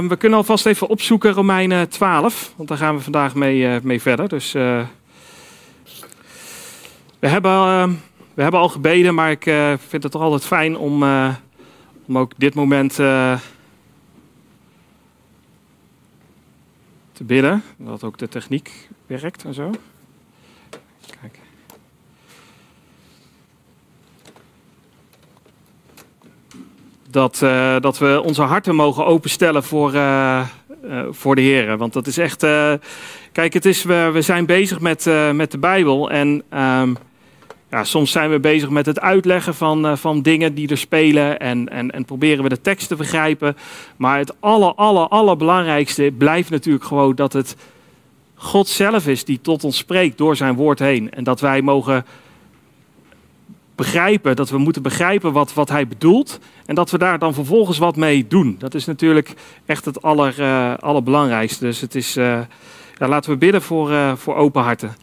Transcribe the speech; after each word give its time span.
Ehm, 0.00 0.08
we 0.08 0.16
kunnen 0.16 0.38
alvast 0.38 0.66
even 0.66 0.88
opzoeken 0.88 1.32
Romeinen 1.32 1.88
12, 1.88 2.52
want 2.56 2.68
daar 2.68 2.78
gaan 2.78 2.96
we 2.96 3.02
vandaag 3.02 3.34
mee, 3.34 3.66
eh, 3.66 3.80
mee 3.82 4.00
verder. 4.00 4.28
Dus 4.28 4.54
eh, 4.54 4.86
we, 7.18 7.28
hebben, 7.28 7.50
ehm, 7.50 7.92
we 8.34 8.42
hebben 8.42 8.60
al 8.60 8.68
gebeden, 8.68 9.14
maar 9.14 9.30
ik 9.30 9.46
eh, 9.46 9.72
vind 9.88 10.02
het 10.02 10.12
toch 10.12 10.22
altijd 10.22 10.44
fijn 10.44 10.76
om, 10.76 11.02
om 12.06 12.18
ook 12.18 12.32
dit 12.36 12.54
moment 12.54 12.94
te 12.94 13.38
bidden. 17.18 17.62
Dat 17.76 18.04
ook 18.04 18.18
de 18.18 18.28
techniek 18.28 18.88
werkt 19.06 19.44
en 19.44 19.54
zo. 19.54 19.70
Dat, 27.10 27.40
uh, 27.44 27.76
dat 27.80 27.98
we 27.98 28.22
onze 28.24 28.42
harten 28.42 28.74
mogen 28.74 29.06
openstellen 29.06 29.62
voor, 29.62 29.94
uh, 29.94 30.46
uh, 30.84 31.02
voor 31.10 31.34
de 31.34 31.40
Heer. 31.40 31.76
Want 31.76 31.92
dat 31.92 32.06
is 32.06 32.18
echt. 32.18 32.46
kijk, 33.32 33.52
het 33.52 33.64
is, 33.64 33.82
we, 33.82 34.10
we 34.12 34.22
zijn 34.22 34.46
bezig 34.46 34.80
met, 34.80 35.10
met 35.32 35.50
de 35.50 35.58
Bijbel. 35.58 36.10
En 36.10 36.42
um, 36.54 36.96
ja, 37.70 37.84
soms 37.84 38.10
zijn 38.10 38.30
we 38.30 38.40
bezig 38.40 38.70
met 38.70 38.86
het 38.86 39.00
uitleggen 39.00 39.54
van, 39.54 39.98
van 39.98 40.22
dingen 40.22 40.54
die 40.54 40.68
er 40.68 40.78
spelen. 40.78 41.38
En, 41.38 41.68
en, 41.68 41.90
en 41.90 42.04
proberen 42.04 42.42
we 42.42 42.48
de 42.48 42.60
tekst 42.60 42.88
te 42.88 42.96
begrijpen. 42.96 43.56
Maar 43.96 44.18
het 44.18 44.34
aller, 44.40 44.74
aller, 44.74 45.08
allerbelangrijkste 45.08 46.12
blijft 46.18 46.50
natuurlijk 46.50 46.84
gewoon 46.84 47.14
dat 47.14 47.32
het 47.32 47.56
God 48.34 48.68
zelf 48.68 49.06
is 49.06 49.24
die 49.24 49.40
tot 49.40 49.64
ons 49.64 49.76
spreekt 49.76 50.18
door 50.18 50.36
zijn 50.36 50.54
woord 50.54 50.78
heen. 50.78 51.10
En 51.10 51.24
dat 51.24 51.40
wij 51.40 51.62
mogen 51.62 52.04
begrijpen, 53.80 54.36
dat 54.36 54.50
we 54.50 54.58
moeten 54.58 54.82
begrijpen 54.82 55.32
wat, 55.32 55.54
wat 55.54 55.68
hij 55.68 55.88
bedoelt. 55.88 56.38
En 56.66 56.74
dat 56.74 56.90
we 56.90 56.98
daar 56.98 57.18
dan 57.18 57.34
vervolgens 57.34 57.78
wat 57.78 57.96
mee 57.96 58.26
doen. 58.26 58.56
Dat 58.58 58.74
is 58.74 58.84
natuurlijk 58.84 59.34
echt 59.66 59.84
het 59.84 60.02
aller, 60.02 60.34
uh, 60.38 60.74
allerbelangrijkste. 60.74 61.64
Dus 61.64 61.80
het 61.80 61.94
is, 61.94 62.16
uh, 62.16 62.40
ja, 62.98 63.08
laten 63.08 63.30
we 63.30 63.36
bidden 63.36 63.62
voor, 63.62 63.90
uh, 63.90 64.12
voor 64.16 64.34
open 64.34 64.62
harten. 64.62 64.96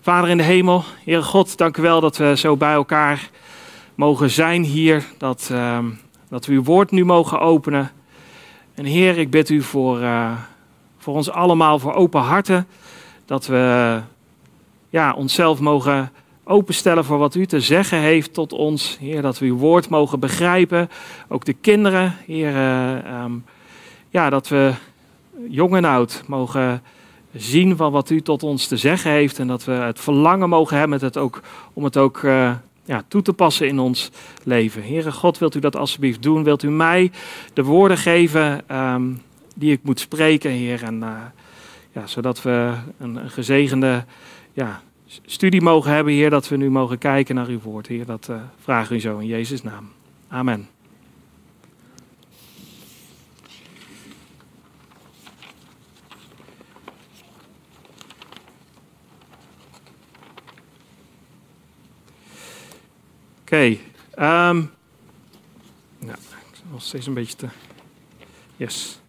Vader 0.00 0.30
in 0.30 0.36
de 0.36 0.42
hemel, 0.42 0.84
Heere 1.04 1.22
God, 1.22 1.56
dank 1.56 1.76
u 1.76 1.82
wel 1.82 2.00
dat 2.00 2.16
we 2.16 2.36
zo 2.36 2.56
bij 2.56 2.72
elkaar 2.72 3.30
mogen 3.94 4.30
zijn 4.30 4.62
hier. 4.62 5.04
Dat, 5.18 5.48
ehm, 5.52 5.84
dat 6.28 6.46
we 6.46 6.52
uw 6.52 6.62
woord 6.62 6.90
nu 6.90 7.04
mogen 7.04 7.40
openen. 7.40 7.90
En 8.74 8.84
Heer, 8.84 9.18
ik 9.18 9.30
bid 9.30 9.48
u 9.48 9.62
voor, 9.62 10.00
voor 10.98 11.14
ons 11.14 11.30
allemaal, 11.30 11.78
voor 11.78 11.94
open 11.94 12.20
harten. 12.20 12.66
Dat 13.26 13.46
we 13.46 14.00
ja, 14.88 15.12
onszelf 15.12 15.60
mogen 15.60 16.10
openstellen 16.50 17.04
voor 17.04 17.18
wat 17.18 17.34
u 17.34 17.46
te 17.46 17.60
zeggen 17.60 17.98
heeft 17.98 18.34
tot 18.34 18.52
ons. 18.52 18.96
Heer, 19.00 19.22
dat 19.22 19.38
we 19.38 19.46
uw 19.46 19.56
woord 19.56 19.88
mogen 19.88 20.20
begrijpen. 20.20 20.90
Ook 21.28 21.44
de 21.44 21.52
kinderen, 21.52 22.16
Heer, 22.26 22.54
uh, 22.54 23.22
um, 23.22 23.44
ja, 24.08 24.30
dat 24.30 24.48
we 24.48 24.72
jong 25.48 25.76
en 25.76 25.84
oud 25.84 26.22
mogen 26.26 26.82
zien 27.34 27.76
van 27.76 27.92
wat 27.92 28.10
u 28.10 28.20
tot 28.20 28.42
ons 28.42 28.66
te 28.66 28.76
zeggen 28.76 29.10
heeft. 29.10 29.38
En 29.38 29.46
dat 29.46 29.64
we 29.64 29.72
het 29.72 30.00
verlangen 30.00 30.48
mogen 30.48 30.78
hebben 30.78 31.00
het 31.00 31.16
ook, 31.16 31.40
om 31.72 31.84
het 31.84 31.96
ook 31.96 32.22
uh, 32.22 32.52
ja, 32.84 33.02
toe 33.08 33.22
te 33.22 33.32
passen 33.32 33.68
in 33.68 33.78
ons 33.78 34.10
leven. 34.44 34.82
Heere 34.82 35.12
God, 35.12 35.38
wilt 35.38 35.54
u 35.54 35.60
dat 35.60 35.76
alsjeblieft 35.76 36.22
doen? 36.22 36.44
Wilt 36.44 36.62
u 36.62 36.70
mij 36.70 37.10
de 37.52 37.62
woorden 37.62 37.96
geven 37.96 38.76
um, 38.76 39.22
die 39.54 39.72
ik 39.72 39.80
moet 39.82 40.00
spreken, 40.00 40.50
Heer? 40.50 40.82
En 40.82 40.94
uh, 40.94 41.10
ja, 41.92 42.06
zodat 42.06 42.42
we 42.42 42.72
een, 42.98 43.16
een 43.16 43.30
gezegende 43.30 44.04
ja, 44.52 44.80
studie 45.24 45.60
mogen 45.60 45.92
hebben, 45.92 46.12
Heer, 46.12 46.30
dat 46.30 46.48
we 46.48 46.56
nu 46.56 46.70
mogen 46.70 46.98
kijken 46.98 47.34
naar 47.34 47.46
uw 47.46 47.60
woord. 47.60 47.86
Heer, 47.86 48.06
dat 48.06 48.28
uh, 48.30 48.42
vragen 48.58 48.96
u 48.96 49.00
zo 49.00 49.18
in 49.18 49.26
Jezus' 49.26 49.62
naam. 49.62 49.92
Amen. 50.28 50.68
Oké, 63.40 63.56
okay, 63.56 64.50
um, 64.50 64.70
nou, 65.98 66.18
nog 66.70 66.82
steeds 66.82 67.06
een 67.06 67.14
beetje 67.14 67.36
te. 67.36 67.48
Yes. 68.56 69.00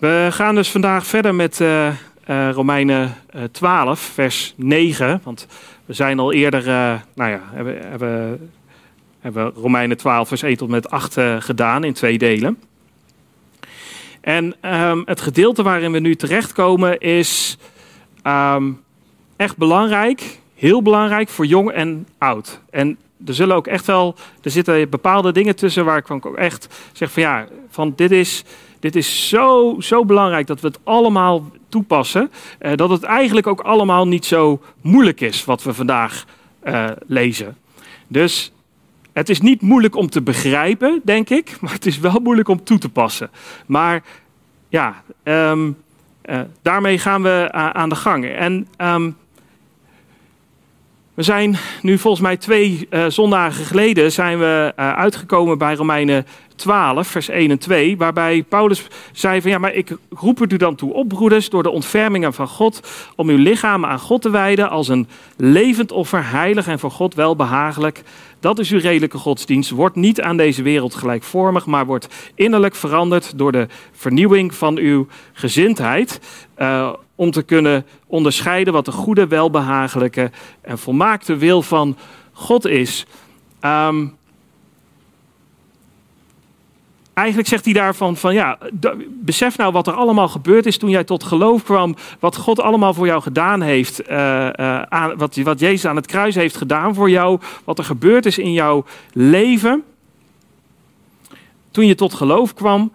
We 0.00 0.28
gaan 0.30 0.54
dus 0.54 0.70
vandaag 0.70 1.06
verder 1.06 1.34
met 1.34 1.60
uh, 1.60 1.86
uh, 1.86 2.50
Romeinen 2.50 3.14
12, 3.52 4.00
vers 4.00 4.54
9. 4.56 5.20
Want 5.24 5.46
we 5.84 5.92
zijn 5.92 6.18
al 6.18 6.32
eerder, 6.32 6.64
nou 7.14 7.30
ja, 7.30 7.40
hebben, 7.52 7.78
hebben, 7.88 8.50
hebben 9.20 9.52
Romeinen 9.54 9.96
12, 9.96 10.28
vers 10.28 10.42
1 10.42 10.56
tot 10.56 10.68
met 10.68 10.90
8 10.90 11.16
gedaan 11.38 11.84
in 11.84 11.92
twee 11.92 12.18
delen. 12.18 12.58
En 14.20 14.54
um, 14.62 15.02
het 15.06 15.20
gedeelte 15.20 15.62
waarin 15.62 15.92
we 15.92 15.98
nu 15.98 16.16
terechtkomen 16.16 16.98
is 16.98 17.58
um, 18.24 18.80
echt 19.36 19.56
belangrijk, 19.56 20.38
heel 20.54 20.82
belangrijk 20.82 21.28
voor 21.28 21.46
jong 21.46 21.70
en 21.70 22.06
oud. 22.18 22.60
En 22.70 22.98
er 23.26 23.34
zullen 23.34 23.56
ook 23.56 23.66
echt 23.66 23.86
wel, 23.86 24.14
er 24.42 24.50
zitten 24.50 24.90
bepaalde 24.90 25.32
dingen 25.32 25.56
tussen 25.56 25.84
waar 25.84 25.98
ik 25.98 26.10
ook 26.10 26.36
echt 26.36 26.90
zeg 26.92 27.12
van 27.12 27.22
ja, 27.22 27.46
van 27.68 27.92
dit 27.96 28.10
is 28.10 28.44
dit 28.80 28.96
is 28.96 29.28
zo, 29.28 29.76
zo 29.78 30.04
belangrijk 30.04 30.46
dat 30.46 30.60
we 30.60 30.66
het 30.66 30.78
allemaal 30.84 31.50
toepassen. 31.68 32.30
Uh, 32.60 32.72
dat 32.74 32.90
het 32.90 33.02
eigenlijk 33.02 33.46
ook 33.46 33.60
allemaal 33.60 34.08
niet 34.08 34.26
zo 34.26 34.60
moeilijk 34.80 35.20
is 35.20 35.44
wat 35.44 35.62
we 35.62 35.74
vandaag 35.74 36.24
uh, 36.64 36.86
lezen. 37.06 37.56
Dus 38.08 38.52
het 39.12 39.28
is 39.28 39.40
niet 39.40 39.60
moeilijk 39.60 39.96
om 39.96 40.10
te 40.10 40.22
begrijpen, 40.22 41.00
denk 41.04 41.30
ik. 41.30 41.56
Maar 41.60 41.72
het 41.72 41.86
is 41.86 41.98
wel 41.98 42.20
moeilijk 42.22 42.48
om 42.48 42.64
toe 42.64 42.78
te 42.78 42.88
passen. 42.88 43.30
Maar 43.66 44.02
ja, 44.68 45.02
um, 45.22 45.76
uh, 46.24 46.40
daarmee 46.62 46.98
gaan 46.98 47.22
we 47.22 47.48
aan 47.52 47.88
de 47.88 47.94
gang. 47.94 48.24
En 48.26 48.68
um, 48.78 49.16
we 51.20 51.26
zijn 51.26 51.56
nu 51.82 51.98
volgens 51.98 52.22
mij 52.22 52.36
twee 52.36 52.86
uh, 52.90 53.04
zondagen 53.08 53.64
geleden 53.64 54.12
zijn 54.12 54.38
we 54.38 54.72
uh, 54.78 54.92
uitgekomen 54.92 55.58
bij 55.58 55.74
Romeinen 55.74 56.26
12, 56.56 57.06
vers 57.06 57.28
1 57.28 57.50
en 57.50 57.58
2, 57.58 57.96
waarbij 57.96 58.42
Paulus 58.48 58.86
zei 59.12 59.40
van 59.40 59.50
ja, 59.50 59.58
maar 59.58 59.74
ik 59.74 59.96
roep 60.10 60.38
het 60.38 60.52
u 60.52 60.56
dan 60.56 60.74
toe 60.74 60.92
op, 60.92 61.08
broeders, 61.08 61.50
door 61.50 61.62
de 61.62 61.70
ontfermingen 61.70 62.32
van 62.32 62.48
God, 62.48 62.80
om 63.16 63.28
uw 63.28 63.36
lichamen 63.36 63.88
aan 63.88 63.98
God 63.98 64.22
te 64.22 64.30
wijden 64.30 64.70
als 64.70 64.88
een 64.88 65.08
levend 65.36 65.92
offer, 65.92 66.30
heilig 66.30 66.66
en 66.66 66.78
voor 66.78 66.90
God 66.90 67.14
welbehagelijk. 67.14 68.02
Dat 68.40 68.58
is 68.58 68.70
uw 68.70 68.80
redelijke 68.80 69.18
godsdienst. 69.18 69.70
Wordt 69.70 69.96
niet 69.96 70.20
aan 70.20 70.36
deze 70.36 70.62
wereld 70.62 70.94
gelijkvormig, 70.94 71.66
maar 71.66 71.86
wordt 71.86 72.08
innerlijk 72.34 72.74
veranderd 72.74 73.38
door 73.38 73.52
de 73.52 73.66
vernieuwing 73.92 74.54
van 74.54 74.76
uw 74.78 75.06
gezindheid. 75.32 76.20
Uh, 76.58 76.92
om 77.20 77.30
te 77.30 77.42
kunnen 77.42 77.86
onderscheiden 78.06 78.72
wat 78.72 78.84
de 78.84 78.92
goede, 78.92 79.26
welbehagelijke 79.26 80.30
en 80.60 80.78
volmaakte 80.78 81.36
wil 81.36 81.62
van 81.62 81.96
God 82.32 82.66
is. 82.66 83.06
Um, 83.60 84.16
eigenlijk 87.14 87.48
zegt 87.48 87.64
hij 87.64 87.74
daarvan 87.74 88.16
van 88.16 88.34
ja, 88.34 88.58
besef 89.08 89.56
nou 89.56 89.72
wat 89.72 89.86
er 89.86 89.92
allemaal 89.92 90.28
gebeurd 90.28 90.66
is 90.66 90.78
toen 90.78 90.90
jij 90.90 91.04
tot 91.04 91.24
geloof 91.24 91.62
kwam, 91.62 91.96
wat 92.20 92.36
God 92.36 92.60
allemaal 92.60 92.94
voor 92.94 93.06
jou 93.06 93.22
gedaan 93.22 93.60
heeft, 93.60 94.10
uh, 94.10 94.16
uh, 94.16 94.82
aan, 94.82 95.16
wat, 95.16 95.36
wat 95.36 95.60
Jezus 95.60 95.86
aan 95.86 95.96
het 95.96 96.06
kruis 96.06 96.34
heeft 96.34 96.56
gedaan 96.56 96.94
voor 96.94 97.10
jou, 97.10 97.40
wat 97.64 97.78
er 97.78 97.84
gebeurd 97.84 98.26
is 98.26 98.38
in 98.38 98.52
jouw 98.52 98.84
leven. 99.12 99.84
Toen 101.70 101.86
je 101.86 101.94
tot 101.94 102.14
geloof 102.14 102.54
kwam, 102.54 102.92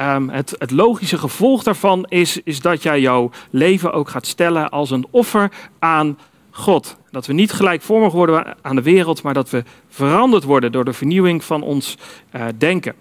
um, 0.00 0.28
het, 0.28 0.54
het, 0.58 0.70
logische 0.70 1.18
gevolg 1.18 1.62
daarvan 1.62 2.04
is, 2.08 2.40
is 2.42 2.60
dat 2.60 2.82
jij 2.82 3.00
jouw 3.00 3.30
leven 3.50 3.92
ook 3.92 4.08
gaat 4.08 4.26
stellen 4.26 4.70
als 4.70 4.90
een 4.90 5.06
offer 5.10 5.50
aan 5.78 6.18
God. 6.50 6.96
Dat 7.10 7.26
we 7.26 7.32
niet 7.32 7.52
gelijkvormig 7.52 8.12
worden 8.12 8.56
aan 8.62 8.76
de 8.76 8.82
wereld, 8.82 9.22
maar 9.22 9.34
dat 9.34 9.50
we 9.50 9.64
veranderd 9.88 10.44
worden 10.44 10.72
door 10.72 10.84
de 10.84 10.92
vernieuwing 10.92 11.44
van 11.44 11.62
ons 11.62 11.96
uh, 12.36 12.44
denken. 12.58 12.94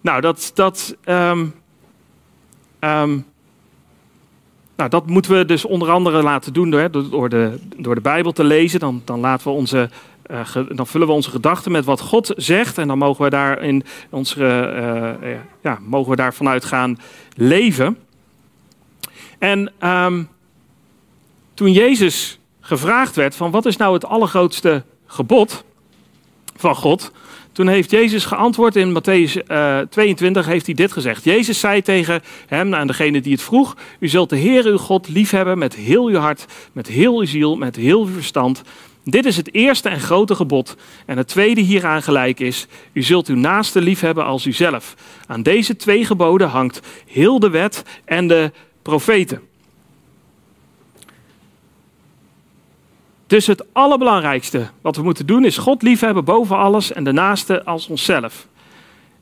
Nou, 0.00 0.20
dat, 0.20 0.50
dat, 0.54 0.96
um, 1.04 1.54
um, 2.80 3.26
nou, 4.76 4.90
dat 4.90 5.06
moeten 5.06 5.36
we 5.36 5.44
dus 5.44 5.64
onder 5.64 5.90
andere 5.90 6.22
laten 6.22 6.52
doen 6.52 6.70
door, 6.70 6.90
door, 6.90 7.28
de, 7.28 7.58
door 7.76 7.94
de 7.94 8.00
Bijbel 8.00 8.32
te 8.32 8.44
lezen. 8.44 8.80
Dan, 8.80 9.02
dan, 9.04 9.20
laten 9.20 9.46
we 9.46 9.52
onze, 9.52 9.90
ge, 10.28 10.74
dan 10.74 10.86
vullen 10.86 11.06
we 11.06 11.12
onze 11.12 11.30
gedachten 11.30 11.72
met 11.72 11.84
wat 11.84 12.00
God 12.00 12.32
zegt. 12.36 12.78
En 12.78 12.88
dan 12.88 12.98
mogen 12.98 13.24
we 13.24 13.30
daar, 13.30 13.62
in 13.62 13.82
onze, 14.10 14.40
uh, 14.40 15.28
uh, 15.30 15.38
ja, 15.62 15.78
mogen 15.82 16.10
we 16.10 16.16
daar 16.16 16.34
vanuit 16.34 16.64
gaan 16.64 16.98
leven. 17.36 17.98
En 19.38 19.72
um, 19.84 20.28
toen 21.54 21.72
Jezus 21.72 22.38
gevraagd 22.60 23.16
werd 23.16 23.36
van 23.36 23.50
wat 23.50 23.66
is 23.66 23.76
nou 23.76 23.94
het 23.94 24.06
allergrootste 24.06 24.82
gebod 25.06 25.64
van 26.56 26.74
God... 26.74 27.12
Toen 27.56 27.68
heeft 27.68 27.90
Jezus 27.90 28.24
geantwoord 28.24 28.76
in 28.76 28.98
Matthäus 28.98 29.46
uh, 29.48 29.78
22, 29.78 30.46
heeft 30.46 30.66
hij 30.66 30.74
dit 30.74 30.92
gezegd. 30.92 31.24
Jezus 31.24 31.60
zei 31.60 31.82
tegen 31.82 32.22
hem, 32.46 32.74
aan 32.74 32.86
degene 32.86 33.20
die 33.20 33.32
het 33.32 33.42
vroeg, 33.42 33.76
u 33.98 34.08
zult 34.08 34.30
de 34.30 34.36
Heer 34.36 34.64
uw 34.64 34.76
God 34.76 35.08
liefhebben 35.08 35.58
met 35.58 35.74
heel 35.74 36.06
uw 36.06 36.16
hart, 36.16 36.44
met 36.72 36.86
heel 36.86 37.18
uw 37.18 37.24
ziel, 37.24 37.56
met 37.56 37.76
heel 37.76 38.04
uw 38.04 38.12
verstand 38.12 38.62
Dit 39.08 39.24
is 39.24 39.36
het 39.36 39.54
eerste 39.54 39.88
en 39.88 40.00
grote 40.00 40.34
gebod. 40.34 40.76
En 41.04 41.16
het 41.16 41.28
tweede 41.28 41.60
hieraan 41.60 42.02
gelijk 42.02 42.40
is: 42.40 42.66
U 42.92 43.02
zult 43.02 43.28
uw 43.28 43.36
naaste 43.36 43.80
liefhebben 43.80 44.24
als 44.24 44.46
uzelf. 44.46 44.94
Aan 45.26 45.42
deze 45.42 45.76
twee 45.76 46.04
geboden 46.04 46.48
hangt 46.48 46.80
heel 47.06 47.38
de 47.38 47.50
wet 47.50 47.82
en 48.04 48.26
de 48.26 48.52
profeten. 48.82 49.40
Dus 53.26 53.46
het 53.46 53.64
allerbelangrijkste 53.72 54.70
wat 54.80 54.96
we 54.96 55.02
moeten 55.02 55.26
doen 55.26 55.44
is 55.44 55.58
God 55.58 55.82
liefhebben 55.82 56.24
boven 56.24 56.56
alles 56.56 56.92
en 56.92 57.04
de 57.04 57.12
naaste 57.12 57.64
als 57.64 57.86
onszelf. 57.86 58.46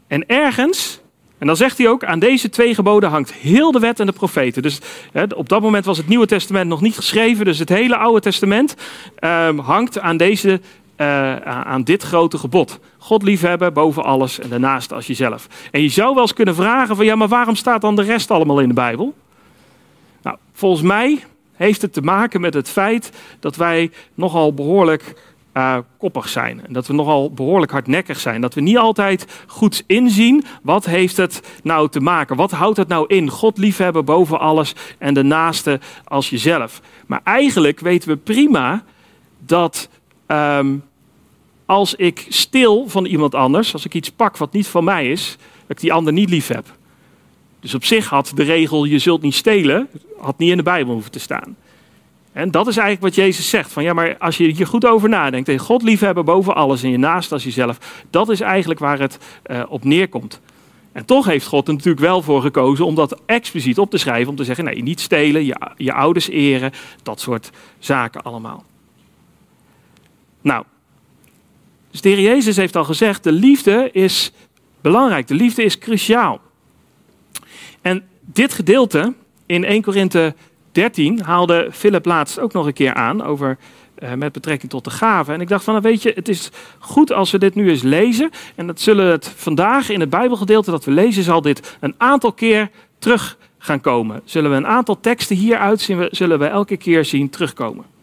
En 0.06 0.26
ergens, 0.26 1.00
en 1.38 1.46
dan 1.46 1.56
zegt 1.56 1.78
hij 1.78 1.88
ook, 1.88 2.04
aan 2.04 2.18
deze 2.18 2.48
twee 2.48 2.74
geboden 2.74 3.10
hangt 3.10 3.32
heel 3.32 3.72
de 3.72 3.78
wet 3.78 4.00
en 4.00 4.06
de 4.06 4.12
profeten. 4.12 4.62
Dus 4.62 4.80
hè, 5.12 5.24
op 5.34 5.48
dat 5.48 5.62
moment 5.62 5.84
was 5.84 5.96
het 5.96 6.08
Nieuwe 6.08 6.26
Testament 6.26 6.68
nog 6.68 6.80
niet 6.80 6.96
geschreven, 6.96 7.44
dus 7.44 7.58
het 7.58 7.68
hele 7.68 7.96
Oude 7.96 8.20
Testament 8.20 8.74
ehm, 9.18 9.58
hangt 9.58 10.00
aan, 10.00 10.16
deze, 10.16 10.60
uh, 10.96 11.36
aan 11.46 11.82
dit 11.82 12.02
grote 12.02 12.38
gebod. 12.38 12.78
God 12.98 13.22
liefhebben 13.22 13.72
boven 13.72 14.04
alles 14.04 14.38
en 14.38 14.48
de 14.48 14.58
naaste 14.58 14.94
als 14.94 15.06
jezelf. 15.06 15.46
En 15.70 15.82
je 15.82 15.88
zou 15.88 16.14
wel 16.14 16.22
eens 16.22 16.34
kunnen 16.34 16.54
vragen 16.54 16.96
van 16.96 17.04
ja, 17.04 17.16
maar 17.16 17.28
waarom 17.28 17.56
staat 17.56 17.80
dan 17.80 17.96
de 17.96 18.02
rest 18.02 18.30
allemaal 18.30 18.60
in 18.60 18.68
de 18.68 18.74
Bijbel? 18.74 19.14
Nou, 20.22 20.36
volgens 20.52 20.82
mij 20.82 21.24
heeft 21.54 21.82
het 21.82 21.92
te 21.92 22.00
maken 22.00 22.40
met 22.40 22.54
het 22.54 22.68
feit 22.68 23.12
dat 23.40 23.56
wij 23.56 23.90
nogal 24.14 24.54
behoorlijk 24.54 25.14
uh, 25.54 25.78
koppig 25.98 26.28
zijn. 26.28 26.66
En 26.66 26.72
dat 26.72 26.86
we 26.86 26.92
nogal 26.92 27.32
behoorlijk 27.32 27.72
hardnekkig 27.72 28.20
zijn. 28.20 28.40
Dat 28.40 28.54
we 28.54 28.60
niet 28.60 28.78
altijd 28.78 29.26
goed 29.46 29.84
inzien 29.86 30.44
wat 30.62 30.84
heeft 30.84 31.16
het 31.16 31.40
nou 31.62 31.88
te 31.88 32.00
maken. 32.00 32.36
Wat 32.36 32.50
houdt 32.50 32.76
het 32.76 32.88
nou 32.88 33.06
in? 33.06 33.30
God 33.30 33.58
liefhebben 33.58 34.04
boven 34.04 34.40
alles 34.40 34.74
en 34.98 35.14
de 35.14 35.22
naaste 35.22 35.80
als 36.04 36.30
jezelf. 36.30 36.80
Maar 37.06 37.20
eigenlijk 37.24 37.80
weten 37.80 38.08
we 38.08 38.16
prima 38.16 38.84
dat 39.38 39.88
um, 40.26 40.82
als 41.66 41.94
ik 41.94 42.26
stil 42.28 42.88
van 42.88 43.04
iemand 43.04 43.34
anders, 43.34 43.72
als 43.72 43.84
ik 43.84 43.94
iets 43.94 44.10
pak 44.10 44.36
wat 44.36 44.52
niet 44.52 44.66
van 44.66 44.84
mij 44.84 45.10
is, 45.10 45.36
dat 45.66 45.76
ik 45.76 45.80
die 45.80 45.92
ander 45.92 46.12
niet 46.12 46.30
lief 46.30 46.46
heb. 46.46 46.64
Dus 47.60 47.74
op 47.74 47.84
zich 47.84 48.08
had 48.08 48.32
de 48.34 48.42
regel 48.42 48.84
je 48.84 48.98
zult 48.98 49.22
niet 49.22 49.34
stelen, 49.34 49.88
had 50.18 50.38
niet 50.38 50.50
in 50.50 50.56
de 50.56 50.62
Bijbel 50.62 50.92
hoeven 50.92 51.10
te 51.10 51.18
staan. 51.18 51.56
En 52.34 52.50
dat 52.50 52.66
is 52.66 52.76
eigenlijk 52.76 53.16
wat 53.16 53.24
Jezus 53.24 53.48
zegt. 53.48 53.72
Van 53.72 53.82
ja, 53.82 53.92
maar 53.92 54.18
als 54.18 54.36
je 54.36 54.44
hier 54.44 54.66
goed 54.66 54.86
over 54.86 55.08
nadenkt 55.08 55.48
en 55.48 55.58
God 55.58 55.82
liefhebben 55.82 56.24
boven 56.24 56.54
alles 56.54 56.82
en 56.82 56.90
je 56.90 56.98
naast 56.98 57.32
als 57.32 57.44
jezelf, 57.44 58.02
dat 58.10 58.28
is 58.28 58.40
eigenlijk 58.40 58.80
waar 58.80 58.98
het 58.98 59.18
uh, 59.46 59.62
op 59.68 59.84
neerkomt. 59.84 60.40
En 60.92 61.04
toch 61.04 61.26
heeft 61.26 61.46
God 61.46 61.68
er 61.68 61.74
natuurlijk 61.74 62.00
wel 62.00 62.22
voor 62.22 62.40
gekozen 62.40 62.86
om 62.86 62.94
dat 62.94 63.20
expliciet 63.26 63.78
op 63.78 63.90
te 63.90 63.98
schrijven. 63.98 64.28
Om 64.28 64.36
te 64.36 64.44
zeggen, 64.44 64.64
nee, 64.64 64.82
niet 64.82 65.00
stelen, 65.00 65.44
je, 65.44 65.56
je 65.76 65.92
ouders 65.92 66.28
eren, 66.28 66.72
dat 67.02 67.20
soort 67.20 67.50
zaken 67.78 68.22
allemaal. 68.22 68.64
Nou, 70.40 70.64
dus 71.90 72.00
de 72.00 72.08
Heer 72.08 72.20
Jezus 72.20 72.56
heeft 72.56 72.76
al 72.76 72.84
gezegd, 72.84 73.24
de 73.24 73.32
liefde 73.32 73.90
is 73.92 74.32
belangrijk. 74.80 75.26
De 75.26 75.34
liefde 75.34 75.64
is 75.64 75.78
cruciaal. 75.78 76.40
En 77.82 78.04
dit 78.20 78.52
gedeelte 78.52 79.14
in 79.46 79.64
1 79.64 79.82
Korinthe 79.82 80.34
13 80.74 81.22
haalde 81.22 81.68
Philip 81.72 82.04
laatst 82.04 82.38
ook 82.38 82.52
nog 82.52 82.66
een 82.66 82.72
keer 82.72 82.94
aan 82.94 83.22
over 83.22 83.58
uh, 83.98 84.12
met 84.12 84.32
betrekking 84.32 84.70
tot 84.70 84.84
de 84.84 84.90
gaven. 84.90 85.34
En 85.34 85.40
ik 85.40 85.48
dacht 85.48 85.64
van, 85.64 85.74
nou 85.74 85.86
weet 85.86 86.02
je, 86.02 86.12
het 86.14 86.28
is 86.28 86.50
goed 86.78 87.12
als 87.12 87.30
we 87.30 87.38
dit 87.38 87.54
nu 87.54 87.70
eens 87.70 87.82
lezen. 87.82 88.30
En 88.54 88.66
dat 88.66 88.80
zullen 88.80 89.06
het 89.06 89.32
vandaag 89.36 89.88
in 89.88 90.00
het 90.00 90.10
Bijbelgedeelte 90.10 90.70
dat 90.70 90.84
we 90.84 90.90
lezen, 90.90 91.22
zal 91.22 91.40
dit 91.40 91.76
een 91.80 91.94
aantal 91.96 92.32
keer 92.32 92.70
terug 92.98 93.38
gaan 93.58 93.80
komen. 93.80 94.20
Zullen 94.24 94.50
we 94.50 94.56
een 94.56 94.66
aantal 94.66 95.00
teksten 95.00 95.36
hieruit 95.36 95.80
zien, 95.80 96.08
zullen 96.10 96.38
we 96.38 96.46
elke 96.46 96.76
keer 96.76 97.04
zien 97.04 97.30
terugkomen. 97.30 97.93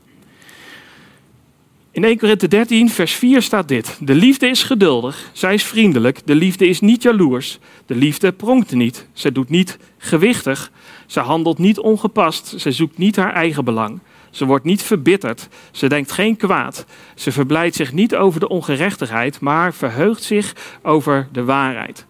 In 1.93 2.03
1 2.03 2.17
Korinthe 2.17 2.47
13, 2.47 2.89
vers 2.89 3.13
4 3.13 3.41
staat 3.41 3.67
dit. 3.67 3.97
De 3.99 4.15
liefde 4.15 4.47
is 4.47 4.63
geduldig, 4.63 5.29
zij 5.33 5.53
is 5.53 5.63
vriendelijk, 5.63 6.21
de 6.25 6.35
liefde 6.35 6.67
is 6.67 6.79
niet 6.79 7.03
jaloers, 7.03 7.59
de 7.85 7.95
liefde 7.95 8.31
pronkt 8.31 8.71
niet, 8.71 9.07
zij 9.13 9.31
doet 9.31 9.49
niet 9.49 9.77
gewichtig, 9.97 10.71
ze 11.05 11.19
handelt 11.19 11.57
niet 11.57 11.79
ongepast, 11.79 12.53
ze 12.57 12.71
zoekt 12.71 12.97
niet 12.97 13.15
haar 13.15 13.33
eigen 13.33 13.65
belang. 13.65 13.99
Ze 14.29 14.45
wordt 14.45 14.65
niet 14.65 14.81
verbitterd, 14.81 15.47
ze 15.71 15.87
denkt 15.87 16.11
geen 16.11 16.37
kwaad, 16.37 16.85
ze 17.15 17.31
verblijdt 17.31 17.75
zich 17.75 17.93
niet 17.93 18.15
over 18.15 18.39
de 18.39 18.47
ongerechtigheid, 18.47 19.39
maar 19.39 19.73
verheugt 19.73 20.23
zich 20.23 20.55
over 20.81 21.27
de 21.31 21.43
waarheid. 21.43 22.05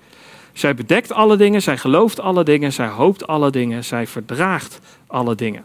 Zij 0.53 0.75
bedekt 0.75 1.11
alle 1.11 1.37
dingen, 1.37 1.61
zij 1.61 1.77
gelooft 1.77 2.19
alle 2.19 2.43
dingen, 2.43 2.73
zij 2.73 2.87
hoopt 2.87 3.27
alle 3.27 3.51
dingen, 3.51 3.83
zij 3.83 4.07
verdraagt 4.07 4.79
alle 5.07 5.35
dingen. 5.35 5.63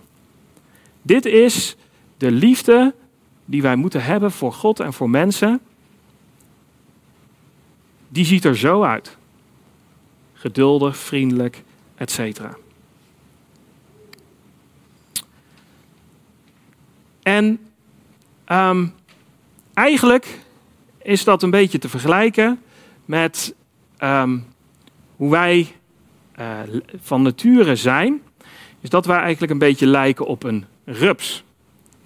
Dit 1.03 1.27
is 1.27 1.77
de 2.17 2.31
liefde 2.31 2.95
die 3.47 3.63
wij 3.63 3.77
moeten 3.77 4.05
hebben 4.05 4.33
voor 4.33 4.53
God 4.53 4.81
en 4.81 4.93
voor 4.93 5.11
mensen, 5.11 5.61
die 8.09 8.25
ziet 8.25 8.45
er 8.45 8.57
zo 8.57 8.83
uit. 8.83 9.17
Geduldig, 10.33 10.97
vriendelijk, 10.97 11.63
etc. 11.95 12.41
En 17.23 17.59
um, 18.49 18.95
eigenlijk 19.75 20.39
is 21.03 21.25
dat 21.25 21.43
een 21.43 21.51
beetje 21.51 21.79
te 21.79 21.89
vergelijken 21.89 22.61
met 23.05 23.55
um, 23.99 24.45
hoe 25.17 25.31
wij 25.31 25.73
uh, 26.39 26.61
van 27.01 27.23
nature 27.23 27.77
zijn. 27.77 28.23
Is 28.81 28.91
dat 28.91 29.07
wij 29.07 29.19
eigenlijk 29.19 29.53
een 29.53 29.59
beetje 29.59 29.87
lijken 29.87 30.27
op 30.27 30.43
een 30.43 30.65
rups. 30.85 31.45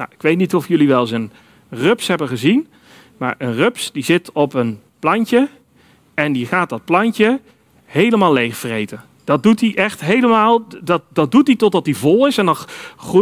Nou, 0.00 0.12
ik 0.12 0.23
weet 0.23 0.37
niet 0.37 0.55
of 0.55 0.69
jullie 0.69 0.88
wel 0.88 1.00
eens 1.00 1.11
een 1.11 1.31
rups 1.69 2.06
hebben 2.06 2.29
gezien. 2.29 2.67
Maar 3.17 3.35
een 3.38 3.55
rups 3.55 3.93
die 3.93 4.02
zit 4.02 4.32
op 4.32 4.55
een 4.55 4.81
plantje 4.99 5.49
en 6.14 6.32
die 6.32 6.47
gaat 6.47 6.69
dat 6.69 6.85
plantje 6.85 7.41
helemaal 7.85 8.32
leegvreten. 8.32 9.05
Dat 9.25 9.43
doet 9.43 9.61
hij 9.61 9.75
echt 9.75 10.00
helemaal, 10.00 10.62
dat, 10.82 11.02
dat 11.12 11.31
doet 11.31 11.47
hij 11.47 11.56
totdat 11.56 11.87
hij 11.87 11.94
vol 11.94 12.26
is. 12.26 12.38
En 12.38 12.47
dan 12.47 12.56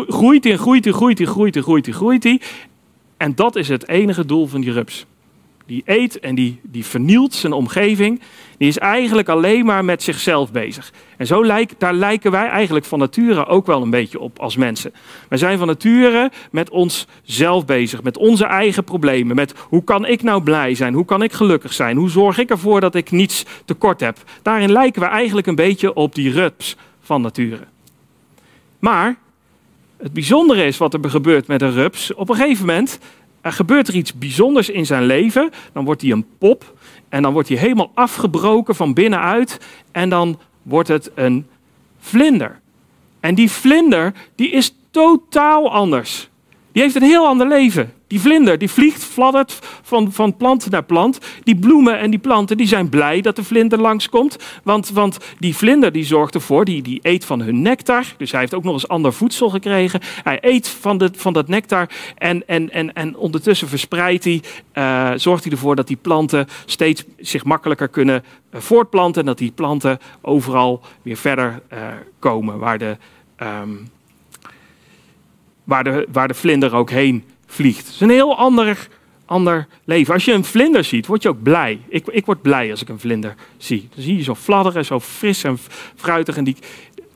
groeit 0.08 0.44
hij 0.44 0.52
en 0.52 0.58
groeit 0.58 0.84
hij, 0.84 0.92
groeit 0.92 1.18
hij, 1.18 1.26
groeit 1.26 1.54
hij, 1.54 1.62
groeit 1.62 1.86
hij, 1.86 1.94
groeit 1.94 2.24
hij. 2.24 2.40
En 3.16 3.34
dat 3.34 3.56
is 3.56 3.68
het 3.68 3.88
enige 3.88 4.26
doel 4.26 4.46
van 4.46 4.60
die 4.60 4.72
rups 4.72 5.06
die 5.68 5.82
eet 5.84 6.20
en 6.20 6.34
die, 6.34 6.60
die 6.62 6.84
vernielt 6.84 7.34
zijn 7.34 7.52
omgeving, 7.52 8.20
die 8.58 8.68
is 8.68 8.78
eigenlijk 8.78 9.28
alleen 9.28 9.64
maar 9.64 9.84
met 9.84 10.02
zichzelf 10.02 10.52
bezig. 10.52 10.92
En 11.16 11.26
zo 11.26 11.42
daar 11.78 11.94
lijken 11.94 12.30
wij 12.30 12.48
eigenlijk 12.48 12.84
van 12.84 12.98
nature 12.98 13.46
ook 13.46 13.66
wel 13.66 13.82
een 13.82 13.90
beetje 13.90 14.20
op 14.20 14.38
als 14.38 14.56
mensen. 14.56 14.92
Wij 15.28 15.38
zijn 15.38 15.58
van 15.58 15.66
nature 15.66 16.30
met 16.50 16.70
onszelf 16.70 17.64
bezig, 17.64 18.02
met 18.02 18.16
onze 18.16 18.44
eigen 18.44 18.84
problemen, 18.84 19.36
met 19.36 19.54
hoe 19.58 19.84
kan 19.84 20.06
ik 20.06 20.22
nou 20.22 20.42
blij 20.42 20.74
zijn, 20.74 20.94
hoe 20.94 21.04
kan 21.04 21.22
ik 21.22 21.32
gelukkig 21.32 21.72
zijn, 21.72 21.96
hoe 21.96 22.10
zorg 22.10 22.38
ik 22.38 22.50
ervoor 22.50 22.80
dat 22.80 22.94
ik 22.94 23.10
niets 23.10 23.44
tekort 23.64 24.00
heb. 24.00 24.18
Daarin 24.42 24.72
lijken 24.72 25.02
we 25.02 25.08
eigenlijk 25.08 25.46
een 25.46 25.54
beetje 25.54 25.94
op 25.94 26.14
die 26.14 26.32
rups 26.32 26.76
van 27.00 27.22
nature. 27.22 27.66
Maar 28.78 29.16
het 29.98 30.12
bijzondere 30.12 30.64
is 30.64 30.76
wat 30.76 30.94
er 30.94 31.10
gebeurt 31.10 31.46
met 31.46 31.62
een 31.62 31.72
rups. 31.72 32.14
Op 32.14 32.28
een 32.28 32.36
gegeven 32.36 32.66
moment 32.66 32.98
er 33.40 33.52
gebeurt 33.52 33.88
er 33.88 33.94
iets 33.94 34.14
bijzonders 34.14 34.68
in 34.68 34.86
zijn 34.86 35.04
leven. 35.04 35.50
Dan 35.72 35.84
wordt 35.84 36.02
hij 36.02 36.10
een 36.10 36.26
pop 36.38 36.78
en 37.08 37.22
dan 37.22 37.32
wordt 37.32 37.48
hij 37.48 37.58
helemaal 37.58 37.90
afgebroken 37.94 38.74
van 38.74 38.94
binnenuit 38.94 39.60
en 39.92 40.08
dan 40.08 40.38
wordt 40.62 40.88
het 40.88 41.10
een 41.14 41.46
vlinder. 41.98 42.60
En 43.20 43.34
die 43.34 43.50
vlinder 43.50 44.12
die 44.34 44.50
is 44.50 44.74
totaal 44.90 45.70
anders. 45.70 46.28
Die 46.78 46.86
heeft 46.86 46.98
een 47.02 47.08
heel 47.08 47.26
ander 47.26 47.48
leven. 47.48 47.92
Die 48.06 48.20
vlinder 48.20 48.58
die 48.58 48.70
vliegt, 48.70 49.04
fladdert 49.04 49.58
van, 49.82 50.12
van 50.12 50.36
plant 50.36 50.70
naar 50.70 50.84
plant. 50.84 51.18
Die 51.42 51.56
bloemen 51.56 51.98
en 51.98 52.10
die 52.10 52.18
planten 52.18 52.56
die 52.56 52.66
zijn 52.66 52.88
blij 52.88 53.20
dat 53.20 53.36
de 53.36 53.44
vlinder 53.44 53.80
langskomt. 53.80 54.36
Want, 54.62 54.90
want 54.90 55.18
die 55.38 55.56
vlinder 55.56 55.92
die 55.92 56.04
zorgt 56.04 56.34
ervoor, 56.34 56.64
die, 56.64 56.82
die 56.82 56.98
eet 57.02 57.24
van 57.24 57.40
hun 57.40 57.62
nectar. 57.62 58.04
Dus 58.16 58.30
hij 58.30 58.40
heeft 58.40 58.54
ook 58.54 58.64
nog 58.64 58.72
eens 58.72 58.88
ander 58.88 59.12
voedsel 59.12 59.48
gekregen. 59.48 60.00
Hij 60.22 60.38
eet 60.40 60.68
van, 60.68 60.98
de, 60.98 61.10
van 61.16 61.32
dat 61.32 61.48
nectar 61.48 61.88
en, 62.16 62.48
en, 62.48 62.70
en, 62.70 62.92
en 62.92 63.16
ondertussen 63.16 63.68
verspreidt 63.68 64.24
hij, 64.24 64.42
uh, 64.74 65.10
zorgt 65.16 65.42
hij 65.42 65.52
ervoor 65.52 65.76
dat 65.76 65.86
die 65.86 65.98
planten 66.02 66.46
steeds 66.64 67.04
zich 67.16 67.44
makkelijker 67.44 67.88
kunnen 67.88 68.24
uh, 68.54 68.60
voortplanten. 68.60 69.20
En 69.20 69.26
dat 69.26 69.38
die 69.38 69.52
planten 69.54 69.98
overal 70.20 70.80
weer 71.02 71.16
verder 71.16 71.62
uh, 71.72 71.78
komen 72.18 72.58
waar 72.58 72.78
de, 72.78 72.96
um, 73.42 73.88
waar, 75.68 75.84
de, 75.84 76.06
waar 76.12 76.28
de 76.28 76.34
vlinder 76.34 76.74
ook 76.74 76.90
heen 76.90 77.24
vliegt. 77.46 77.86
Het 77.86 77.94
is 77.94 78.00
een 78.00 78.10
heel 78.10 78.36
ander, 78.36 78.88
ander 79.24 79.66
leven. 79.84 80.14
Als 80.14 80.24
je 80.24 80.32
een 80.32 80.44
vlinder 80.44 80.84
ziet, 80.84 81.06
word 81.06 81.22
je 81.22 81.28
ook 81.28 81.42
blij. 81.42 81.80
Ik, 81.88 82.06
ik 82.06 82.26
word 82.26 82.42
blij 82.42 82.70
als 82.70 82.82
ik 82.82 82.88
een 82.88 83.00
vlinder 83.00 83.34
zie. 83.56 83.88
Dan 83.94 84.04
zie 84.04 84.16
je 84.16 84.22
zo 84.22 84.34
fladderen, 84.34 84.84
zo 84.84 85.00
fris 85.00 85.44
en 85.44 85.58
fruitig. 85.96 86.36
En 86.36 86.44
die, 86.44 86.56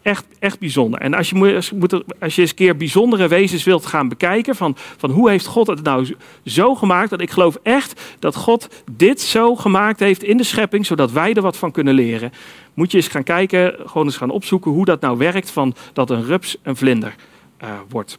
echt, 0.02 0.24
echt 0.38 0.58
bijzonder. 0.58 1.00
En 1.00 1.14
als 1.14 1.30
je, 1.30 1.34
moet, 1.34 1.92
als 2.20 2.34
je 2.34 2.40
eens 2.40 2.50
een 2.50 2.56
keer 2.56 2.76
bijzondere 2.76 3.28
wezens 3.28 3.64
wilt 3.64 3.86
gaan 3.86 4.08
bekijken, 4.08 4.56
van, 4.56 4.76
van 4.96 5.10
hoe 5.10 5.30
heeft 5.30 5.46
God 5.46 5.66
het 5.66 5.82
nou 5.82 6.16
zo 6.44 6.74
gemaakt, 6.74 7.10
dat 7.10 7.20
ik 7.20 7.30
geloof 7.30 7.58
echt 7.62 8.16
dat 8.18 8.36
God 8.36 8.68
dit 8.92 9.20
zo 9.20 9.56
gemaakt 9.56 10.00
heeft 10.00 10.22
in 10.22 10.36
de 10.36 10.44
schepping, 10.44 10.86
zodat 10.86 11.12
wij 11.12 11.34
er 11.34 11.42
wat 11.42 11.56
van 11.56 11.70
kunnen 11.70 11.94
leren, 11.94 12.32
moet 12.74 12.90
je 12.90 12.96
eens 12.96 13.08
gaan 13.08 13.22
kijken, 13.22 13.74
gewoon 13.86 14.06
eens 14.06 14.16
gaan 14.16 14.30
opzoeken 14.30 14.70
hoe 14.70 14.84
dat 14.84 15.00
nou 15.00 15.18
werkt, 15.18 15.50
van 15.50 15.74
dat 15.92 16.10
een 16.10 16.24
rups 16.24 16.56
een 16.62 16.76
vlinder 16.76 17.14
uh, 17.62 17.70
wordt. 17.88 18.18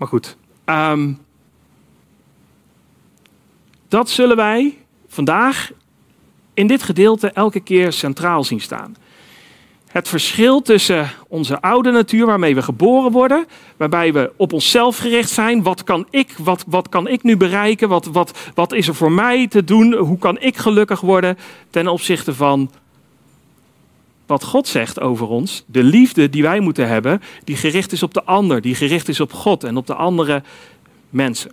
Maar 0.00 0.08
goed, 0.08 0.36
um, 0.66 1.18
Dat 3.88 4.10
zullen 4.10 4.36
wij 4.36 4.78
vandaag 5.08 5.70
in 6.54 6.66
dit 6.66 6.82
gedeelte 6.82 7.30
elke 7.30 7.60
keer 7.60 7.92
centraal 7.92 8.44
zien 8.44 8.60
staan. 8.60 8.96
Het 9.86 10.08
verschil 10.08 10.62
tussen 10.62 11.10
onze 11.28 11.60
oude 11.60 11.90
natuur 11.90 12.26
waarmee 12.26 12.54
we 12.54 12.62
geboren 12.62 13.12
worden, 13.12 13.46
waarbij 13.76 14.12
we 14.12 14.32
op 14.36 14.52
onszelf 14.52 14.98
gericht 14.98 15.30
zijn. 15.30 15.62
Wat 15.62 15.84
kan 15.84 16.06
ik, 16.10 16.34
wat, 16.38 16.64
wat 16.66 16.88
kan 16.88 17.08
ik 17.08 17.22
nu 17.22 17.36
bereiken? 17.36 17.88
Wat, 17.88 18.06
wat, 18.06 18.38
wat 18.54 18.72
is 18.72 18.88
er 18.88 18.94
voor 18.94 19.12
mij 19.12 19.48
te 19.48 19.64
doen? 19.64 19.94
Hoe 19.94 20.18
kan 20.18 20.40
ik 20.40 20.56
gelukkig 20.56 21.00
worden? 21.00 21.38
Ten 21.70 21.88
opzichte 21.88 22.34
van 22.34 22.70
wat 24.30 24.44
God 24.44 24.68
zegt 24.68 25.00
over 25.00 25.28
ons. 25.28 25.64
De 25.66 25.82
liefde 25.82 26.30
die 26.30 26.42
wij 26.42 26.60
moeten 26.60 26.88
hebben, 26.88 27.22
die 27.44 27.56
gericht 27.56 27.92
is 27.92 28.02
op 28.02 28.14
de 28.14 28.24
ander, 28.24 28.60
die 28.60 28.74
gericht 28.74 29.08
is 29.08 29.20
op 29.20 29.32
God 29.32 29.64
en 29.64 29.76
op 29.76 29.86
de 29.86 29.94
andere 29.94 30.42
mensen. 31.08 31.52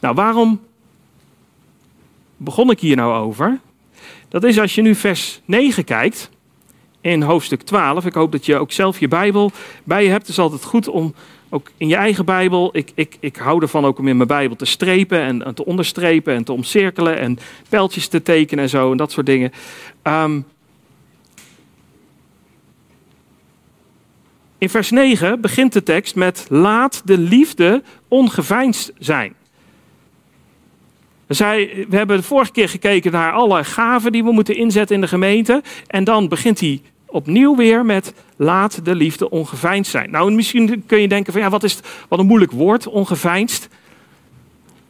Nou, 0.00 0.14
waarom 0.14 0.60
begon 2.36 2.70
ik 2.70 2.80
hier 2.80 2.96
nou 2.96 3.14
over? 3.14 3.60
Dat 4.28 4.44
is 4.44 4.58
als 4.58 4.74
je 4.74 4.82
nu 4.82 4.94
vers 4.94 5.40
9 5.44 5.84
kijkt 5.84 6.30
in 7.00 7.22
hoofdstuk 7.22 7.62
12. 7.62 8.06
Ik 8.06 8.14
hoop 8.14 8.32
dat 8.32 8.46
je 8.46 8.58
ook 8.58 8.72
zelf 8.72 9.00
je 9.00 9.08
Bijbel 9.08 9.50
bij 9.84 10.04
je 10.04 10.10
hebt. 10.10 10.22
Het 10.22 10.30
is 10.30 10.38
altijd 10.38 10.64
goed 10.64 10.88
om 10.88 11.14
ook 11.48 11.70
in 11.76 11.88
je 11.88 11.96
eigen 11.96 12.24
Bijbel. 12.24 12.70
Ik, 12.72 12.92
ik, 12.94 13.16
ik 13.20 13.36
hou 13.36 13.62
ervan 13.62 13.84
ook 13.84 13.98
om 13.98 14.08
in 14.08 14.16
mijn 14.16 14.28
Bijbel 14.28 14.56
te 14.56 14.64
strepen 14.64 15.20
en, 15.20 15.54
te 15.54 15.64
onderstrepen 15.64 16.34
en 16.34 16.44
te 16.44 16.52
omcirkelen 16.52 17.18
en 17.18 17.38
pijltjes 17.68 18.08
te 18.08 18.22
tekenen 18.22 18.64
en 18.64 18.70
zo 18.70 18.90
en 18.90 18.96
dat 18.96 19.12
soort 19.12 19.26
dingen. 19.26 19.52
Ehm, 20.02 20.40
in 24.58 24.68
vers 24.70 24.90
9 24.90 25.40
begint 25.40 25.72
de 25.72 25.82
tekst 25.82 26.14
met: 26.14 26.46
Laat 26.48 27.02
de 27.04 27.18
liefde 27.18 27.82
ongeveinsd 28.08 28.92
zijn. 28.98 29.34
Zij, 31.28 31.86
we 31.88 31.96
hebben 31.96 32.16
de 32.16 32.22
vorige 32.22 32.52
keer 32.52 32.68
gekeken 32.68 33.12
naar 33.12 33.32
alle 33.32 33.64
gaven 33.64 34.12
die 34.12 34.24
we 34.24 34.32
moeten 34.32 34.56
inzetten 34.56 34.94
in 34.94 35.00
de 35.00 35.08
gemeente. 35.08 35.62
En 35.86 36.04
dan 36.04 36.28
begint 36.28 36.60
hij 36.60 36.82
opnieuw 37.06 37.56
weer 37.56 37.84
met 37.84 38.14
laat 38.36 38.84
de 38.84 38.94
liefde 38.94 39.30
ongeveinsd 39.30 39.90
zijn. 39.90 40.10
Nou, 40.10 40.32
misschien 40.32 40.86
kun 40.86 41.00
je 41.00 41.08
denken 41.08 41.32
van 41.32 41.42
ja, 41.42 41.50
wat 41.50 41.62
is 41.62 41.74
het, 41.74 41.86
wat 42.08 42.18
een 42.18 42.26
moeilijk 42.26 42.52
woord, 42.52 42.86
ongeveinsd. 42.86 43.68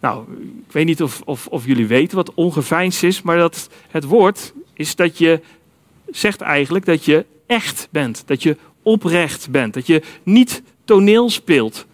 Nou, 0.00 0.24
ik 0.66 0.72
weet 0.72 0.86
niet 0.86 1.02
of, 1.02 1.22
of, 1.24 1.46
of 1.46 1.66
jullie 1.66 1.86
weten 1.86 2.16
wat 2.16 2.34
ongeveinsd 2.34 3.02
is, 3.02 3.22
maar 3.22 3.36
dat 3.36 3.68
het 3.90 4.04
woord 4.04 4.52
is 4.72 4.96
dat 4.96 5.18
je 5.18 5.40
zegt 6.10 6.40
eigenlijk 6.40 6.84
dat 6.84 7.04
je 7.04 7.26
echt 7.46 7.88
bent, 7.90 8.22
dat 8.26 8.42
je 8.42 8.56
oprecht 8.84 9.50
bent, 9.50 9.74
dat 9.74 9.86
je 9.86 10.02
niet 10.22 10.62
toneel 10.84 11.30
speelt. 11.30 11.86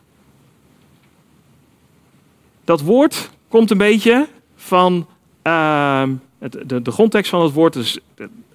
Dat 2.65 2.81
woord 2.81 3.31
komt 3.49 3.71
een 3.71 3.79
beetje 3.79 4.29
van 4.57 5.07
uh, 5.45 6.09
de, 6.39 6.83
de 6.83 6.91
grondtekst 6.91 7.31
van 7.31 7.43
het 7.43 7.53
woord 7.53 7.77
is 7.77 8.01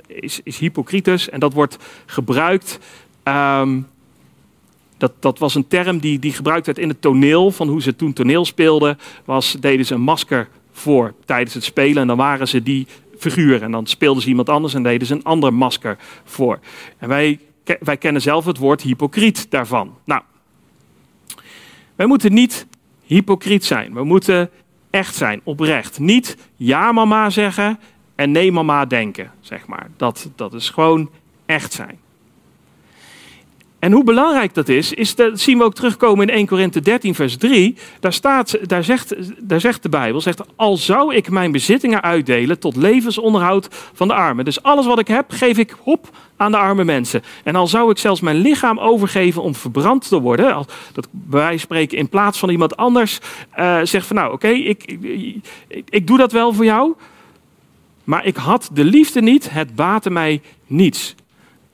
is, 0.08 0.40
is 0.44 0.58
hypocritus 0.58 1.30
en 1.30 1.40
dat 1.40 1.54
wordt 1.54 1.78
gebruikt. 2.06 2.80
Ehm, 3.24 3.82
dat, 4.98 5.12
dat 5.20 5.40
was 5.40 5.56
een 5.56 5.68
term 5.68 6.00
die, 6.00 6.20
die 6.20 6.34
gebruikt 6.34 6.66
werd 6.66 6.78
in 6.78 6.90
het 6.90 7.02
toneel, 7.02 7.52
van 7.52 7.68
hoe 7.68 7.82
ze 7.82 7.96
toen 7.96 8.14
toneel 8.14 8.46
speelden. 8.46 8.98
Was, 9.26 9.56
deden 9.60 9.86
ze 9.86 9.94
een 9.94 10.02
masker 10.02 10.48
voor 10.72 11.14
tijdens 11.26 11.54
het 11.54 11.64
spelen 11.64 12.02
en 12.02 12.08
dan 12.08 12.18
waren 12.18 12.48
ze 12.48 12.64
die 12.64 12.88
figuur. 13.18 13.62
En 13.62 13.72
dan 13.72 13.88
speelden 13.88 14.24
ze 14.24 14.30
iemand 14.30 14.50
anders 14.50 14.74
en 14.74 14.84
deden 14.84 15.08
ze 15.08 15.14
een 15.14 15.24
ander 15.24 15.54
masker 15.54 15.98
voor. 16.24 16.60
En 16.98 17.08
wij, 17.08 17.40
wij 17.80 17.98
kennen 17.98 18.22
zelf 18.22 18.46
het 18.46 18.58
woord 18.58 18.82
hypocriet 18.82 19.52
daarvan. 19.52 19.98
Nou, 20.04 20.22
wij 21.96 22.06
moeten 22.06 22.34
niet 22.34 22.68
hypocriet 23.04 23.66
zijn. 23.66 23.94
We 23.94 24.04
moeten 24.04 24.50
echt 24.90 25.16
zijn, 25.16 25.42
oprecht. 25.44 26.00
Niet 26.00 26.38
ja 26.56 26.92
mama 26.92 27.30
zeggen 27.30 27.80
en 28.16 28.32
nee 28.32 28.52
mama 28.52 28.86
denken, 28.86 29.32
zeg 29.40 29.68
maar. 29.68 29.90
Dat, 29.98 30.30
dat 30.36 30.54
is 30.54 30.70
gewoon 30.70 31.10
echt 31.46 31.74
zijn. 31.74 32.00
En 33.86 33.92
hoe 33.92 34.04
belangrijk 34.04 34.54
dat 34.54 34.70
is, 34.70 34.94
is 34.94 35.16
dat 35.16 35.40
zien 35.40 35.58
we 35.58 35.64
ook 35.64 35.74
terugkomen 35.74 36.28
in 36.28 36.36
1 36.36 36.48
Korinthe 36.48 36.80
13, 36.80 37.16
vers 37.16 37.38
3. 37.38 37.78
Daar, 38.00 38.14
staat, 38.14 38.58
daar, 38.68 38.84
zegt, 38.84 39.16
daar 39.48 39.60
zegt 39.60 39.84
de 39.84 39.90
Bijbel, 39.90 40.22
zegt, 40.22 40.42
al 40.56 40.78
zou 40.78 41.16
ik 41.16 41.30
mijn 41.30 41.52
bezittingen 41.52 42.02
uitdelen 42.02 42.60
tot 42.60 42.76
levensonderhoud 42.76 43.68
van 43.94 44.08
de 44.08 44.14
armen. 44.14 44.46
Dus 44.46 44.64
alles 44.64 44.86
wat 44.86 45.00
ik 45.00 45.08
heb, 45.08 45.26
geef 45.32 45.58
ik 45.58 45.76
op 45.84 46.10
aan 46.38 46.52
de 46.52 46.58
arme 46.58 46.84
mensen. 46.84 47.24
En 47.44 47.56
al 47.56 47.68
zou 47.68 47.92
ik 47.92 47.98
zelfs 47.98 48.22
mijn 48.22 48.38
lichaam 48.38 48.80
overgeven 48.80 49.42
om 49.42 49.56
verbrand 49.56 50.08
te 50.08 50.20
worden, 50.20 50.66
dat 50.94 51.08
wij 51.30 51.58
spreken 51.58 51.98
in 51.98 52.10
plaats 52.10 52.40
van 52.40 52.50
iemand 52.50 52.78
anders, 52.78 53.20
uh, 53.60 53.80
zegt 53.84 54.08
van 54.08 54.16
nou 54.16 54.34
oké, 54.34 54.48
ik, 54.48 54.84
ik, 55.02 55.44
ik 55.90 56.08
doe 56.08 56.18
dat 56.18 56.32
wel 56.32 56.54
voor 56.54 56.66
jou, 56.66 56.94
maar 58.04 58.26
ik 58.26 58.36
had 58.36 58.70
de 58.74 58.84
liefde 58.84 59.22
niet, 59.22 59.50
het 59.52 59.76
baatte 59.76 60.10
mij 60.10 60.42
niets. 60.68 61.16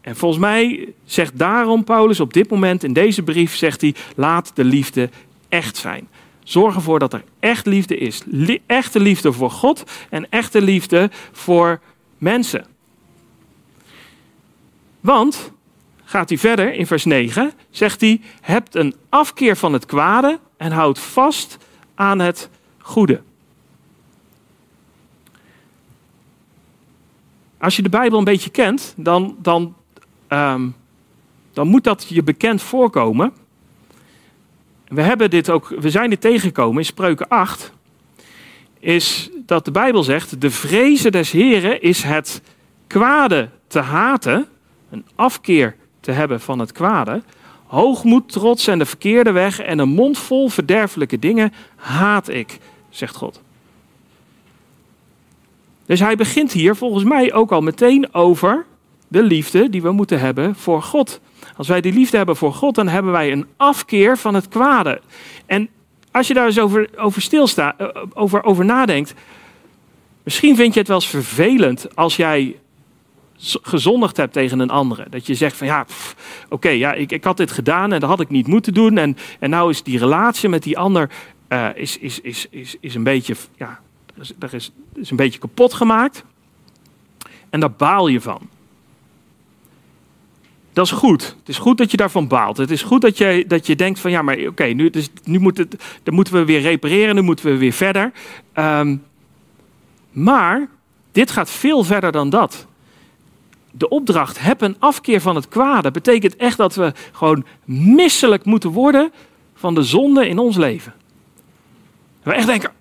En 0.01 0.15
volgens 0.15 0.41
mij 0.41 0.93
zegt 1.05 1.37
daarom 1.37 1.83
Paulus 1.83 2.19
op 2.19 2.33
dit 2.33 2.49
moment 2.49 2.83
in 2.83 2.93
deze 2.93 3.23
brief, 3.23 3.55
zegt 3.55 3.81
hij, 3.81 3.95
laat 4.15 4.51
de 4.53 4.63
liefde 4.63 5.09
echt 5.49 5.77
zijn. 5.77 6.07
Zorg 6.43 6.75
ervoor 6.75 6.99
dat 6.99 7.13
er 7.13 7.23
echt 7.39 7.65
liefde 7.65 7.97
is. 7.97 8.23
echte 8.65 8.99
liefde 8.99 9.31
voor 9.31 9.51
God 9.51 9.83
en 10.09 10.29
echte 10.29 10.61
liefde 10.61 11.09
voor 11.31 11.79
mensen. 12.17 12.65
Want, 14.99 15.51
gaat 16.03 16.29
hij 16.29 16.37
verder 16.37 16.73
in 16.73 16.87
vers 16.87 17.05
9, 17.05 17.51
zegt 17.69 18.01
hij, 18.01 18.21
hebt 18.41 18.75
een 18.75 18.95
afkeer 19.09 19.57
van 19.57 19.73
het 19.73 19.85
kwade 19.85 20.39
en 20.57 20.71
houdt 20.71 20.99
vast 20.99 21.57
aan 21.95 22.19
het 22.19 22.49
goede. 22.77 23.21
Als 27.57 27.75
je 27.75 27.81
de 27.81 27.89
Bijbel 27.89 28.17
een 28.17 28.23
beetje 28.23 28.49
kent, 28.49 28.93
dan, 28.97 29.35
dan, 29.39 29.75
ehm, 30.31 30.67
dan 31.53 31.67
moet 31.67 31.83
dat 31.83 32.05
je 32.09 32.23
bekend 32.23 32.61
voorkomen. 32.61 33.33
We, 34.87 35.01
hebben 35.01 35.29
dit 35.29 35.49
ook, 35.49 35.67
we 35.67 35.89
zijn 35.89 36.09
dit 36.09 36.21
tegengekomen 36.21 36.77
in 36.77 36.85
Spreuken 36.85 37.27
8. 37.27 37.71
Is 38.79 39.29
dat 39.45 39.65
de 39.65 39.71
Bijbel 39.71 40.03
zegt: 40.03 40.41
De 40.41 40.51
vrezen 40.51 41.11
des 41.11 41.31
Heren 41.31 41.81
is 41.81 42.03
het 42.03 42.41
kwade 42.87 43.49
te 43.67 43.79
haten, 43.79 44.47
een 44.89 45.05
afkeer 45.15 45.75
te 45.99 46.11
hebben 46.11 46.41
van 46.41 46.59
het 46.59 46.71
kwade. 46.71 47.23
Hoogmoed, 47.65 48.31
trots 48.31 48.67
en 48.67 48.79
de 48.79 48.85
verkeerde 48.85 49.31
weg 49.31 49.59
en 49.59 49.79
een 49.79 49.89
mond 49.89 50.17
vol 50.17 50.49
verderfelijke 50.49 51.19
dingen 51.19 51.53
haat 51.75 52.29
ik, 52.29 52.59
zegt 52.89 53.15
God. 53.15 53.41
Dus 55.85 55.99
hij 55.99 56.15
begint 56.15 56.51
hier 56.51 56.75
volgens 56.75 57.03
mij 57.03 57.33
ook 57.33 57.51
al 57.51 57.61
meteen 57.61 58.13
over 58.13 58.65
de 59.11 59.23
liefde 59.23 59.69
die 59.69 59.81
we 59.81 59.91
moeten 59.91 60.19
hebben 60.19 60.55
voor 60.55 60.83
God. 60.83 61.19
Als 61.57 61.67
wij 61.67 61.81
die 61.81 61.93
liefde 61.93 62.17
hebben 62.17 62.35
voor 62.35 62.53
God, 62.53 62.75
dan 62.75 62.87
hebben 62.87 63.11
wij 63.11 63.31
een 63.31 63.47
afkeer 63.57 64.17
van 64.17 64.33
het 64.33 64.47
kwade. 64.47 65.01
En 65.45 65.69
als 66.11 66.27
je 66.27 66.33
daar 66.33 66.45
eens 66.45 66.59
over, 66.59 66.89
over 66.97 67.21
stilstaat, 67.21 67.75
eh, 67.77 67.87
over, 68.13 68.43
over 68.43 68.65
nadenkt, 68.65 69.13
misschien 70.23 70.55
vind 70.55 70.73
je 70.73 70.79
het 70.79 70.87
wel 70.87 70.97
eens 70.97 71.07
vervelend 71.07 71.95
als 71.95 72.15
jij 72.15 72.55
gezondigd 73.61 74.17
hebt 74.17 74.33
tegen 74.33 74.59
een 74.59 74.69
andere. 74.69 75.05
Dat 75.09 75.27
je 75.27 75.35
zegt 75.35 75.57
van 75.57 75.67
ja, 75.67 75.85
oké, 76.49 76.69
ja, 76.69 76.93
ik, 76.93 77.11
ik 77.11 77.23
had 77.23 77.37
dit 77.37 77.51
gedaan 77.51 77.93
en 77.93 77.99
dat 77.99 78.09
had 78.09 78.19
ik 78.19 78.29
niet 78.29 78.47
moeten 78.47 78.73
doen. 78.73 78.97
En, 78.97 79.17
en 79.39 79.49
nou 79.49 79.69
is 79.69 79.83
die 79.83 79.99
relatie 79.99 80.49
met 80.49 80.63
die 80.63 80.77
ander 80.77 81.09
uh, 81.49 81.69
is, 81.75 81.97
is, 81.97 82.21
is, 82.21 82.47
is, 82.49 82.75
is 82.79 82.95
een 82.95 83.03
beetje, 83.03 83.35
ja, 83.55 83.79
dat 84.37 84.53
is, 84.53 84.71
is 84.93 85.09
een 85.09 85.17
beetje 85.17 85.39
kapot 85.39 85.73
gemaakt. 85.73 86.23
En 87.49 87.59
daar 87.59 87.71
baal 87.71 88.07
je 88.07 88.21
van. 88.21 88.49
Dat 90.73 90.85
is 90.85 90.91
goed. 90.91 91.35
Het 91.39 91.49
is 91.49 91.57
goed 91.57 91.77
dat 91.77 91.91
je 91.91 91.97
daarvan 91.97 92.27
baalt. 92.27 92.57
Het 92.57 92.71
is 92.71 92.83
goed 92.83 93.01
dat 93.01 93.17
je, 93.17 93.43
dat 93.47 93.67
je 93.67 93.75
denkt 93.75 93.99
van 93.99 94.11
ja, 94.11 94.21
maar 94.21 94.37
oké, 94.37 94.63
nu, 94.63 94.89
dus, 94.89 95.09
nu 95.23 95.39
dan 96.03 96.13
moeten 96.13 96.33
we 96.33 96.45
weer 96.45 96.61
repareren, 96.61 97.15
nu 97.15 97.21
moeten 97.21 97.45
we 97.45 97.57
weer 97.57 97.71
verder. 97.71 98.11
Ehm, 98.53 98.97
maar 100.11 100.67
dit 101.11 101.31
gaat 101.31 101.49
veel 101.49 101.83
verder 101.83 102.11
dan 102.11 102.29
dat. 102.29 102.67
De 103.71 103.89
opdracht, 103.89 104.39
heb 104.39 104.61
een 104.61 104.75
afkeer 104.79 105.21
van 105.21 105.35
het 105.35 105.47
kwade, 105.47 105.91
betekent 105.91 106.35
echt 106.35 106.57
dat 106.57 106.75
we 106.75 106.93
gewoon 107.11 107.45
misselijk 107.65 108.45
moeten 108.45 108.69
worden 108.69 109.11
van 109.55 109.75
de 109.75 109.83
zonde 109.83 110.27
in 110.27 110.39
ons 110.39 110.57
leven. 110.57 110.93
We 112.23 112.33
echt 112.33 112.47
denken, 112.47 112.71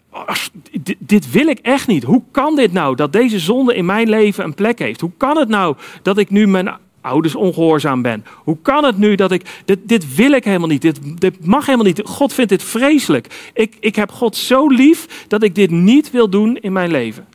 dit 0.99 1.31
wil 1.31 1.47
ik 1.47 1.59
echt 1.59 1.87
niet. 1.87 2.03
Hoe 2.03 2.23
kan 2.31 2.57
dit 2.57 2.73
nou 2.73 2.97
dat 2.97 3.13
deze 3.13 3.39
zonde 3.39 3.75
in 3.75 3.85
mijn 3.85 4.09
leven 4.09 4.45
een 4.45 4.55
plek 4.55 4.79
heeft? 4.79 5.01
Hoe 5.01 5.13
kan 5.17 5.37
het 5.37 5.49
nou 5.49 5.77
dat 6.03 6.19
ik 6.19 6.31
nu 6.31 6.47
mijn 6.47 6.79
ouders 7.01 7.35
ongehoorzaam 7.35 8.03
ben? 8.03 8.25
Hoe 8.37 8.59
kan 8.63 8.85
het 8.85 8.99
nu 8.99 9.15
dat 9.15 9.33
ik. 9.33 9.63
Dit, 9.65 9.79
dit 9.83 10.15
wil 10.15 10.33
ik 10.33 10.45
helemaal 10.45 10.69
niet. 10.69 10.83
Dit, 10.83 11.21
dit 11.21 11.47
mag 11.47 11.67
helemaal 11.67 11.87
niet. 11.87 12.03
God 12.05 12.35
vindt 12.35 12.51
dit 12.51 12.63
vreselijk. 12.63 13.51
Ik, 13.55 13.77
ik 13.81 13.97
heb 13.97 14.13
God 14.13 14.37
zo 14.37 14.67
lief 14.67 15.25
dat 15.29 15.43
ik 15.43 15.55
dit 15.55 15.71
niet 15.71 16.11
wil 16.11 16.29
doen 16.29 16.57
in 16.57 16.73
mijn 16.73 16.91
leven. 16.91 17.27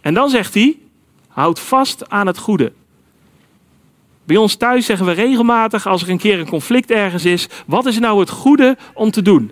En 0.00 0.14
dan 0.14 0.30
zegt 0.30 0.54
hij: 0.54 0.78
houd 1.28 1.60
vast 1.60 2.08
aan 2.10 2.26
het 2.26 2.38
goede. 2.38 2.72
Bij 4.24 4.36
ons 4.36 4.54
thuis 4.54 4.86
zeggen 4.86 5.06
we 5.06 5.12
regelmatig 5.12 5.86
als 5.86 6.02
er 6.02 6.10
een 6.10 6.18
keer 6.18 6.38
een 6.38 6.48
conflict 6.48 6.90
ergens 6.90 7.24
is: 7.24 7.48
wat 7.66 7.86
is 7.86 7.98
nou 7.98 8.20
het 8.20 8.30
goede 8.30 8.76
om 8.94 9.10
te 9.10 9.22
doen? 9.22 9.50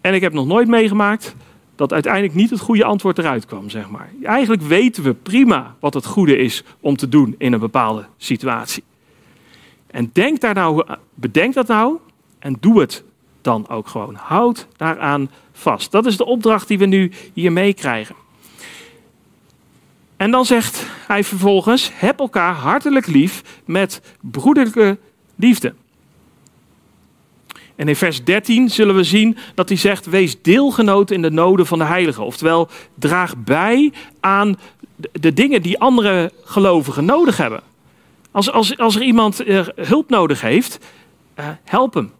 En 0.00 0.14
ik 0.14 0.20
heb 0.20 0.32
nog 0.32 0.46
nooit 0.46 0.68
meegemaakt 0.68 1.34
dat 1.80 1.92
uiteindelijk 1.92 2.34
niet 2.34 2.50
het 2.50 2.60
goede 2.60 2.84
antwoord 2.84 3.18
eruit 3.18 3.46
kwam, 3.46 3.70
zeg 3.70 3.90
maar. 3.90 4.10
Eigenlijk 4.22 4.62
weten 4.62 5.02
we 5.02 5.14
prima 5.14 5.76
wat 5.78 5.94
het 5.94 6.06
goede 6.06 6.36
is 6.36 6.62
om 6.80 6.96
te 6.96 7.08
doen 7.08 7.34
in 7.38 7.52
een 7.52 7.60
bepaalde 7.60 8.06
situatie. 8.16 8.82
En 9.86 10.10
denk 10.12 10.40
daar 10.40 10.54
nou, 10.54 10.86
bedenk 11.14 11.54
dat 11.54 11.66
nou 11.66 11.98
en 12.38 12.56
doe 12.60 12.80
het 12.80 13.04
dan 13.40 13.68
ook 13.68 13.88
gewoon. 13.88 14.14
Houd 14.14 14.66
daaraan 14.76 15.30
vast. 15.52 15.90
Dat 15.90 16.06
is 16.06 16.16
de 16.16 16.24
opdracht 16.24 16.68
die 16.68 16.78
we 16.78 16.86
nu 16.86 17.12
hier 17.32 17.52
meekrijgen. 17.52 18.14
En 20.16 20.30
dan 20.30 20.44
zegt 20.44 20.86
hij 21.06 21.24
vervolgens: 21.24 21.90
heb 21.94 22.18
elkaar 22.18 22.54
hartelijk 22.54 23.06
lief 23.06 23.60
met 23.64 24.00
broederlijke 24.20 24.98
liefde. 25.36 25.74
En 27.80 27.88
in 27.88 27.96
vers 27.96 28.24
13 28.24 28.68
zullen 28.68 28.94
we 28.94 29.04
zien 29.04 29.36
dat 29.54 29.68
hij 29.68 29.78
zegt: 29.78 30.06
Wees 30.06 30.42
deelgenoot 30.42 31.10
in 31.10 31.22
de 31.22 31.30
noden 31.30 31.66
van 31.66 31.78
de 31.78 31.84
heiligen. 31.84 32.24
Oftewel, 32.24 32.68
draag 32.94 33.36
bij 33.36 33.92
aan 34.20 34.58
de 35.12 35.32
dingen 35.32 35.62
die 35.62 35.78
andere 35.78 36.32
gelovigen 36.44 37.04
nodig 37.04 37.36
hebben. 37.36 37.60
Als, 38.30 38.50
als, 38.50 38.78
als 38.78 38.96
er 38.96 39.02
iemand 39.02 39.46
uh, 39.46 39.66
hulp 39.74 40.10
nodig 40.10 40.40
heeft, 40.40 40.78
uh, 41.38 41.44
help 41.64 41.94
hem. 41.94 42.12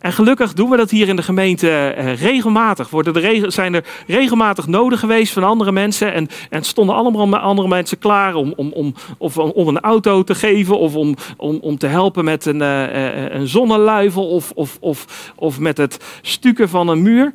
En 0.00 0.12
gelukkig 0.12 0.52
doen 0.52 0.70
we 0.70 0.76
dat 0.76 0.90
hier 0.90 1.08
in 1.08 1.16
de 1.16 1.22
gemeente 1.22 1.70
eh, 1.70 2.20
regelmatig. 2.20 2.90
Worden 2.90 3.24
er, 3.24 3.52
zijn 3.52 3.74
er 3.74 3.84
regelmatig 4.06 4.66
nodig 4.66 5.00
geweest 5.00 5.32
van 5.32 5.44
andere 5.44 5.72
mensen. 5.72 6.12
En, 6.12 6.28
en 6.50 6.64
stonden 6.64 6.94
allemaal 6.94 7.36
andere 7.36 7.68
mensen 7.68 7.98
klaar 7.98 8.34
om, 8.34 8.52
om, 8.56 8.72
om, 8.72 8.94
of 9.18 9.38
om 9.38 9.68
een 9.68 9.80
auto 9.80 10.22
te 10.22 10.34
geven. 10.34 10.78
Of 10.78 10.94
om, 10.94 11.14
om, 11.36 11.58
om 11.60 11.78
te 11.78 11.86
helpen 11.86 12.24
met 12.24 12.46
een, 12.46 12.60
uh, 12.60 13.32
een 13.32 13.46
zonneluivel. 13.46 14.28
Of, 14.28 14.50
of, 14.54 14.76
of, 14.80 15.32
of 15.36 15.58
met 15.58 15.76
het 15.76 16.04
stukken 16.22 16.68
van 16.68 16.88
een 16.88 17.02
muur. 17.02 17.32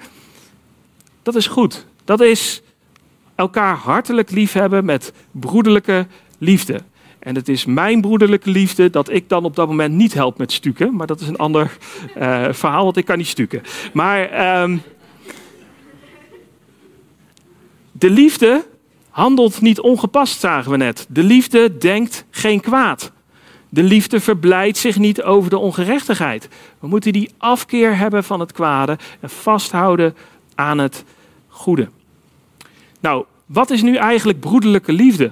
Dat 1.24 1.36
is 1.36 1.48
goed. 1.48 1.86
Dat 2.06 2.22
is 2.22 2.62
elkaar 3.36 3.76
hartelijk 3.76 4.32
liefhebben 4.32 4.86
met 4.86 5.14
broederlijke 5.32 6.08
liefde. 6.38 6.82
En 7.26 7.36
het 7.36 7.50
is 7.50 7.66
mijn 7.66 8.02
broederlijke 8.02 8.50
liefde 8.50 8.90
dat 8.90 9.10
ik 9.10 9.30
dan 9.30 9.44
op 9.44 9.56
dat 9.56 9.68
moment 9.68 9.94
niet 9.94 10.14
help 10.14 10.38
met 10.38 10.52
stukken. 10.52 10.96
Maar 10.96 11.08
dat 11.08 11.22
is 11.22 11.28
een 11.28 11.38
ander 11.38 11.78
uh, 12.18 12.48
verhaal, 12.52 12.84
want 12.84 12.98
ik 12.98 13.06
kan 13.06 13.18
niet 13.18 13.28
stukken. 13.28 13.62
Maar 13.94 14.62
um, 14.62 14.82
de 17.92 18.10
liefde 18.10 18.66
handelt 19.10 19.62
niet 19.62 19.80
ongepast, 19.80 20.40
zagen 20.40 20.72
we 20.72 20.78
net. 20.78 21.06
De 21.10 21.24
liefde 21.24 21.78
denkt 21.78 22.26
geen 22.30 22.60
kwaad. 22.60 23.12
De 23.70 23.84
liefde 23.84 24.20
verblijdt 24.20 24.78
zich 24.78 24.98
niet 24.98 25.22
over 25.22 25.50
de 25.50 25.58
ongerechtigheid. 25.58 26.50
We 26.80 26.88
moeten 26.88 27.14
die 27.14 27.32
afkeer 27.38 27.98
hebben 27.98 28.24
van 28.24 28.40
het 28.40 28.52
kwade 28.52 28.98
en 29.20 29.30
vasthouden 29.30 30.16
aan 30.56 30.78
het 30.78 31.04
goede. 31.48 31.90
Nou, 33.00 33.26
wat 33.46 33.70
is 33.70 33.82
nu 33.82 33.96
eigenlijk 33.96 34.40
broederlijke 34.40 34.94
liefde? 34.94 35.32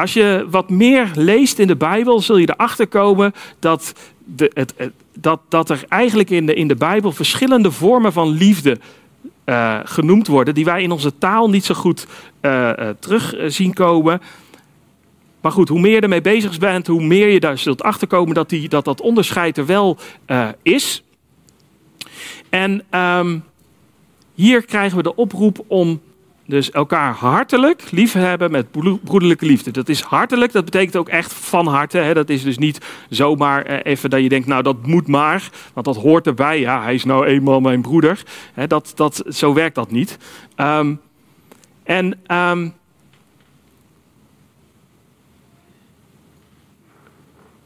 Als 0.00 0.12
je 0.12 0.46
wat 0.50 0.70
meer 0.70 1.10
leest 1.14 1.58
in 1.58 1.66
de 1.66 1.76
Bijbel, 1.76 2.20
zul 2.20 2.36
je 2.36 2.50
erachter 2.50 2.86
komen 2.86 3.32
dat, 3.58 3.94
de, 4.24 4.50
het, 4.54 4.74
dat, 5.14 5.40
dat 5.48 5.70
er 5.70 5.84
eigenlijk 5.88 6.30
in 6.30 6.46
de, 6.46 6.54
in 6.54 6.68
de 6.68 6.74
Bijbel 6.74 7.12
verschillende 7.12 7.70
vormen 7.70 8.12
van 8.12 8.28
liefde 8.28 8.78
uh, 9.44 9.80
genoemd 9.84 10.26
worden, 10.26 10.54
die 10.54 10.64
wij 10.64 10.82
in 10.82 10.90
onze 10.90 11.18
taal 11.18 11.50
niet 11.50 11.64
zo 11.64 11.74
goed 11.74 12.06
uh, 12.42 12.72
terug 12.98 13.34
zien 13.46 13.72
komen. 13.72 14.20
Maar 15.40 15.52
goed, 15.52 15.68
hoe 15.68 15.80
meer 15.80 15.94
je 15.94 16.00
ermee 16.00 16.20
bezig 16.20 16.58
bent, 16.58 16.86
hoe 16.86 17.02
meer 17.02 17.28
je 17.28 17.40
daar 17.40 17.58
zult 17.58 17.82
achterkomen 17.82 18.34
dat 18.34 18.48
die, 18.48 18.68
dat, 18.68 18.84
dat 18.84 19.00
onderscheid 19.00 19.58
er 19.58 19.66
wel 19.66 19.98
is. 20.62 21.02
En 22.48 22.82
um, 22.90 23.44
hier 24.34 24.64
krijgen 24.64 24.96
we 24.96 25.02
de 25.02 25.16
oproep 25.16 25.64
om 25.66 26.00
dus 26.50 26.70
elkaar 26.70 27.14
hartelijk 27.14 27.90
lief 27.90 28.12
hebben 28.12 28.50
met 28.50 28.70
broederlijke 29.04 29.46
liefde. 29.46 29.70
Dat 29.70 29.88
is 29.88 30.00
hartelijk, 30.00 30.52
dat 30.52 30.64
betekent 30.64 30.96
ook 30.96 31.08
echt 31.08 31.32
van 31.32 31.66
harte. 31.66 31.98
Hè? 31.98 32.14
Dat 32.14 32.28
is 32.28 32.42
dus 32.42 32.58
niet 32.58 32.78
zomaar 33.08 33.62
eh, 33.64 33.92
even 33.92 34.10
dat 34.10 34.22
je 34.22 34.28
denkt, 34.28 34.46
nou 34.46 34.62
dat 34.62 34.86
moet 34.86 35.06
maar, 35.06 35.50
want 35.72 35.86
dat 35.86 35.96
hoort 35.96 36.26
erbij. 36.26 36.60
Ja, 36.60 36.82
hij 36.82 36.94
is 36.94 37.04
nou 37.04 37.26
eenmaal 37.26 37.60
mijn 37.60 37.82
broeder. 37.82 38.22
Hè, 38.54 38.66
dat, 38.66 38.92
dat, 38.94 39.22
zo 39.28 39.54
werkt 39.54 39.74
dat 39.74 39.90
niet. 39.90 40.18
Um, 40.56 41.00
en 41.82 42.20
um, 42.28 42.74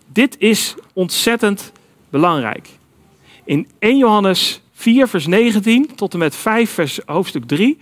dit 0.06 0.38
is 0.38 0.74
ontzettend 0.92 1.72
belangrijk. 2.08 2.68
In 3.44 3.68
1 3.78 3.96
Johannes 3.96 4.62
4, 4.72 5.08
vers 5.08 5.26
19 5.26 5.94
tot 5.94 6.12
en 6.12 6.18
met 6.18 6.36
5, 6.36 6.70
vers 6.70 7.00
hoofdstuk 7.06 7.44
3 7.46 7.78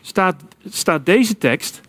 staat, 0.00 0.42
staat 0.68 1.06
deze 1.06 1.38
tekst 1.38 1.80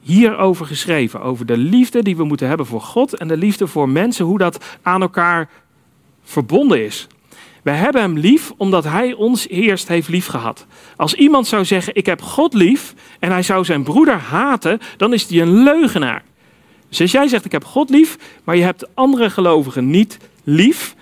hierover 0.00 0.66
geschreven. 0.66 1.20
Over 1.20 1.46
de 1.46 1.56
liefde 1.56 2.02
die 2.02 2.16
we 2.16 2.24
moeten 2.24 2.48
hebben 2.48 2.66
voor 2.66 2.80
God 2.80 3.14
en 3.14 3.28
de 3.28 3.36
liefde 3.36 3.66
voor 3.66 3.88
mensen, 3.88 4.24
hoe 4.24 4.38
dat 4.38 4.64
aan 4.82 5.02
elkaar 5.02 5.48
verbonden 6.22 6.84
is. 6.84 7.06
We 7.62 7.70
hebben 7.70 8.00
hem 8.00 8.18
lief 8.18 8.52
omdat 8.56 8.84
hij 8.84 9.12
ons 9.12 9.48
eerst 9.48 9.88
heeft 9.88 10.08
lief 10.08 10.26
gehad. 10.26 10.66
Als 10.96 11.14
iemand 11.14 11.46
zou 11.46 11.64
zeggen: 11.64 11.94
Ik 11.94 12.06
heb 12.06 12.22
God 12.22 12.54
lief 12.54 12.94
en 13.18 13.30
hij 13.30 13.42
zou 13.42 13.64
zijn 13.64 13.82
broeder 13.82 14.14
haten, 14.14 14.80
dan 14.96 15.12
is 15.12 15.28
hij 15.28 15.40
een 15.40 15.62
leugenaar. 15.62 16.24
Dus 16.88 17.00
als 17.00 17.12
jij 17.12 17.28
zegt: 17.28 17.44
Ik 17.44 17.52
heb 17.52 17.64
God 17.64 17.90
lief, 17.90 18.18
maar 18.44 18.56
je 18.56 18.62
hebt 18.62 18.94
andere 18.94 19.30
gelovigen 19.30 19.90
niet 19.90 20.18
lief, 20.44 20.94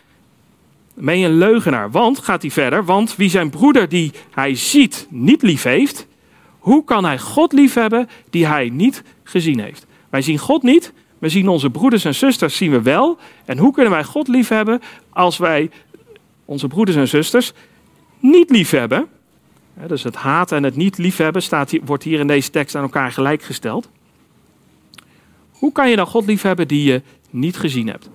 ben 0.95 1.19
je 1.19 1.27
een 1.27 1.39
leugenaar. 1.39 1.91
Want, 1.91 2.19
gaat 2.19 2.43
hij 2.43 2.51
verder, 2.51 2.85
want 2.85 3.17
wie 3.17 3.31
zijn 3.31 3.51
broeder 3.51 3.89
die 3.89 4.13
hij 4.31 4.55
ziet 4.55 5.07
niet 5.11 5.43
lief 5.43 5.63
heeft, 5.63 6.07
hoe 6.67 6.85
kan 6.85 7.05
hij 7.05 7.19
God 7.19 7.53
liefhebben 7.53 8.09
die 8.31 8.47
hij 8.47 8.69
niet 8.69 9.03
gezien 9.23 9.61
heeft? 9.61 9.87
Wij 10.11 10.23
zien 10.23 10.39
God 10.39 10.63
niet, 10.63 10.93
we 11.19 11.29
zien 11.29 11.49
onze 11.49 11.71
broeders 11.71 12.05
en 12.05 12.15
zusters 12.15 12.57
zien 12.57 12.71
we 12.71 12.83
wel. 12.83 13.19
En 13.45 13.59
hoe 13.59 13.73
kunnen 13.73 13.93
wij 13.93 14.05
God 14.05 14.29
liefhebben 14.29 14.81
als 15.11 15.39
wij 15.39 15.71
onze 16.45 16.69
broeders 16.69 16.97
en 16.97 17.09
zusters 17.09 17.53
niet 18.21 18.51
liefhebben? 18.51 19.07
Dus 19.87 20.03
het 20.03 20.15
haten 20.17 20.57
en 20.57 20.63
het 20.63 20.77
niet 20.77 20.99
liefhebben 20.99 21.43
staat 21.43 21.79
wordt 21.85 22.05
hier 22.05 22.21
in 22.21 22.27
deze 22.27 22.51
tekst 22.51 22.75
aan 22.75 22.83
elkaar 22.83 23.13
gelijkgesteld. 23.13 23.89
Hoe 25.51 25.73
kan 25.73 25.91
je 25.91 25.97
dan 25.97 26.07
God 26.07 26.27
liefhebben 26.27 26.69
die 26.69 26.93
je 26.93 27.03
niet 27.31 27.57
gezien 27.57 27.89
hebt? 27.89 28.11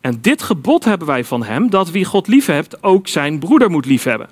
En 0.00 0.18
dit 0.20 0.42
gebod 0.42 0.84
hebben 0.84 1.06
wij 1.06 1.24
van 1.24 1.42
hem, 1.42 1.70
dat 1.70 1.90
wie 1.90 2.04
God 2.04 2.26
liefhebt 2.26 2.82
ook 2.82 3.08
zijn 3.08 3.38
broeder 3.38 3.70
moet 3.70 3.86
liefhebben. 3.86 4.28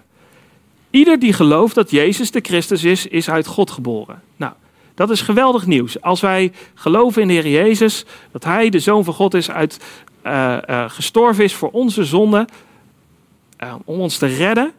Ieder 0.90 1.18
die 1.18 1.32
gelooft 1.32 1.74
dat 1.74 1.90
Jezus 1.90 2.30
de 2.30 2.40
Christus 2.42 2.84
is, 2.84 3.06
is 3.06 3.30
uit 3.30 3.46
God 3.46 3.70
geboren. 3.70 4.22
Nou, 4.36 4.52
dat 4.94 5.10
is 5.10 5.20
geweldig 5.20 5.66
nieuws. 5.66 6.00
Als 6.00 6.20
wij 6.20 6.52
geloven 6.74 7.22
in 7.22 7.28
de 7.28 7.34
Heer 7.34 7.48
Jezus, 7.48 8.04
dat 8.30 8.44
Hij 8.44 8.70
de 8.70 8.78
Zoon 8.78 9.04
van 9.04 9.14
God 9.14 9.34
is, 9.34 9.50
uit, 9.50 9.80
uh, 10.26 10.56
uh, 10.70 10.84
gestorven 10.90 11.44
is 11.44 11.54
voor 11.54 11.70
onze 11.70 12.04
zonden, 12.04 12.46
uh, 13.62 13.74
om 13.84 14.00
ons 14.00 14.18
te 14.18 14.26
redden, 14.26 14.72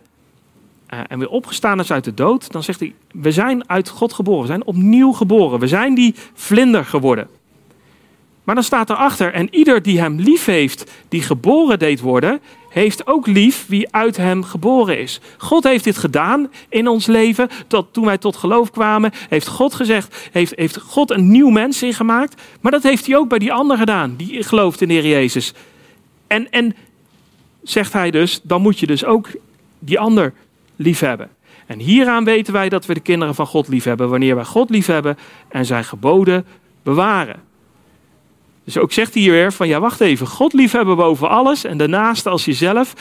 en 1.08 1.20
weer 1.20 1.30
opgestaan 1.30 1.80
is 1.80 1.92
uit 1.92 2.04
de 2.04 2.14
dood, 2.14 2.52
dan 2.52 2.64
zegt 2.64 2.80
hij, 2.80 2.94
we 3.12 3.32
zijn 3.32 3.70
uit 3.70 3.90
God 3.90 4.14
geboren, 4.14 4.42
we 4.42 4.48
zijn 4.48 4.66
opnieuw 4.66 5.12
geboren, 5.12 5.60
we 5.60 5.68
zijn 5.68 5.96
die 5.96 6.16
vlinder 6.34 6.86
geworden. 6.86 7.28
Maar 8.44 8.56
dan 8.56 8.64
staat 8.64 8.90
erachter, 8.90 9.34
en 9.34 9.56
ieder 9.56 9.82
die 9.82 10.00
hem 10.00 10.20
lief 10.20 10.46
heeft, 10.46 10.92
die 11.10 11.22
geboren 11.22 11.80
deed 11.80 12.00
worden, 12.00 12.42
heeft 12.70 13.08
ook 13.08 13.28
lief 13.28 13.66
wie 13.68 13.94
uit 13.94 14.18
hem 14.18 14.44
geboren 14.44 15.00
is. 15.00 15.20
God 15.38 15.64
heeft 15.64 15.84
dit 15.84 15.98
gedaan 15.98 16.52
in 16.70 16.88
ons 16.88 17.06
leven. 17.06 17.50
Tot, 17.68 17.94
toen 17.94 18.06
wij 18.06 18.18
tot 18.18 18.36
geloof 18.36 18.72
kwamen, 18.72 19.12
heeft 19.30 19.48
God 19.48 19.74
gezegd, 19.74 20.30
heeft, 20.32 20.54
heeft 20.56 20.78
God 20.78 21.12
een 21.12 21.32
nieuw 21.32 21.50
mens 21.50 21.84
ingemaakt. 21.84 22.42
Maar 22.62 22.72
dat 22.72 22.84
heeft 22.84 23.06
hij 23.06 23.16
ook 23.16 23.30
bij 23.30 23.40
die 23.40 23.54
ander 23.54 23.78
gedaan, 23.78 24.16
die 24.18 24.44
gelooft 24.44 24.82
in 24.82 24.88
de 24.88 24.94
Heer 24.94 25.08
Jezus. 25.08 25.54
En, 26.28 26.52
en 26.52 26.76
zegt 27.64 27.94
hij 27.94 28.12
dus, 28.12 28.40
dan 28.44 28.62
moet 28.62 28.80
je 28.80 28.88
dus 28.88 29.06
ook 29.06 29.30
die 29.80 30.00
ander 30.00 30.34
lief 30.76 31.00
hebben. 31.00 31.30
En 31.66 31.80
hieraan 31.80 32.24
weten 32.24 32.54
wij 32.54 32.70
dat 32.70 32.86
we 32.86 32.94
de 32.94 33.00
kinderen 33.00 33.36
van 33.36 33.48
God 33.48 33.68
lief 33.68 33.84
hebben, 33.84 34.10
wanneer 34.10 34.36
wij 34.36 34.46
God 34.46 34.70
lief 34.70 34.86
hebben 34.86 35.18
en 35.48 35.66
zijn 35.66 35.84
geboden 35.84 36.46
bewaren. 36.84 37.51
Dus 38.72 38.82
ook 38.82 38.92
zegt 38.92 39.14
hij 39.14 39.22
hier 39.24 39.32
weer 39.32 39.54
van 39.54 39.68
ja, 39.68 39.80
wacht 39.80 40.02
even, 40.02 40.28
God 40.28 40.54
liefhebben 40.54 40.96
boven 40.96 41.30
alles 41.30 41.64
en 41.64 41.78
daarnaast 41.78 42.26
als 42.26 42.46
jezelf 42.46 42.94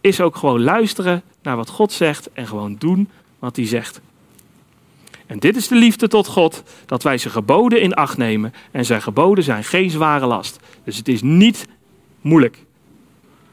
is 0.00 0.20
ook 0.20 0.36
gewoon 0.36 0.62
luisteren 0.62 1.22
naar 1.42 1.56
wat 1.56 1.68
God 1.68 1.92
zegt 1.92 2.32
en 2.32 2.46
gewoon 2.46 2.76
doen 2.78 3.08
wat 3.38 3.56
hij 3.56 3.66
zegt. 3.66 4.00
En 5.26 5.38
dit 5.38 5.56
is 5.56 5.68
de 5.68 5.74
liefde 5.74 6.08
tot 6.08 6.26
God, 6.26 6.62
dat 6.86 7.02
wij 7.02 7.18
zijn 7.18 7.32
geboden 7.32 7.80
in 7.80 7.94
acht 7.94 8.16
nemen 8.16 8.54
en 8.70 8.84
zijn 8.84 9.02
geboden 9.02 9.44
zijn 9.44 9.64
geen 9.64 9.90
zware 9.90 10.26
last. 10.26 10.58
Dus 10.84 10.96
het 10.96 11.08
is 11.08 11.22
niet 11.22 11.66
moeilijk. 12.20 12.58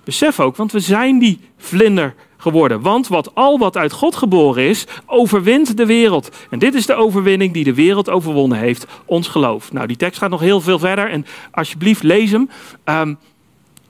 Besef 0.03 0.39
ook, 0.39 0.55
want 0.55 0.71
we 0.71 0.79
zijn 0.79 1.19
die 1.19 1.39
vlinder 1.57 2.15
geworden. 2.41 2.81
Want 2.81 3.07
wat 3.07 3.35
al 3.35 3.57
wat 3.57 3.77
uit 3.77 3.91
God 3.91 4.15
geboren 4.15 4.63
is, 4.63 4.85
overwint 5.05 5.77
de 5.77 5.85
wereld. 5.85 6.29
En 6.49 6.59
dit 6.59 6.73
is 6.73 6.85
de 6.85 6.93
overwinning 6.93 7.53
die 7.53 7.63
de 7.63 7.73
wereld 7.73 8.09
overwonnen 8.09 8.57
heeft, 8.57 8.85
ons 9.05 9.27
geloof. 9.27 9.71
Nou, 9.71 9.87
die 9.87 9.97
tekst 9.97 10.19
gaat 10.19 10.29
nog 10.29 10.39
heel 10.39 10.61
veel 10.61 10.79
verder 10.79 11.09
en 11.09 11.25
alsjeblieft 11.51 12.03
lees 12.03 12.31
hem. 12.31 12.49
Um, 12.85 13.17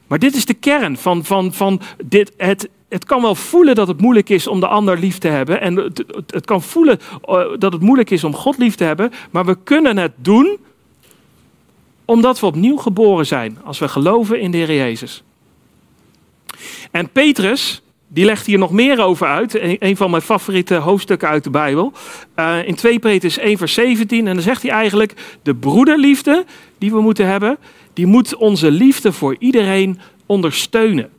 maar 0.08 0.20
dit 0.20 0.36
is 0.36 0.46
de 0.46 0.54
kern 0.54 0.98
van, 0.98 1.26
van, 1.26 1.54
van 1.54 1.82
dit, 2.06 2.34
het 2.38 2.70
het 2.92 3.06
kan 3.06 3.22
wel 3.22 3.36
voelen 3.36 3.76
dat 3.76 3.88
het 3.88 4.02
moeilijk 4.02 4.30
is 4.30 4.48
om 4.48 4.60
de 4.60 4.68
ander 4.68 5.00
lief 5.00 5.18
te 5.18 5.28
hebben. 5.28 5.62
En 5.62 5.76
het, 5.76 5.98
het, 5.98 6.32
het 6.34 6.46
kan 6.46 6.62
voelen 6.62 7.00
eh, 7.24 7.44
dat 7.58 7.74
het 7.74 7.82
moeilijk 7.82 8.10
is 8.10 8.24
om 8.24 8.36
God 8.36 8.58
lief 8.58 8.76
te 8.76 8.84
hebben. 8.84 9.12
Maar 9.30 9.46
we 9.46 9.58
kunnen 9.64 9.98
het 9.98 10.12
doen 10.16 10.58
omdat 12.06 12.40
we 12.40 12.46
opnieuw 12.46 12.78
geboren 12.78 13.26
zijn. 13.26 13.58
Als 13.64 13.80
we 13.80 13.88
geloven 13.88 14.40
in 14.40 14.52
de 14.52 14.58
Heer 14.58 14.76
Jezus. 14.76 15.24
En 16.92 17.10
Petrus, 17.10 17.82
die 18.14 18.26
legt 18.26 18.46
hier 18.46 18.58
nog 18.58 18.72
meer 18.72 19.04
over 19.04 19.28
uit. 19.28 19.82
Een 19.82 19.98
van 19.98 20.10
mijn 20.10 20.22
favoriete 20.22 20.76
hoofdstukken 20.76 21.28
uit 21.28 21.44
de 21.44 21.50
Bijbel. 21.50 21.94
Uh, 22.36 22.68
in 22.68 22.76
2 22.76 23.00
Petrus 23.00 23.38
1 23.38 23.58
vers 23.58 23.74
17. 23.74 24.28
En 24.28 24.34
dan 24.34 24.44
zegt 24.44 24.62
hij 24.62 24.72
eigenlijk, 24.72 25.14
de 25.42 25.56
broederliefde 25.56 26.46
die 26.78 26.92
we 26.92 27.02
moeten 27.02 27.28
hebben, 27.28 27.58
die 27.94 28.06
moet 28.06 28.36
onze 28.36 28.72
liefde 28.72 29.12
voor 29.12 29.36
iedereen 29.40 30.00
ondersteunen. 30.26 31.10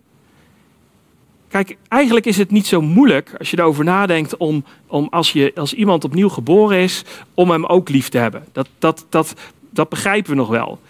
Kijk, 1.49 1.77
eigenlijk 1.89 2.27
is 2.27 2.37
het 2.37 2.51
niet 2.51 2.67
zo 2.67 2.81
moeilijk 2.81 3.35
als 3.39 3.51
je 3.51 3.59
erover 3.59 3.85
nadenkt 3.85 4.37
om, 4.37 4.65
om 4.87 5.07
als, 5.11 5.33
je, 5.33 5.53
als 5.55 5.75
iemand 5.75 6.05
opnieuw 6.05 6.29
geboren 6.29 6.79
is, 6.79 7.05
om 7.35 7.51
hem 7.51 7.65
ook 7.65 7.89
lief 7.89 8.09
te 8.09 8.19
hebben. 8.19 8.45
Dat, 8.53 8.69
dat, 8.79 9.07
dat, 9.09 9.35
dat 9.71 9.89
begrijpen 9.89 10.31
we 10.31 10.37
nog 10.37 10.49
wel. 10.49 10.81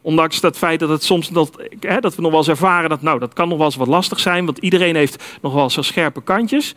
Ondanks 0.00 0.40
dat 0.40 0.58
feit 0.58 0.80
dat 0.80 0.88
het 0.88 1.04
soms 1.04 1.28
dat, 1.28 1.62
dat 2.00 2.14
we 2.14 2.22
nog 2.22 2.30
wel 2.30 2.40
eens 2.40 2.48
ervaren 2.48 2.88
dat 2.88 3.02
nou, 3.02 3.18
dat 3.18 3.32
kan 3.32 3.48
nog 3.48 3.56
wel 3.56 3.66
eens 3.66 3.76
wat 3.76 3.86
lastig 3.86 4.20
zijn, 4.20 4.44
want 4.44 4.58
iedereen 4.58 4.94
heeft 4.94 5.24
nog 5.40 5.54
wel 5.54 5.70
zo 5.70 5.82
scherpe 5.82 6.22
kantjes. 6.22 6.74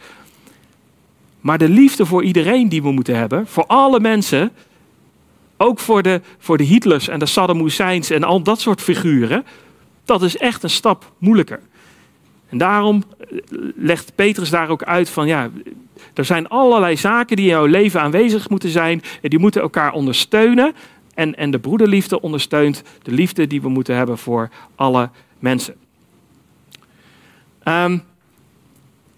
Maar 1.41 1.57
de 1.57 1.69
liefde 1.69 2.05
voor 2.05 2.23
iedereen 2.23 2.69
die 2.69 2.81
we 2.81 2.91
moeten 2.91 3.15
hebben, 3.15 3.47
voor 3.47 3.65
alle 3.65 3.99
mensen, 3.99 4.51
ook 5.57 5.79
voor 5.79 6.01
de, 6.01 6.21
voor 6.37 6.57
de 6.57 6.63
Hitlers 6.63 7.07
en 7.07 7.19
de 7.19 7.25
Saddam 7.25 7.59
Husseins 7.59 8.09
en 8.09 8.23
al 8.23 8.41
dat 8.41 8.61
soort 8.61 8.81
figuren, 8.81 9.45
dat 10.05 10.21
is 10.21 10.37
echt 10.37 10.63
een 10.63 10.69
stap 10.69 11.11
moeilijker. 11.17 11.59
En 12.49 12.57
daarom 12.57 13.03
eh, 13.19 13.37
legt 13.75 14.15
Petrus 14.15 14.49
daar 14.49 14.69
ook 14.69 14.83
uit 14.83 15.09
van 15.09 15.27
ja, 15.27 15.49
er 16.13 16.25
zijn 16.25 16.47
allerlei 16.47 16.97
zaken 16.97 17.35
die 17.35 17.45
in 17.45 17.51
jouw 17.51 17.65
leven 17.65 18.01
aanwezig 18.01 18.49
moeten 18.49 18.69
zijn 18.69 19.01
en 19.21 19.29
die 19.29 19.39
moeten 19.39 19.61
elkaar 19.61 19.93
ondersteunen. 19.93 20.73
En, 21.13 21.35
en 21.35 21.51
de 21.51 21.59
broederliefde 21.59 22.21
ondersteunt 22.21 22.83
de 23.01 23.11
liefde 23.11 23.47
die 23.47 23.61
we 23.61 23.69
moeten 23.69 23.95
hebben 23.95 24.17
voor 24.17 24.49
alle 24.75 25.09
mensen. 25.39 25.75
Um, 27.67 28.03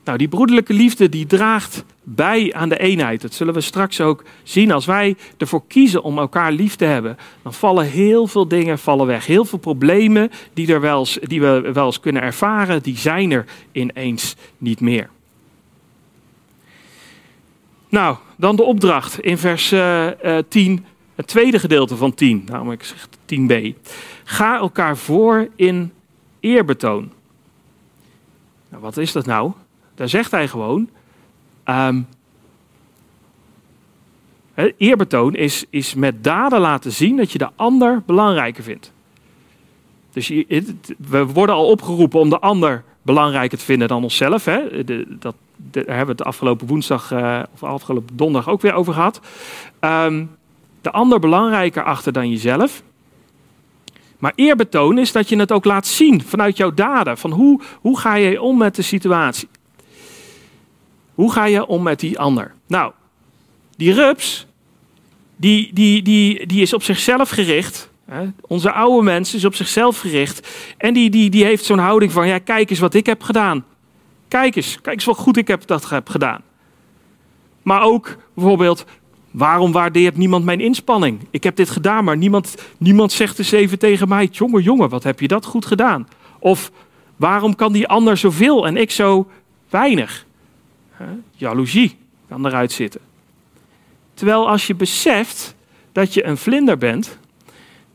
nou, 0.06 0.18
die 0.18 0.28
broederlijke 0.28 0.74
liefde 0.74 1.10
die 1.10 1.26
draagt 1.26 1.86
bij 2.04 2.54
aan 2.54 2.70
de 2.70 2.80
eenheid. 2.80 3.22
Dat 3.22 3.34
zullen 3.34 3.54
we 3.54 3.62
straks 3.62 4.02
ook 4.02 4.24
zien. 4.44 4.72
Als 4.72 4.86
wij 4.86 5.16
ervoor 5.38 5.68
kiezen 5.68 6.04
om 6.04 6.18
elkaar 6.18 6.52
lief 6.52 6.76
te 6.76 6.86
hebben, 6.86 7.18
dan 7.44 7.54
vallen 7.54 7.86
heel 7.86 8.28
veel 8.28 8.48
dingen 8.48 8.80
vallen 8.80 9.08
weg. 9.08 9.26
Heel 9.26 9.46
veel 9.46 9.60
problemen 9.60 10.32
die, 10.54 10.74
er 10.74 11.20
die 11.22 11.42
we 11.42 11.72
wel 11.74 11.86
eens 11.86 12.00
kunnen 12.00 12.22
ervaren, 12.22 12.82
die 12.84 12.98
zijn 12.98 13.32
er 13.32 13.46
ineens 13.72 14.36
niet 14.58 14.80
meer. 14.80 15.10
Nou, 17.90 18.18
dan 18.38 18.56
de 18.56 18.64
opdracht 18.64 19.20
in 19.20 19.38
vers 19.38 19.72
uh, 19.72 20.08
uh, 20.26 20.38
10 20.48 20.86
het 21.16 21.28
tweede 21.28 21.60
gedeelte 21.60 21.96
van 21.96 22.14
10, 22.14 22.44
namelijk 22.46 22.84
zegt 22.84 23.18
10b. 23.18 23.76
Ga 24.24 24.58
elkaar 24.58 24.98
voor 24.98 25.48
in 25.56 25.94
eerbetoon. 26.40 27.12
Nou, 28.70 28.82
wat 28.82 28.98
is 28.98 29.12
dat 29.12 29.26
nou? 29.26 29.52
Daar 29.96 30.10
zegt 30.10 30.32
hij 30.32 30.48
gewoon. 30.48 30.90
Um, 31.66 32.08
eerbetoon 34.78 35.36
is, 35.36 35.66
is 35.70 35.94
met 35.94 36.24
daden 36.24 36.60
laten 36.60 36.92
zien 36.92 37.18
dat 37.18 37.32
je 37.32 37.38
de 37.38 37.50
ander 37.56 38.02
belangrijker 38.06 38.64
vindt. 38.64 38.92
Dus 40.12 40.28
je, 40.28 40.76
we 40.98 41.26
worden 41.26 41.56
al 41.56 41.68
opgeroepen 41.68 42.20
om 42.20 42.30
de 42.30 42.40
ander 42.40 42.84
belangrijker 43.02 43.58
te 43.58 43.64
vinden 43.64 43.88
dan 43.88 44.04
onszelf. 44.04 44.46
Hè? 44.46 44.84
Dat, 45.20 45.36
daar 45.56 45.86
hebben 45.86 46.06
we 46.06 46.12
het 46.12 46.24
afgelopen 46.24 46.68
woensdag 46.68 47.12
uh, 47.12 47.44
of 47.54 47.64
afgelopen 47.64 48.18
donderdag 48.18 48.54
ook 48.54 48.62
weer 48.62 48.74
over 48.74 48.94
gehad. 48.94 49.20
Um, 49.80 50.30
de 50.86 50.92
ander 50.92 51.20
belangrijker 51.20 51.84
achter 51.84 52.12
dan 52.12 52.30
jezelf. 52.30 52.84
Maar 54.18 54.34
eerbetoon 54.36 54.98
is 54.98 55.12
dat 55.12 55.30
je 55.30 55.36
het 55.36 55.52
ook 55.52 55.66
laat 55.66 55.88
zien 55.88 56.24
vanuit 56.24 56.58
jouw 56.58 56.74
daden. 56.74 57.18
Van 57.18 57.32
hoe, 57.32 57.62
hoe 57.82 58.00
ga 58.00 58.16
je 58.16 58.42
om 58.42 58.58
met 58.58 58.76
de 58.76 58.82
situatie? 58.82 59.48
Hoe 61.14 61.32
ga 61.32 61.46
je 61.46 61.66
om 61.66 61.84
met 61.84 62.00
die 62.00 62.20
ander? 62.20 62.54
Nou, 62.68 62.92
die 63.78 63.94
rups, 63.94 64.46
die, 65.36 65.74
die, 65.74 66.02
die, 66.02 66.48
die 66.48 66.62
is 66.62 66.74
op 66.74 66.84
zichzelf 66.84 67.30
gericht. 67.30 67.90
Hè? 68.06 68.28
Onze 68.42 68.72
oude 68.72 69.04
mens 69.04 69.34
is 69.34 69.46
op 69.46 69.56
zichzelf 69.56 70.00
gericht. 70.00 70.48
En 70.78 70.94
die, 70.94 71.10
die, 71.10 71.30
die 71.30 71.44
heeft 71.44 71.66
zo'n 71.66 71.78
houding 71.78 72.12
van, 72.12 72.28
ja, 72.28 72.40
kijk 72.40 72.70
eens 72.70 72.80
wat 72.80 72.94
ik 72.94 73.06
heb 73.06 73.22
gedaan. 73.24 73.66
Kijk 74.28 74.56
eens, 74.56 74.82
kijk 74.82 74.96
eens 74.96 75.06
wat 75.06 75.18
goed 75.18 75.38
ik 75.38 75.48
heb 75.48 75.68
dat 75.68 75.90
heb 75.90 76.10
gedaan. 76.10 76.42
Maar 77.62 77.82
ook 77.82 78.18
bijvoorbeeld, 78.34 78.86
Waarom 79.36 79.72
waardeert 79.72 80.18
niemand 80.18 80.46
mijn 80.46 80.60
inspanning? 80.60 81.20
Ik 81.30 81.44
heb 81.44 81.56
dit 81.56 81.70
gedaan, 81.70 82.04
maar 82.04 82.18
niemand, 82.18 82.56
niemand 82.78 83.12
zegt 83.12 83.40
eens 83.40 83.52
even 83.52 83.80
tegen 83.80 84.08
mij: 84.08 84.30
jongen, 84.32 84.64
jongen, 84.64 84.90
wat 84.90 85.04
heb 85.04 85.20
je 85.20 85.28
dat 85.28 85.46
goed 85.46 85.66
gedaan? 85.66 86.08
Of 86.40 86.72
waarom 87.16 87.56
kan 87.56 87.74
die 87.74 87.88
ander 87.88 88.18
zoveel 88.18 88.68
en 88.68 88.78
ik 88.78 88.92
zo 88.92 89.28
weinig? 89.70 90.26
Jaloezie 91.36 91.98
kan 92.28 92.46
eruit 92.46 92.72
zitten. 92.72 93.02
Terwijl 94.14 94.50
als 94.50 94.68
je 94.68 94.76
beseft 94.76 95.56
dat 95.92 96.14
je 96.14 96.26
een 96.26 96.38
vlinder 96.38 96.78
bent, 96.78 97.18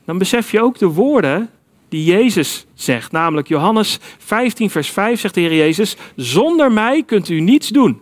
dan 0.04 0.18
besef 0.18 0.50
je 0.50 0.62
ook 0.62 0.78
de 0.78 0.86
woorden 0.86 1.50
die 1.88 2.04
Jezus 2.04 2.66
zegt. 2.74 3.12
Namelijk 3.12 3.48
Johannes 3.48 3.98
15, 4.18 4.70
vers 4.70 4.90
5 4.90 5.20
zegt 5.20 5.34
de 5.34 5.40
Heer 5.40 5.56
Jezus: 5.56 5.96
Zonder 6.16 6.72
mij 6.72 7.02
kunt 7.02 7.28
u 7.28 7.40
niets 7.40 7.68
doen. 7.68 8.00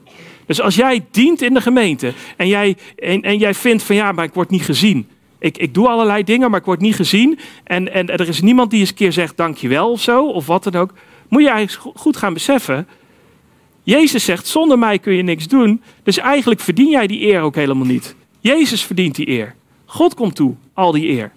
Dus 0.49 0.61
als 0.61 0.75
jij 0.75 1.05
dient 1.11 1.43
in 1.43 1.55
de 1.55 1.61
gemeente 1.61 2.13
en 2.37 2.49
jij, 2.49 2.77
en, 2.97 3.23
en 3.23 3.39
jij 3.39 3.55
vindt 3.55 3.83
van 3.83 3.97
ja, 3.97 4.13
maar 4.13 4.25
ik 4.25 4.35
word 4.35 4.51
niet 4.51 4.63
gezien. 4.63 5.09
Ik, 5.39 5.59
ik 5.59 5.75
doe 5.75 5.89
allerlei 5.89 6.25
dingen, 6.25 6.51
maar 6.51 6.61
ik 6.61 6.67
word 6.67 6.81
niet 6.81 6.95
gezien. 6.95 7.39
En, 7.65 7.93
en 7.93 8.07
er 8.07 8.29
is 8.29 8.41
niemand 8.41 8.71
die 8.71 8.81
eens 8.81 8.89
een 8.89 8.95
keer 8.95 9.13
zegt 9.13 9.37
dankjewel 9.37 9.91
of 9.91 10.01
zo, 10.01 10.27
of 10.27 10.47
wat 10.47 10.65
dan 10.65 10.75
ook. 10.75 10.93
Moet 11.29 11.43
je 11.43 11.51
eigenlijk 11.51 11.99
goed 11.99 12.17
gaan 12.17 12.33
beseffen. 12.33 12.89
Jezus 13.83 14.25
zegt, 14.25 14.47
zonder 14.47 14.79
mij 14.79 14.99
kun 14.99 15.15
je 15.15 15.23
niks 15.23 15.49
doen. 15.49 15.83
Dus 16.03 16.19
eigenlijk 16.19 16.61
verdien 16.61 16.91
jij 16.91 17.07
die 17.07 17.27
eer 17.27 17.41
ook 17.41 17.55
helemaal 17.55 17.87
niet. 17.87 18.15
Jezus 18.41 18.85
verdient 18.85 19.15
die 19.15 19.29
eer. 19.29 19.55
God 19.85 20.15
komt 20.15 20.35
toe, 20.35 20.55
al 20.75 20.93
die 20.93 21.09
eer. 21.09 21.33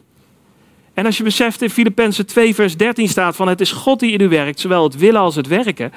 En 0.94 1.06
als 1.06 1.18
je 1.18 1.24
beseft 1.24 1.62
in 1.62 1.70
Filippenzen 1.70 2.26
2 2.26 2.56
vers 2.56 2.78
13 2.78 3.08
staat 3.08 3.36
van 3.36 3.48
het 3.48 3.62
is 3.62 3.72
God 3.72 4.00
die 4.00 4.12
in 4.12 4.22
u 4.22 4.30
werkt, 4.30 4.60
zowel 4.60 4.84
het 4.84 4.98
willen 4.98 5.22
als 5.22 5.36
het 5.36 5.48
werken. 5.48 5.92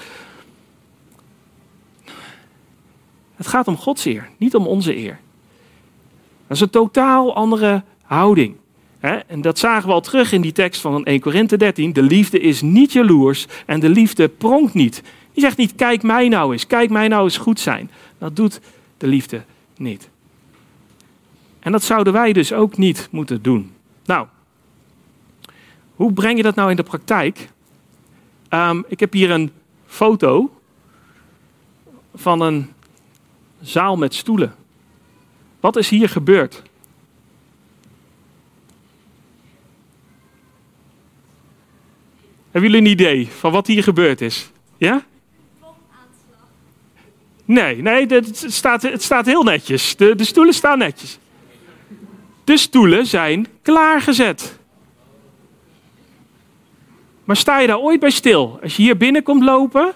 Het 3.37 3.47
gaat 3.47 3.69
om 3.69 3.77
Gods 3.77 4.05
eer, 4.05 4.29
niet 4.37 4.55
om 4.55 4.67
onze 4.67 4.97
eer. 4.97 5.19
Dat 6.47 6.57
is 6.57 6.61
een 6.61 6.71
totaal 6.71 7.35
andere 7.35 7.83
houding. 8.03 8.57
En 9.27 9.41
dat 9.41 9.59
zagen 9.59 9.89
we 9.89 9.95
al 9.95 10.01
terug 10.01 10.33
in 10.33 10.41
die 10.41 10.53
tekst 10.53 10.81
van 10.81 11.05
1 11.05 11.21
Korinthe 11.21 11.57
13. 11.57 11.93
De 11.93 12.03
liefde 12.03 12.41
is 12.41 12.63
niet 12.63 12.93
jaloers 12.93 13.47
en 13.67 13.81
de 13.81 13.89
liefde 13.89 14.29
pronkt 14.29 14.75
niet. 14.75 15.03
Die 15.33 15.43
zegt 15.43 15.57
niet, 15.57 15.75
kijk 15.75 16.03
mij 16.03 16.29
nou 16.29 16.53
eens, 16.53 16.67
kijk 16.67 16.91
mij 16.91 17.09
nou 17.09 17.25
eens 17.25 17.37
goed 17.37 17.61
zijn. 17.61 17.91
Dat 18.19 18.37
doet 18.37 18.61
de 18.99 19.07
liefde 19.07 19.43
niet. 19.77 20.09
En 21.61 21.73
dat 21.73 21.83
zouden 21.83 22.13
wij 22.13 22.33
dus 22.33 22.53
ook 22.53 22.77
niet 22.77 23.09
moeten 23.11 23.43
doen. 23.43 23.73
Nou, 24.05 24.27
hoe 25.95 26.13
breng 26.13 26.37
je 26.37 26.43
dat 26.43 26.55
nou 26.55 26.71
in 26.71 26.77
de 26.77 26.83
praktijk? 26.83 27.49
Ehm, 28.49 28.83
ik 28.89 29.01
heb 29.01 29.13
hier 29.13 29.31
een 29.31 29.51
foto 29.87 30.51
van 32.15 32.41
een 32.41 32.73
zaal 33.65 33.97
met 33.97 34.15
stoelen. 34.15 34.55
Wat 35.61 35.77
is 35.77 35.89
hier 35.89 36.09
gebeurd? 36.09 36.63
Hebben 42.51 42.71
jullie 42.71 42.87
een 42.87 42.93
idee 42.93 43.29
van 43.29 43.53
wat 43.53 43.67
hier 43.67 43.83
gebeurd 43.83 44.21
is? 44.21 44.51
Ja? 44.77 45.05
Nee, 47.45 47.83
nee, 47.83 48.07
het 48.07 48.45
staat, 48.49 48.83
het 48.83 49.03
staat 49.03 49.27
heel 49.27 49.43
netjes. 49.43 49.97
De, 49.97 50.15
de 50.15 50.25
stoelen 50.25 50.55
staan 50.55 50.79
netjes. 50.79 51.19
De 52.45 52.57
stoelen 52.57 53.07
zijn 53.07 53.47
klaargezet. 53.63 54.59
Maar 57.25 57.37
sta 57.37 57.59
je 57.59 57.67
daar 57.67 57.79
ooit 57.79 58.01
bij 58.01 58.11
stil? 58.11 58.59
Als 58.63 58.77
je 58.77 58.83
hier 58.83 58.97
binnenkomt 58.97 59.43
lopen 59.43 59.95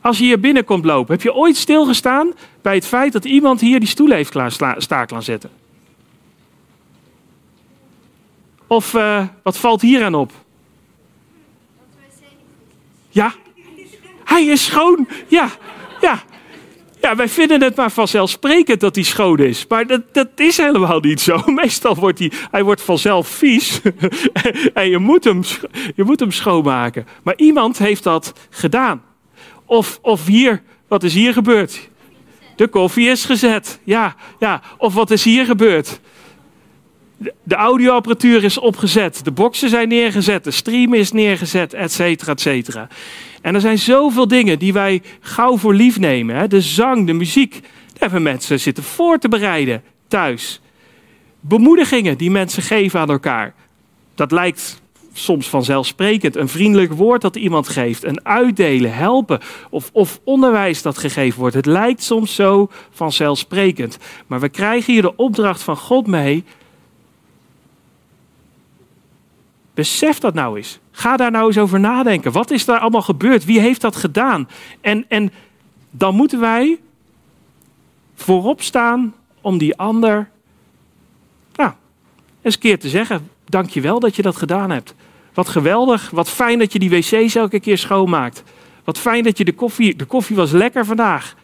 als 0.00 0.18
je 0.18 0.24
hier 0.24 0.40
binnenkomt 0.40 0.84
lopen, 0.84 1.14
heb 1.14 1.22
je 1.22 1.34
ooit 1.34 1.56
stilgestaan 1.56 2.32
bij 2.62 2.74
het 2.74 2.86
feit 2.86 3.12
dat 3.12 3.24
iemand 3.24 3.60
hier 3.60 3.80
die 3.80 3.88
stoel 3.88 4.10
heeft 4.10 4.36
staak 4.76 5.10
laten 5.10 5.22
zetten? 5.22 5.50
Of 8.66 8.94
uh, 8.94 9.26
wat 9.42 9.58
valt 9.58 9.80
hier 9.80 10.04
aan 10.04 10.14
op? 10.14 10.32
Ja, 13.08 13.32
hij 14.24 14.44
is 14.44 14.64
schoon. 14.64 15.08
Ja, 15.26 15.50
ja. 16.00 16.22
Ja, 17.00 17.16
wij 17.16 17.28
vinden 17.28 17.62
het 17.62 17.76
maar 17.76 17.90
vanzelfsprekend 17.90 18.80
dat 18.80 18.94
hij 18.94 19.04
schoon 19.04 19.38
is. 19.38 19.66
Maar 19.68 19.86
dat, 19.86 20.14
dat 20.14 20.28
is 20.36 20.56
helemaal 20.56 21.00
niet 21.00 21.20
zo. 21.20 21.42
Meestal 21.46 21.94
wordt 21.94 22.18
hij, 22.18 22.32
hij 22.50 22.64
wordt 22.64 22.82
vanzelf 22.82 23.28
vies. 23.28 23.80
en 24.74 24.88
je 24.88 24.98
moet, 24.98 25.24
hem, 25.24 25.42
je 25.94 26.04
moet 26.04 26.20
hem 26.20 26.30
schoonmaken. 26.30 27.06
Maar 27.22 27.36
iemand 27.36 27.78
heeft 27.78 28.02
dat 28.02 28.32
gedaan. 28.50 29.02
Of, 29.68 29.98
of 30.02 30.26
hier, 30.26 30.62
wat 30.88 31.02
is 31.02 31.14
hier 31.14 31.32
gebeurd? 31.32 31.88
De 32.56 32.68
koffie 32.68 33.08
is 33.08 33.24
gezet. 33.24 33.80
Ja, 33.84 34.14
ja. 34.38 34.62
Of 34.78 34.94
wat 34.94 35.10
is 35.10 35.24
hier 35.24 35.44
gebeurd? 35.44 36.00
De 37.42 37.54
audioapparatuur 37.54 38.44
is 38.44 38.58
opgezet, 38.58 39.24
de 39.24 39.30
boxen 39.30 39.68
zijn 39.68 39.88
neergezet, 39.88 40.44
de 40.44 40.50
stream 40.50 40.94
is 40.94 41.12
neergezet, 41.12 41.74
et 41.74 41.92
cetera, 41.92 42.32
et 42.32 42.40
cetera. 42.40 42.88
En 43.42 43.54
er 43.54 43.60
zijn 43.60 43.78
zoveel 43.78 44.28
dingen 44.28 44.58
die 44.58 44.72
wij 44.72 45.02
gauw 45.20 45.56
voor 45.56 45.74
lief 45.74 45.98
nemen. 45.98 46.36
Hè? 46.36 46.48
De 46.48 46.60
zang, 46.60 47.06
de 47.06 47.12
muziek, 47.12 47.52
daar 47.52 47.98
hebben 47.98 48.22
mensen 48.22 48.60
zitten 48.60 48.84
voor 48.84 49.18
te 49.18 49.28
bereiden 49.28 49.82
thuis. 50.08 50.60
Bemoedigingen 51.40 52.18
die 52.18 52.30
mensen 52.30 52.62
geven 52.62 53.00
aan 53.00 53.10
elkaar. 53.10 53.54
Dat 54.14 54.32
lijkt 54.32 54.80
soms 55.18 55.48
vanzelfsprekend. 55.48 56.36
Een 56.36 56.48
vriendelijk 56.48 56.92
woord 56.92 57.22
dat 57.22 57.36
iemand 57.36 57.68
geeft, 57.68 58.04
een 58.04 58.24
uitdelen, 58.24 58.94
helpen 58.94 59.40
of, 59.70 59.90
of 59.92 60.20
onderwijs 60.24 60.82
dat 60.82 60.98
gegeven 60.98 61.40
wordt. 61.40 61.54
Het 61.54 61.66
lijkt 61.66 62.02
soms 62.02 62.34
zo 62.34 62.70
vanzelfsprekend. 62.90 63.98
Maar 64.26 64.40
we 64.40 64.48
krijgen 64.48 64.92
hier 64.92 65.02
de 65.02 65.16
opdracht 65.16 65.62
van 65.62 65.76
God 65.76 66.06
mee 66.06 66.44
Besef 69.78 70.18
dat 70.18 70.34
nou 70.34 70.56
eens. 70.56 70.78
Ga 70.90 71.16
daar 71.16 71.30
nou 71.30 71.46
eens 71.46 71.58
over 71.58 71.80
nadenken. 71.80 72.32
Wat 72.32 72.50
is 72.50 72.64
daar 72.64 72.78
allemaal 72.78 73.02
gebeurd? 73.02 73.44
Wie 73.44 73.60
heeft 73.60 73.80
dat 73.80 73.96
gedaan? 73.96 74.48
En, 74.80 75.04
en 75.08 75.32
dan 75.90 76.14
moeten 76.14 76.40
wij 76.40 76.78
voorop 78.14 78.62
staan 78.62 79.14
om 79.40 79.58
die 79.58 79.76
ander 79.76 80.30
nou, 81.54 81.72
eens 82.42 82.54
een 82.54 82.60
keer 82.60 82.78
te 82.78 82.88
zeggen: 82.88 83.30
Dank 83.44 83.70
je 83.70 83.80
wel 83.80 84.00
dat 84.00 84.16
je 84.16 84.22
dat 84.22 84.36
gedaan 84.36 84.70
hebt. 84.70 84.94
Wat 85.38 85.48
geweldig. 85.48 86.10
Wat 86.10 86.30
fijn 86.30 86.58
dat 86.58 86.72
je 86.72 86.78
die 86.78 86.90
wc's 86.90 87.34
elke 87.34 87.60
keer 87.60 87.78
schoonmaakt. 87.78 88.42
Wat 88.84 88.98
fijn 88.98 89.22
dat 89.22 89.38
je 89.38 89.44
de 89.44 89.52
koffie. 89.52 89.96
De 89.96 90.04
koffie 90.04 90.36
was 90.36 90.50
lekker 90.50 90.84
vandaag. 90.84 91.34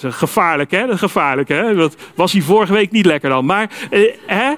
Dat 0.00 0.14
gevaarlijk, 0.14 0.70
hè? 0.70 0.98
Gevaarlijk, 0.98 1.48
hè? 1.48 1.74
Dat 1.74 1.96
was 2.14 2.32
hij 2.32 2.40
vorige 2.42 2.72
week 2.72 2.90
niet 2.90 3.06
lekker 3.06 3.30
dan. 3.30 3.44
Maar, 3.44 3.70
eh, 3.90 4.14
hè? 4.26 4.54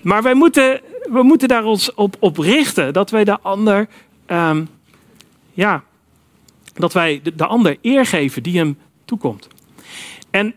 Maar 0.00 0.22
wij 0.22 0.34
moeten, 0.34 0.80
we 1.10 1.22
moeten 1.22 1.48
daar 1.48 1.64
ons 1.64 1.94
op, 1.94 2.16
op 2.18 2.38
richten. 2.38 2.92
Dat 2.92 3.10
wij 3.10 3.24
de 3.24 3.40
ander, 3.40 3.88
um, 4.26 4.68
ja, 5.52 5.82
dat 6.74 6.92
wij 6.92 7.20
de, 7.22 7.34
de, 7.34 7.46
ander 7.46 7.76
eer 7.82 8.06
geven 8.06 8.42
die 8.42 8.58
hem 8.58 8.78
toekomt. 9.04 9.48
En 10.30 10.54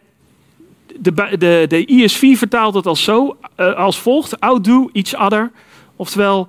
de, 0.99 1.37
de, 1.37 1.65
de 1.67 1.85
ISV 1.85 2.37
vertaalt 2.37 2.73
het 2.73 2.85
als 2.85 3.03
zo, 3.03 3.37
uh, 3.57 3.73
als 3.73 3.99
volgt: 3.99 4.39
outdo 4.39 4.89
each 4.93 5.25
other. 5.25 5.51
Oftewel, 5.95 6.47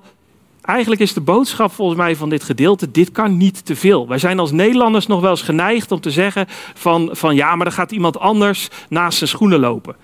eigenlijk 0.61 1.01
is 1.01 1.13
de 1.13 1.21
boodschap 1.21 1.71
volgens 1.71 1.97
mij 1.97 2.15
van 2.15 2.29
dit 2.29 2.43
gedeelte: 2.43 2.91
dit 2.91 3.11
kan 3.11 3.37
niet 3.37 3.65
te 3.65 3.75
veel. 3.75 4.07
Wij 4.07 4.17
zijn 4.17 4.39
als 4.39 4.51
Nederlanders 4.51 5.07
nog 5.07 5.21
wel 5.21 5.29
eens 5.29 5.41
geneigd 5.41 5.91
om 5.91 5.99
te 5.99 6.11
zeggen: 6.11 6.45
van, 6.73 7.09
van 7.11 7.35
ja, 7.35 7.55
maar 7.55 7.65
dan 7.65 7.75
gaat 7.75 7.91
iemand 7.91 8.19
anders 8.19 8.67
naast 8.89 9.17
zijn 9.17 9.29
schoenen 9.29 9.59
lopen. 9.59 9.95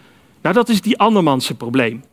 Nou, 0.41 0.55
dat 0.55 0.69
is 0.69 0.81
die 0.81 0.99
andermanse 0.99 1.55
probleem. 1.55 2.03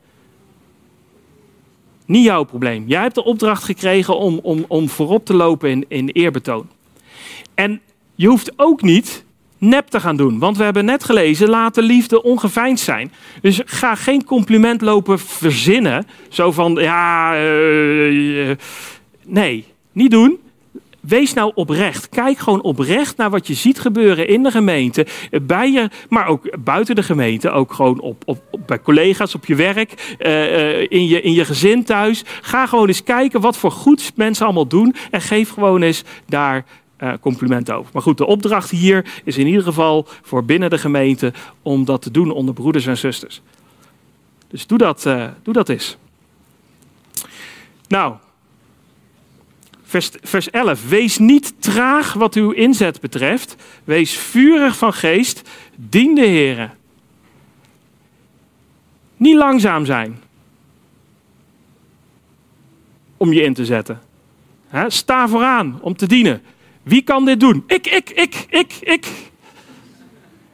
Niet 2.07 2.25
jouw 2.25 2.45
probleem. 2.45 2.85
Jij 2.87 3.03
hebt 3.03 3.14
de 3.14 3.25
opdracht 3.25 3.64
gekregen 3.64 4.19
om, 4.19 4.38
om, 4.43 4.64
om 4.69 4.88
voorop 4.88 5.25
te 5.25 5.35
lopen 5.35 5.71
in, 5.71 5.85
in 5.88 6.09
eerbetoon. 6.09 6.69
En 7.55 7.81
je 8.14 8.27
hoeft 8.27 8.53
ook 8.57 8.83
niet 8.83 9.25
nep 9.61 9.87
te 9.88 10.01
gaan 10.01 10.16
doen. 10.16 10.38
Want 10.38 10.57
we 10.57 10.64
hebben 10.64 10.85
net 10.85 11.05
gelezen, 11.05 11.49
laat 11.49 11.75
de 11.75 11.83
liefde 11.83 12.23
ongeveinsd 12.23 12.85
zijn. 12.85 13.12
Dus 13.40 13.61
ga 13.64 13.94
geen 13.94 14.25
compliment 14.25 14.81
lopen 14.81 15.18
verzinnen. 15.18 16.07
Zo 16.29 16.53
van, 16.53 16.75
ja, 16.75 17.35
uh, 17.42 18.57
nee, 19.27 19.64
niet 19.92 20.11
doen. 20.11 20.38
Wees 21.01 21.33
nou 21.33 21.53
oprecht. 21.55 22.09
Kijk 22.09 22.38
gewoon 22.38 22.62
oprecht 22.62 23.16
naar 23.16 23.31
wat 23.31 23.46
je 23.46 23.55
ziet 23.55 23.81
gebeuren 23.81 24.29
in 24.29 24.42
de 24.42 24.51
gemeente. 24.51 25.07
Bij 25.42 25.70
je, 25.70 25.88
maar 26.09 26.27
ook 26.27 26.57
buiten 26.64 26.94
de 26.94 27.03
gemeente. 27.03 27.51
Ook 27.51 27.73
gewoon 27.73 28.01
op, 28.01 28.23
op, 28.27 28.42
bij 28.66 28.81
collega's, 28.81 29.35
op 29.35 29.46
je 29.46 29.55
werk, 29.55 30.16
uh, 30.18 30.81
in, 30.81 31.07
je, 31.07 31.20
in 31.20 31.33
je 31.33 31.44
gezin 31.44 31.85
thuis. 31.85 32.23
Ga 32.40 32.66
gewoon 32.66 32.88
eens 32.88 33.03
kijken 33.03 33.40
wat 33.40 33.57
voor 33.57 33.70
goeds 33.70 34.12
mensen 34.14 34.44
allemaal 34.44 34.66
doen. 34.66 34.94
En 35.11 35.20
geef 35.20 35.51
gewoon 35.51 35.83
eens 35.83 36.03
daar 36.27 36.64
uh, 37.03 37.13
complimenten 37.21 37.77
over. 37.77 37.91
Maar 37.93 38.03
goed, 38.03 38.19
de 38.19 38.27
opdracht 38.27 38.71
hier 38.71 39.21
is 39.25 39.39
in 39.39 39.47
ieder 39.47 39.63
geval 39.63 40.07
voor 40.23 40.45
binnen 40.45 40.71
de 40.71 40.79
gemeente 40.79 41.33
om 41.63 41.85
dat 41.85 42.03
te 42.03 42.11
doen 42.11 42.31
onder 42.31 42.55
broeders 42.55 42.87
en 42.87 42.99
zusters. 42.99 43.43
Dus 44.49 44.67
doe 44.67 44.79
dat, 44.79 45.07
uh, 45.07 45.29
doe 45.43 45.55
dat 45.55 45.69
eens. 45.69 45.97
Nou, 47.89 48.15
Vers, 49.91 50.11
vers 50.23 50.51
11. 50.51 50.89
Wees 50.89 51.19
niet 51.19 51.55
traag 51.59 52.13
wat 52.13 52.35
uw 52.35 52.51
inzet 52.51 53.01
betreft. 53.01 53.57
Wees 53.85 54.19
vurig 54.19 54.77
van 54.77 54.93
geest. 54.93 55.49
Dien 55.77 56.15
de 56.15 56.27
Heer. 56.27 56.71
Niet 59.17 59.37
langzaam 59.37 59.85
zijn. 59.85 60.23
Om 63.17 63.33
je 63.33 63.43
in 63.43 63.55
te 63.55 63.65
zetten. 63.65 64.01
sta 64.87 65.29
vooraan 65.29 65.79
om 65.83 65.97
te 65.97 66.07
dienen. 66.07 66.43
Wie 66.83 67.03
kan 67.03 67.25
dit 67.25 67.40
doen? 67.40 67.64
Ik, 67.66 67.87
ik, 67.87 68.11
ik, 68.11 68.47
ik, 68.49 68.73
ik. 68.81 69.07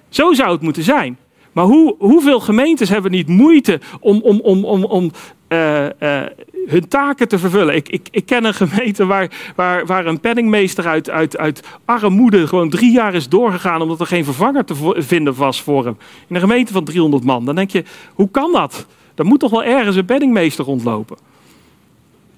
Zo 0.08 0.32
zou 0.32 0.52
het 0.52 0.60
moeten 0.60 0.82
zijn. 0.82 1.18
Maar 1.52 1.64
hoe, 1.64 1.94
hoeveel 1.98 2.40
gemeentes 2.40 2.88
hebben 2.88 3.10
niet 3.10 3.28
moeite 3.28 3.80
om, 4.00 4.20
om, 4.22 4.40
om, 4.40 4.64
om, 4.64 4.84
om 4.84 5.10
uh, 5.48 5.84
uh, 5.84 6.22
hun 6.66 6.88
taken 6.88 7.28
te 7.28 7.38
vervullen? 7.38 7.74
Ik, 7.74 7.88
ik, 7.88 8.08
ik 8.10 8.26
ken 8.26 8.44
een 8.44 8.54
gemeente 8.54 9.06
waar, 9.06 9.30
waar, 9.54 9.86
waar 9.86 10.06
een 10.06 10.20
penningmeester 10.20 10.86
uit, 10.86 11.10
uit, 11.10 11.36
uit 11.36 11.62
armoede 11.84 12.46
gewoon 12.46 12.70
drie 12.70 12.92
jaar 12.92 13.14
is 13.14 13.28
doorgegaan 13.28 13.82
omdat 13.82 14.00
er 14.00 14.06
geen 14.06 14.24
vervanger 14.24 14.64
te 14.64 14.94
vinden 14.96 15.34
was 15.34 15.62
voor 15.62 15.84
hem. 15.84 15.96
In 16.26 16.34
een 16.34 16.40
gemeente 16.40 16.72
van 16.72 16.84
300 16.84 17.24
man. 17.24 17.44
Dan 17.44 17.54
denk 17.54 17.70
je, 17.70 17.84
hoe 18.14 18.30
kan 18.30 18.52
dat? 18.52 18.86
Er 19.14 19.24
moet 19.24 19.40
toch 19.40 19.50
wel 19.50 19.64
ergens 19.64 19.96
een 19.96 20.04
penningmeester 20.04 20.64
rondlopen. 20.64 21.16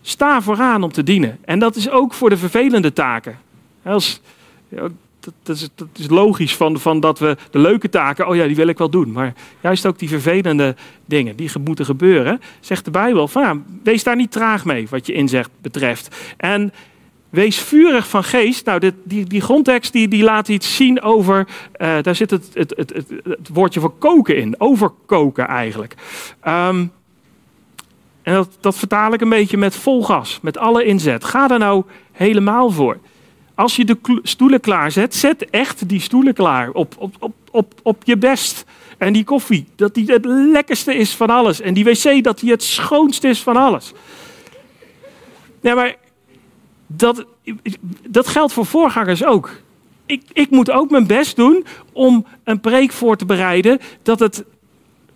Sta 0.02 0.42
vooraan 0.42 0.82
om 0.82 0.92
te 0.92 1.02
dienen. 1.02 1.38
En 1.44 1.58
dat 1.58 1.76
is 1.76 1.90
ook 1.90 2.14
voor 2.14 2.30
de 2.30 2.36
vervelende 2.36 2.92
taken. 2.92 3.38
Dat, 5.42 5.56
is, 5.56 5.68
dat 5.74 5.88
is 5.96 6.08
logisch 6.08 6.56
van, 6.56 6.78
van 6.78 7.00
dat 7.00 7.18
we 7.18 7.36
de 7.50 7.58
leuke 7.58 7.88
taken, 7.88 8.28
oh 8.28 8.36
ja, 8.36 8.46
die 8.46 8.56
wil 8.56 8.66
ik 8.66 8.78
wel 8.78 8.90
doen. 8.90 9.12
Maar 9.12 9.34
juist 9.60 9.86
ook 9.86 9.98
die 9.98 10.08
vervelende 10.08 10.74
dingen, 11.04 11.36
die 11.36 11.50
moeten 11.64 11.84
gebeuren, 11.84 12.40
zegt 12.60 12.84
de 12.84 12.90
Bijbel. 12.90 13.28
Van, 13.28 13.64
wees 13.82 14.02
daar 14.04 14.16
niet 14.16 14.32
traag 14.32 14.64
mee 14.64 14.86
wat 14.90 15.06
je 15.06 15.12
inzegt 15.12 15.50
betreft. 15.60 16.16
En 16.36 16.72
wees 17.30 17.58
vurig 17.58 18.08
van 18.08 18.24
geest. 18.24 18.66
Nou, 18.66 18.80
dit, 18.80 18.94
die, 19.02 19.24
die 19.24 19.40
grondtekst 19.40 19.92
die, 19.92 20.08
die 20.08 20.22
laat 20.22 20.48
iets 20.48 20.76
zien 20.76 21.02
over, 21.02 21.46
uh, 21.80 21.96
daar 22.02 22.16
zit 22.16 22.30
het, 22.30 22.50
het, 22.52 22.74
het, 22.76 22.94
het, 23.24 23.48
woordje 23.52 23.80
voor 23.80 23.98
koken 23.98 24.36
in. 24.36 24.54
Overkoken 24.58 25.46
eigenlijk. 25.46 25.94
Um, 26.46 26.92
en 28.22 28.34
dat, 28.34 28.56
dat 28.60 28.76
vertaal 28.76 29.12
ik 29.12 29.20
een 29.20 29.28
beetje 29.28 29.56
met 29.56 29.76
vol 29.76 30.04
gas, 30.04 30.38
met 30.42 30.58
alle 30.58 30.84
inzet. 30.84 31.24
Ga 31.24 31.50
er 31.50 31.58
nou 31.58 31.84
helemaal 32.12 32.70
voor 32.70 32.98
als 33.58 33.76
je 33.76 33.84
de 33.84 34.20
stoelen 34.22 34.60
klaarzet, 34.60 35.14
zet 35.14 35.50
echt 35.50 35.88
die 35.88 36.00
stoelen 36.00 36.34
klaar 36.34 36.70
op, 36.70 36.94
op, 36.98 37.14
op, 37.18 37.34
op, 37.50 37.74
op 37.82 38.02
je 38.04 38.16
best. 38.16 38.64
En 38.98 39.12
die 39.12 39.24
koffie, 39.24 39.66
dat 39.76 39.94
die 39.94 40.12
het 40.12 40.24
lekkerste 40.24 40.94
is 40.94 41.14
van 41.14 41.30
alles. 41.30 41.60
En 41.60 41.74
die 41.74 41.84
wc, 41.84 42.24
dat 42.24 42.38
die 42.38 42.50
het 42.50 42.62
schoonste 42.62 43.28
is 43.28 43.42
van 43.42 43.56
alles. 43.56 43.92
Ja, 45.60 45.74
maar 45.74 45.96
dat, 46.86 47.24
dat 48.08 48.28
geldt 48.28 48.52
voor 48.52 48.66
voorgangers 48.66 49.24
ook. 49.24 49.50
Ik, 50.06 50.22
ik 50.32 50.50
moet 50.50 50.70
ook 50.70 50.90
mijn 50.90 51.06
best 51.06 51.36
doen 51.36 51.64
om 51.92 52.26
een 52.44 52.60
preek 52.60 52.92
voor 52.92 53.16
te 53.16 53.26
bereiden 53.26 53.78
dat 54.02 54.18
het, 54.18 54.44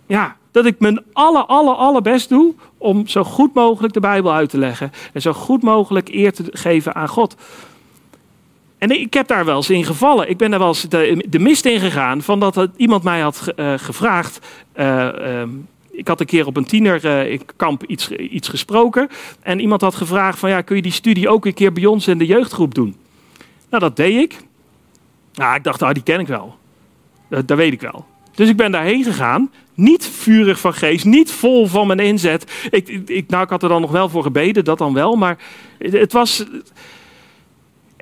ja, 0.05 0.37
dat 0.51 0.65
ik 0.65 0.79
mijn 0.79 1.03
alle, 1.13 1.45
alle, 1.45 1.73
allerbest 1.73 2.29
doe 2.29 2.53
om 2.77 3.07
zo 3.07 3.23
goed 3.23 3.53
mogelijk 3.53 3.93
de 3.93 3.99
Bijbel 3.99 4.33
uit 4.33 4.49
te 4.49 4.57
leggen. 4.57 4.91
En 5.13 5.21
zo 5.21 5.33
goed 5.33 5.61
mogelijk 5.61 6.09
eer 6.09 6.33
te 6.33 6.43
geven 6.51 6.95
aan 6.95 7.07
God. 7.07 7.35
En 8.83 8.99
ik 9.01 9.13
heb 9.13 9.27
daar 9.27 9.45
wel 9.45 9.55
eens 9.55 9.69
in 9.69 9.85
gevallen. 9.85 10.29
Ik 10.29 10.37
ben 10.37 10.49
daar 10.49 10.59
wel 10.59 10.67
eens 10.67 10.81
de, 10.89 11.39
mist 11.39 11.65
in 11.65 11.79
gegaan 11.79 12.21
van 12.21 12.39
dat 12.39 12.69
iemand 12.75 13.03
mij 13.03 13.19
had 13.19 13.53
uh, 13.55 13.73
gevraagd. 13.77 14.39
Uh, 14.75 15.43
ik 15.91 16.07
had 16.07 16.19
een 16.19 16.25
keer 16.25 16.45
op 16.45 16.57
een 16.57 16.65
tienerkamp 16.65 17.83
iets, 17.83 18.11
iets 18.11 18.47
gesproken. 18.47 19.09
En 19.41 19.59
iemand 19.59 19.81
had 19.81 19.95
gevraagd 19.95 20.39
van 20.39 20.49
ja, 20.49 20.61
kun 20.61 20.75
je 20.75 20.81
die 20.81 20.91
studie 20.91 21.29
ook 21.29 21.45
een 21.45 21.53
keer 21.53 21.73
bij 21.73 21.85
ons 21.85 22.07
in 22.07 22.17
de 22.17 22.25
jeugdgroep 22.25 22.75
doen? 22.75 22.95
Nou, 23.69 23.83
dat 23.83 23.95
deed 23.95 24.21
ik. 24.21 24.37
Nou, 25.33 25.55
ik 25.55 25.63
dacht, 25.63 25.81
ah, 25.81 25.93
die 25.93 26.03
ken 26.03 26.19
ik 26.19 26.27
wel. 26.27 26.55
Dat, 27.29 27.47
dat 27.47 27.57
weet 27.57 27.73
ik 27.73 27.81
wel. 27.81 28.05
Dus 28.35 28.49
ik 28.49 28.57
ben 28.57 28.71
daarheen 28.71 29.03
gegaan. 29.03 29.51
Niet 29.73 30.07
vurig 30.07 30.59
van 30.59 30.73
geest, 30.73 31.05
niet 31.05 31.31
vol 31.31 31.67
van 31.67 31.87
mijn 31.87 31.99
inzet. 31.99 32.67
Ik, 32.69 32.87
ik, 32.87 33.29
nou, 33.29 33.43
ik 33.43 33.49
had 33.49 33.63
er 33.63 33.69
dan 33.69 33.81
nog 33.81 33.91
wel 33.91 34.09
voor 34.09 34.23
gebeden, 34.23 34.63
dat 34.63 34.77
dan 34.77 34.93
wel. 34.93 35.15
Maar 35.15 35.37
het 35.77 36.13
was 36.13 36.45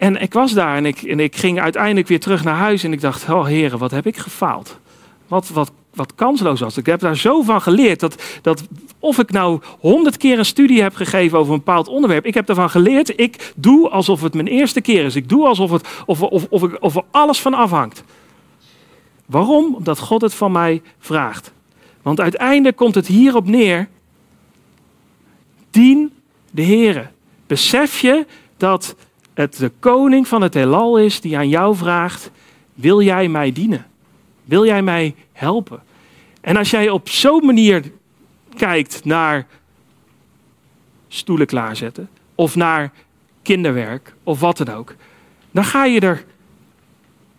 En 0.01 0.21
ik 0.21 0.33
was 0.33 0.53
daar 0.53 0.75
en 0.75 0.85
ik, 0.85 1.01
en 1.01 1.19
ik 1.19 1.35
ging 1.35 1.59
uiteindelijk 1.59 2.07
weer 2.07 2.19
terug 2.19 2.43
naar 2.43 2.55
huis 2.55 2.83
en 2.83 2.93
ik 2.93 3.01
dacht, 3.01 3.29
oh 3.29 3.45
heren, 3.45 3.79
wat 3.79 3.91
heb 3.91 4.05
ik 4.07 4.17
gefaald? 4.17 4.79
Wat, 5.27 5.49
wat, 5.49 5.71
wat 5.93 6.15
kansloos 6.15 6.59
was. 6.59 6.77
Ik 6.77 6.85
heb 6.85 6.99
daar 6.99 7.17
zo 7.17 7.41
van 7.41 7.61
geleerd 7.61 7.99
dat, 7.99 8.23
dat 8.41 8.63
of 8.99 9.17
ik 9.19 9.31
nou 9.31 9.61
honderd 9.79 10.17
keer 10.17 10.37
een 10.37 10.45
studie 10.45 10.81
heb 10.81 10.95
gegeven 10.95 11.37
over 11.37 11.53
een 11.53 11.57
bepaald 11.57 11.87
onderwerp, 11.87 12.25
ik 12.25 12.33
heb 12.33 12.49
ervan 12.49 12.69
geleerd, 12.69 13.19
ik 13.19 13.53
doe 13.55 13.89
alsof 13.89 14.21
het 14.21 14.33
mijn 14.33 14.47
eerste 14.47 14.81
keer 14.81 15.05
is. 15.05 15.15
Ik 15.15 15.29
doe 15.29 15.47
alsof, 15.47 15.71
het, 15.71 15.87
of, 16.05 16.21
of, 16.21 16.45
of, 16.49 16.63
ik, 16.63 16.77
of 16.79 16.95
er 16.95 17.03
alles 17.11 17.41
van 17.41 17.53
afhangt. 17.53 18.03
Waarom? 19.25 19.75
Omdat 19.75 19.99
God 19.99 20.21
het 20.21 20.33
van 20.33 20.51
mij 20.51 20.81
vraagt. 20.99 21.51
Want 22.01 22.19
uiteindelijk 22.19 22.75
komt 22.77 22.95
het 22.95 23.07
hierop 23.07 23.47
neer. 23.47 23.89
Dien 25.71 26.11
de 26.51 26.65
Here. 26.65 27.07
Besef 27.47 27.99
je 27.99 28.25
dat 28.57 28.95
het 29.33 29.57
de 29.57 29.71
koning 29.79 30.27
van 30.27 30.41
het 30.41 30.53
heelal 30.53 30.97
is 30.97 31.21
die 31.21 31.37
aan 31.37 31.49
jou 31.49 31.75
vraagt: 31.75 32.31
Wil 32.73 33.01
jij 33.01 33.27
mij 33.27 33.51
dienen? 33.51 33.85
Wil 34.43 34.65
jij 34.65 34.81
mij 34.81 35.15
helpen? 35.31 35.83
En 36.41 36.57
als 36.57 36.69
jij 36.69 36.89
op 36.89 37.09
zo'n 37.09 37.45
manier 37.45 37.91
kijkt 38.57 39.05
naar 39.05 39.47
stoelen 41.07 41.47
klaarzetten, 41.47 42.09
of 42.35 42.55
naar 42.55 42.91
kinderwerk, 43.41 44.13
of 44.23 44.39
wat 44.39 44.57
dan 44.57 44.69
ook, 44.69 44.95
dan 45.51 45.65
ga 45.65 45.85
je 45.85 45.99
er 45.99 46.25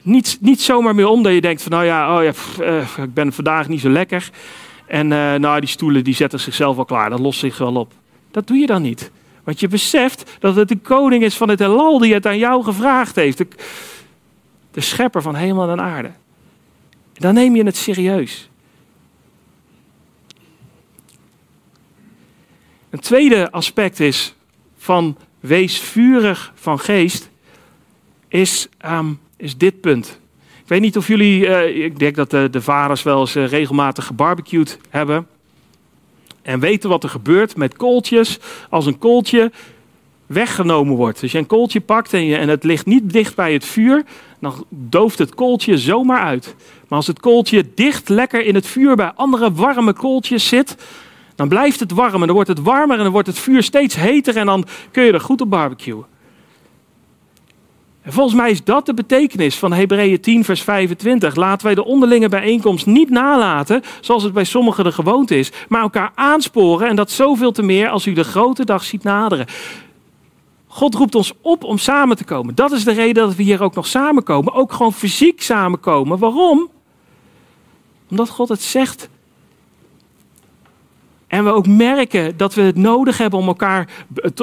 niet, 0.02 0.38
niet 0.40 0.60
zomaar 0.60 0.94
mee 0.94 1.08
om 1.08 1.22
dat 1.22 1.32
je 1.32 1.40
denkt 1.40 1.62
van 1.62 1.72
nou 1.72 1.84
ja, 1.84 2.16
oh 2.16 2.24
ja 2.24 2.32
eh, 2.64 3.04
ik 3.04 3.14
ben 3.14 3.32
vandaag 3.32 3.68
niet 3.68 3.80
zo 3.80 3.88
lekker. 3.88 4.30
En 4.86 5.10
uh, 5.10 5.34
nou, 5.34 5.60
die 5.60 5.68
stoelen 5.68 6.04
die 6.04 6.14
zetten 6.14 6.40
zichzelf 6.40 6.76
wel 6.76 6.84
klaar, 6.84 7.10
dat 7.10 7.18
lost 7.18 7.38
zich 7.38 7.58
wel 7.58 7.74
op. 7.74 7.92
Dat 8.30 8.46
doe 8.46 8.56
je 8.56 8.66
dan 8.66 8.82
niet. 8.82 9.10
Want 9.44 9.60
je 9.60 9.68
beseft 9.68 10.36
dat 10.38 10.56
het 10.56 10.68
de 10.68 10.78
koning 10.78 11.22
is 11.22 11.36
van 11.36 11.48
het 11.48 11.58
heelal 11.58 11.98
die 11.98 12.14
het 12.14 12.26
aan 12.26 12.38
jou 12.38 12.64
gevraagd 12.64 13.16
heeft. 13.16 13.38
De, 13.38 14.80
schepper 14.80 15.22
van 15.22 15.34
hemel 15.34 15.70
en 15.70 15.80
aarde. 15.80 16.10
Dan 17.12 17.34
neem 17.34 17.56
je 17.56 17.64
het 17.64 17.76
serieus. 17.76 18.50
Een 22.90 23.00
tweede 23.00 23.50
aspect 23.50 24.00
is 24.00 24.34
van 24.76 25.16
wees 25.40 25.80
vurig 25.80 26.52
van 26.54 26.78
geest, 26.78 27.30
is, 28.28 28.68
um, 28.86 29.20
is 29.36 29.56
dit 29.56 29.80
punt. 29.80 30.20
Ik 30.62 30.68
weet 30.68 30.80
niet 30.80 30.96
of 30.96 31.06
jullie, 31.06 31.46
uh, 31.46 31.84
ik 31.84 31.98
denk 31.98 32.14
dat 32.14 32.30
de, 32.30 32.48
de 32.50 32.62
vaders 32.62 33.02
wel 33.02 33.20
eens 33.20 33.36
uh, 33.36 33.48
regelmatig 33.48 34.06
gebarbecued 34.06 34.78
hebben. 34.88 35.26
En 36.42 36.60
weten 36.60 36.90
wat 36.90 37.02
er 37.02 37.08
gebeurt 37.08 37.56
met 37.56 37.76
kooltjes 37.76 38.38
als 38.70 38.86
een 38.86 38.98
kooltje 38.98 39.50
weggenomen 40.26 40.96
wordt. 40.96 41.22
Als 41.22 41.32
je 41.32 41.38
een 41.38 41.46
kooltje 41.46 41.80
pakt 41.80 42.12
en, 42.12 42.24
je, 42.24 42.36
en 42.36 42.48
het 42.48 42.64
ligt 42.64 42.86
niet 42.86 43.12
dicht 43.12 43.34
bij 43.34 43.52
het 43.52 43.64
vuur, 43.64 44.04
dan 44.40 44.64
dooft 44.68 45.18
het 45.18 45.34
kooltje 45.34 45.78
zomaar 45.78 46.20
uit. 46.20 46.54
Maar 46.88 46.98
als 46.98 47.06
het 47.06 47.20
kooltje 47.20 47.64
dicht 47.74 48.08
lekker 48.08 48.44
in 48.44 48.54
het 48.54 48.66
vuur 48.66 48.96
bij 48.96 49.12
andere 49.14 49.52
warme 49.52 49.92
kooltjes 49.92 50.48
zit, 50.48 50.76
dan 51.34 51.48
blijft 51.48 51.80
het 51.80 51.92
warm 51.92 52.20
en 52.20 52.26
dan 52.26 52.34
wordt 52.34 52.48
het 52.48 52.62
warmer 52.62 52.96
en 52.96 53.02
dan 53.02 53.12
wordt 53.12 53.28
het 53.28 53.38
vuur 53.38 53.62
steeds 53.62 53.94
heter 53.94 54.36
en 54.36 54.46
dan 54.46 54.64
kun 54.90 55.04
je 55.04 55.12
er 55.12 55.20
goed 55.20 55.40
op 55.40 55.50
barbecuen. 55.50 56.04
En 58.02 58.12
volgens 58.12 58.34
mij 58.34 58.50
is 58.50 58.64
dat 58.64 58.86
de 58.86 58.94
betekenis 58.94 59.58
van 59.58 59.72
Hebreeën 59.72 60.20
10, 60.20 60.44
vers 60.44 60.62
25. 60.62 61.34
Laten 61.34 61.66
wij 61.66 61.74
de 61.74 61.84
onderlinge 61.84 62.28
bijeenkomst 62.28 62.86
niet 62.86 63.10
nalaten, 63.10 63.82
zoals 64.00 64.22
het 64.22 64.32
bij 64.32 64.44
sommigen 64.44 64.84
de 64.84 64.92
gewoonte 64.92 65.38
is, 65.38 65.52
maar 65.68 65.80
elkaar 65.80 66.12
aansporen 66.14 66.88
en 66.88 66.96
dat 66.96 67.10
zoveel 67.10 67.52
te 67.52 67.62
meer 67.62 67.88
als 67.88 68.06
u 68.06 68.12
de 68.12 68.24
grote 68.24 68.64
dag 68.64 68.84
ziet 68.84 69.02
naderen. 69.02 69.46
God 70.66 70.94
roept 70.94 71.14
ons 71.14 71.32
op 71.40 71.64
om 71.64 71.78
samen 71.78 72.16
te 72.16 72.24
komen. 72.24 72.54
Dat 72.54 72.72
is 72.72 72.84
de 72.84 72.92
reden 72.92 73.26
dat 73.26 73.34
we 73.34 73.42
hier 73.42 73.62
ook 73.62 73.74
nog 73.74 73.86
samenkomen. 73.86 74.54
Ook 74.54 74.72
gewoon 74.72 74.92
fysiek 74.92 75.42
samenkomen. 75.42 76.18
Waarom? 76.18 76.70
Omdat 78.10 78.28
God 78.28 78.48
het 78.48 78.62
zegt 78.62 79.08
en 81.32 81.44
we 81.44 81.50
ook 81.50 81.66
merken 81.66 82.36
dat 82.36 82.54
we 82.54 82.62
het 82.62 82.76
nodig 82.76 83.18
hebben 83.18 83.38
om 83.38 83.46
elkaar 83.46 83.88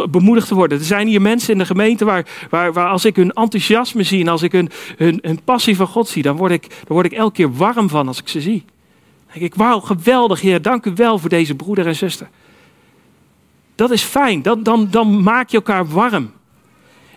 bemoedigd 0.09 0.47
te 0.47 0.55
worden. 0.55 0.77
Er 0.79 0.85
zijn 0.85 1.07
hier 1.07 1.21
mensen 1.21 1.53
in 1.53 1.57
de 1.57 1.65
gemeente 1.65 2.05
waar, 2.05 2.27
waar, 2.49 2.73
waar 2.73 2.89
als 2.89 3.05
ik 3.05 3.15
hun 3.15 3.31
enthousiasme 3.31 4.03
zie 4.03 4.29
als 4.29 4.41
ik 4.41 4.51
hun, 4.51 4.69
hun, 4.97 5.19
hun 5.21 5.43
passie 5.43 5.75
van 5.75 5.87
God 5.87 6.07
zie, 6.07 6.23
dan 6.23 6.37
word, 6.37 6.51
ik, 6.51 6.67
dan 6.69 6.87
word 6.87 7.05
ik 7.05 7.11
elke 7.11 7.33
keer 7.33 7.53
warm 7.53 7.89
van 7.89 8.07
als 8.07 8.19
ik 8.19 8.27
ze 8.27 8.41
zie. 8.41 8.63
Dan 8.65 9.39
denk 9.39 9.45
ik, 9.45 9.55
wauw, 9.55 9.79
geweldig 9.79 10.41
Heer, 10.41 10.61
dank 10.61 10.85
u 10.85 10.91
wel 10.95 11.19
voor 11.19 11.29
deze 11.29 11.55
broeder 11.55 11.87
en 11.87 11.95
zuster. 11.95 12.29
Dat 13.75 13.91
is 13.91 14.03
fijn, 14.03 14.41
dan, 14.41 14.63
dan, 14.63 14.87
dan 14.91 15.23
maak 15.23 15.49
je 15.49 15.57
elkaar 15.57 15.87
warm. 15.87 16.31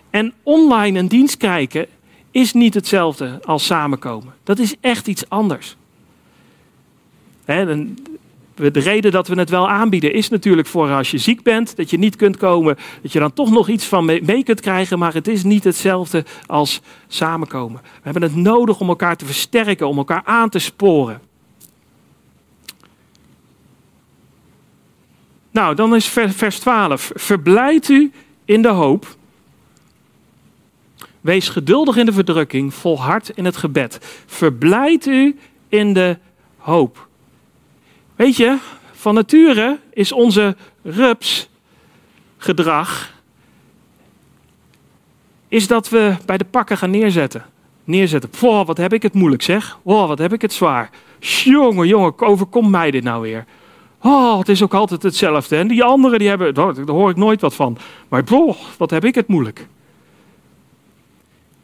En 0.09 0.33
online 0.43 0.99
een 0.99 1.07
dienst 1.07 1.37
kijken 1.37 1.87
is 2.31 2.53
niet 2.53 2.73
hetzelfde 2.73 3.39
als 3.45 3.65
samenkomen. 3.65 4.33
Dat 4.43 4.59
is 4.59 4.75
echt 4.81 5.07
iets 5.07 5.29
anders. 5.29 5.75
He, 7.45 7.85
de 8.55 8.79
reden 8.79 9.11
dat 9.11 9.27
we 9.27 9.35
het 9.35 9.49
wel 9.49 9.69
aanbieden 9.69 10.13
is 10.13 10.29
natuurlijk 10.29 10.67
voor 10.67 10.91
als 10.91 11.11
je 11.11 11.17
ziek 11.17 11.43
bent, 11.43 11.75
dat 11.75 11.89
je 11.89 11.97
niet 11.97 12.15
kunt 12.15 12.37
komen, 12.37 12.77
dat 13.01 13.11
je 13.11 13.19
dan 13.19 13.33
toch 13.33 13.51
nog 13.51 13.69
iets 13.69 13.85
van 13.85 14.05
mee 14.05 14.43
kunt 14.43 14.61
krijgen, 14.61 14.99
maar 14.99 15.13
het 15.13 15.27
is 15.27 15.43
niet 15.43 15.63
hetzelfde 15.63 16.25
als 16.45 16.81
samenkomen. 17.07 17.81
We 17.83 18.01
hebben 18.03 18.21
het 18.21 18.35
nodig 18.35 18.79
om 18.79 18.89
elkaar 18.89 19.15
te 19.15 19.25
versterken, 19.25 19.87
om 19.87 19.97
elkaar 19.97 20.21
aan 20.25 20.49
te 20.49 20.59
sporen. 20.59 21.21
Nou, 25.51 25.75
dan 25.75 25.95
is 25.95 26.07
vers 26.27 26.59
12. 26.59 27.11
Verblijd 27.13 27.89
u 27.89 28.11
in 28.45 28.61
de 28.61 28.67
hoop. 28.67 29.15
Wees 31.21 31.49
geduldig 31.49 31.95
in 31.95 32.05
de 32.05 32.13
verdrukking, 32.13 32.73
volhard 32.73 33.29
in 33.29 33.45
het 33.45 33.57
gebed. 33.57 34.23
Verblijd 34.25 35.05
u 35.05 35.39
in 35.69 35.93
de 35.93 36.17
hoop. 36.57 37.07
Weet 38.23 38.37
je, 38.37 38.57
van 38.91 39.13
nature 39.13 39.79
is 39.93 40.11
onze 40.11 40.55
rupsgedrag 40.83 43.11
is 45.47 45.67
dat 45.67 45.89
we 45.89 46.15
bij 46.25 46.37
de 46.37 46.45
pakken 46.45 46.77
gaan 46.77 46.89
neerzetten. 46.89 47.45
Neerzetten. 47.83 48.29
Wow, 48.39 48.67
wat 48.67 48.77
heb 48.77 48.93
ik 48.93 49.01
het 49.01 49.13
moeilijk 49.13 49.41
zeg. 49.41 49.77
Wow, 49.81 50.07
wat 50.07 50.17
heb 50.17 50.33
ik 50.33 50.41
het 50.41 50.53
zwaar. 50.53 50.89
Jongen, 51.19 51.87
jongen, 51.87 52.19
overkomt 52.19 52.69
mij 52.69 52.91
dit 52.91 53.03
nou 53.03 53.21
weer. 53.21 53.45
Oh, 54.01 54.39
het 54.39 54.49
is 54.49 54.63
ook 54.63 54.73
altijd 54.73 55.03
hetzelfde. 55.03 55.55
En 55.55 55.67
die 55.67 55.83
anderen, 55.83 56.19
die 56.19 56.27
hebben, 56.27 56.53
daar 56.53 56.73
hoor 56.85 57.09
ik 57.09 57.15
nooit 57.15 57.41
wat 57.41 57.53
van. 57.53 57.77
Maar 58.07 58.23
boh, 58.23 58.57
wat 58.77 58.89
heb 58.89 59.05
ik 59.05 59.15
het 59.15 59.27
moeilijk. 59.27 59.67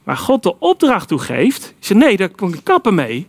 Maar 0.03 0.17
God 0.17 0.43
de 0.43 0.59
opdracht 0.59 1.07
toegeeft, 1.07 1.73
is 1.81 1.89
nee, 1.89 2.17
daar 2.17 2.29
kom 2.29 2.53
ik 2.53 2.63
kappen 2.63 2.95
mee. 2.95 3.27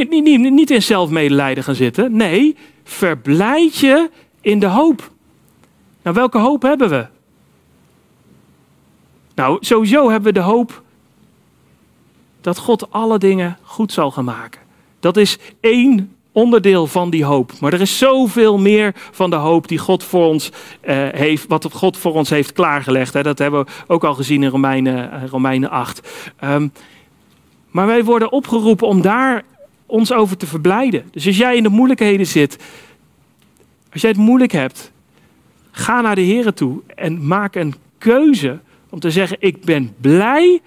Niet, 0.00 0.50
niet, 0.50 0.70
in 0.70 0.82
zelfmedelijden 0.82 1.64
gaan 1.64 1.74
zitten. 1.74 2.16
Nee, 2.16 2.56
verblijd 2.84 3.76
je 3.76 4.10
in 4.40 4.58
de 4.58 4.66
hoop. 4.66 5.10
Nou, 6.02 6.16
welke 6.16 6.38
hoop 6.38 6.62
hebben 6.62 6.88
we? 6.88 7.06
Nou, 9.34 9.56
sowieso 9.60 10.10
hebben 10.10 10.32
we 10.32 10.38
de 10.38 10.44
hoop 10.44 10.82
dat 12.40 12.58
God 12.58 12.90
alle 12.90 13.18
dingen 13.18 13.58
goed 13.62 13.92
zal 13.92 14.10
gaan 14.10 14.24
maken. 14.24 14.60
Dat 15.00 15.16
is 15.16 15.38
één 15.60 16.16
onderdeel 16.32 16.86
van 16.86 17.10
die 17.10 17.24
hoop. 17.24 17.52
Maar 17.60 17.72
er 17.72 17.80
is 17.80 17.98
zoveel 17.98 18.58
meer 18.58 18.94
van 19.10 19.30
de 19.30 19.36
hoop 19.36 19.68
die 19.68 19.78
God 19.78 20.04
voor 20.04 20.24
ons 20.26 20.48
uh, 20.48 21.08
heeft, 21.10 21.46
wat 21.48 21.68
God 21.72 21.96
voor 21.96 22.12
ons 22.14 22.30
heeft 22.30 22.52
klaargelegd. 22.52 23.14
Hè. 23.14 23.22
Dat 23.22 23.38
hebben 23.38 23.64
we 23.64 23.72
ook 23.86 24.04
al 24.04 24.14
gezien 24.14 24.42
in 24.42 24.48
Romeinen, 24.48 25.28
Romeinen 25.28 25.70
8. 25.70 26.08
Um, 26.44 26.72
maar 27.70 27.86
wij 27.86 28.04
worden 28.04 28.32
opgeroepen 28.32 28.86
om 28.86 29.02
daar 29.02 29.44
ons 29.92 30.12
over 30.12 30.36
te 30.36 30.46
verblijden. 30.46 31.08
Dus 31.10 31.26
als 31.26 31.36
jij 31.36 31.56
in 31.56 31.62
de 31.62 31.68
moeilijkheden 31.68 32.26
zit, 32.26 32.56
als 33.92 34.00
jij 34.00 34.10
het 34.10 34.18
moeilijk 34.18 34.52
hebt, 34.52 34.92
ga 35.70 36.00
naar 36.00 36.14
de 36.14 36.20
Heer 36.20 36.52
toe 36.52 36.82
en 36.94 37.26
maak 37.26 37.54
een 37.54 37.74
keuze 37.98 38.58
om 38.88 39.00
te 39.00 39.10
zeggen: 39.10 39.36
Ik 39.40 39.64
ben 39.64 39.94
blij 40.00 40.60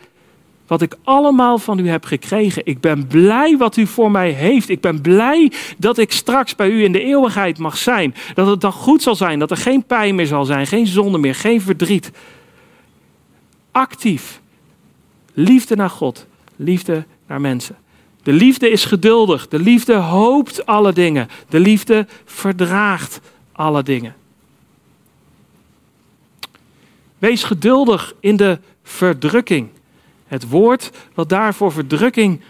wat 0.67 0.81
ik 0.81 0.97
allemaal 1.03 1.57
van 1.57 1.79
u 1.79 1.89
heb 1.89 2.05
gekregen. 2.05 2.65
Ik 2.65 2.79
ben 2.79 3.07
blij 3.07 3.57
wat 3.57 3.77
u 3.77 3.87
voor 3.87 4.11
mij 4.11 4.29
heeft. 4.31 4.69
Ik 4.69 4.81
ben 4.81 5.01
blij 5.01 5.51
dat 5.77 5.97
ik 5.97 6.11
straks 6.11 6.55
bij 6.55 6.69
u 6.69 6.83
in 6.83 6.91
de 6.91 7.03
eeuwigheid 7.03 7.57
mag 7.57 7.77
zijn. 7.77 8.15
Dat 8.33 8.47
het 8.47 8.61
dan 8.61 8.71
goed 8.71 9.01
zal 9.01 9.15
zijn, 9.15 9.39
dat 9.39 9.51
er 9.51 9.57
geen 9.57 9.83
pijn 9.83 10.15
meer 10.15 10.27
zal 10.27 10.45
zijn, 10.45 10.67
geen 10.67 10.87
zonde 10.87 11.17
meer, 11.17 11.35
geen 11.35 11.61
verdriet. 11.61 12.11
Actief. 13.71 14.41
Liefde 15.33 15.75
naar 15.75 15.89
God, 15.89 16.27
liefde 16.55 17.05
naar 17.27 17.41
mensen. 17.41 17.75
De 18.25 18.33
liefde 18.33 18.69
is 18.69 18.85
geduldig. 18.85 19.47
De 19.47 19.59
liefde 19.59 19.93
hoopt 19.93 20.65
alle 20.65 20.93
dingen. 20.93 21.27
De 21.49 21.59
liefde 21.59 22.07
verdraagt 22.25 23.19
alle 23.51 23.83
dingen. 23.83 24.15
Wees 27.17 27.43
geduldig 27.43 28.13
in 28.19 28.35
de 28.35 28.59
verdrukking. 28.83 29.69
Het 30.27 30.49
woord 30.49 30.91
wat 31.13 31.29
daar 31.29 31.53
voor 31.53 31.71
verdrukking 31.71 32.41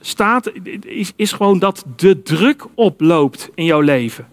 staat, 0.00 0.50
is, 0.80 1.12
is 1.16 1.32
gewoon 1.32 1.58
dat 1.58 1.84
de 1.96 2.22
druk 2.22 2.66
oploopt 2.74 3.50
in 3.54 3.64
jouw 3.64 3.80
leven. 3.80 4.28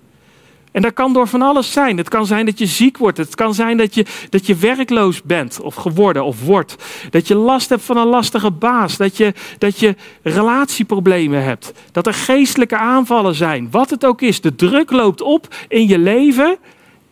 En 0.74 0.82
dat 0.82 0.94
kan 0.94 1.14
door 1.14 1.28
van 1.28 1.42
alles 1.42 1.72
zijn. 1.72 1.98
Het 1.98 2.10
kan 2.10 2.26
zijn 2.26 2.46
dat 2.46 2.60
je 2.60 2.66
ziek 2.66 2.98
wordt. 2.98 3.18
Het 3.18 3.36
kan 3.36 3.54
zijn 3.54 3.78
dat 3.78 3.96
je, 3.96 4.06
dat 4.30 4.46
je 4.46 4.56
werkloos 4.56 5.22
bent 5.22 5.62
of 5.62 5.76
geworden 5.76 6.26
of 6.26 6.46
wordt. 6.46 6.76
Dat 7.10 7.28
je 7.28 7.36
last 7.36 7.70
hebt 7.70 7.84
van 7.84 7.98
een 7.98 8.08
lastige 8.08 8.52
baas. 8.52 8.98
Dat 8.98 9.18
je, 9.18 9.34
dat 9.58 9.80
je 9.80 9.96
relatieproblemen 10.22 11.44
hebt. 11.44 11.74
Dat 11.92 12.08
er 12.08 12.14
geestelijke 12.14 12.78
aanvallen 12.78 13.36
zijn. 13.36 13.68
Wat 13.72 13.90
het 13.90 14.06
ook 14.06 14.22
is. 14.22 14.42
De 14.42 14.56
druk 14.56 14.92
loopt 14.92 15.22
op 15.22 15.56
in 15.68 15.88
je 15.88 15.98
leven. 15.98 16.58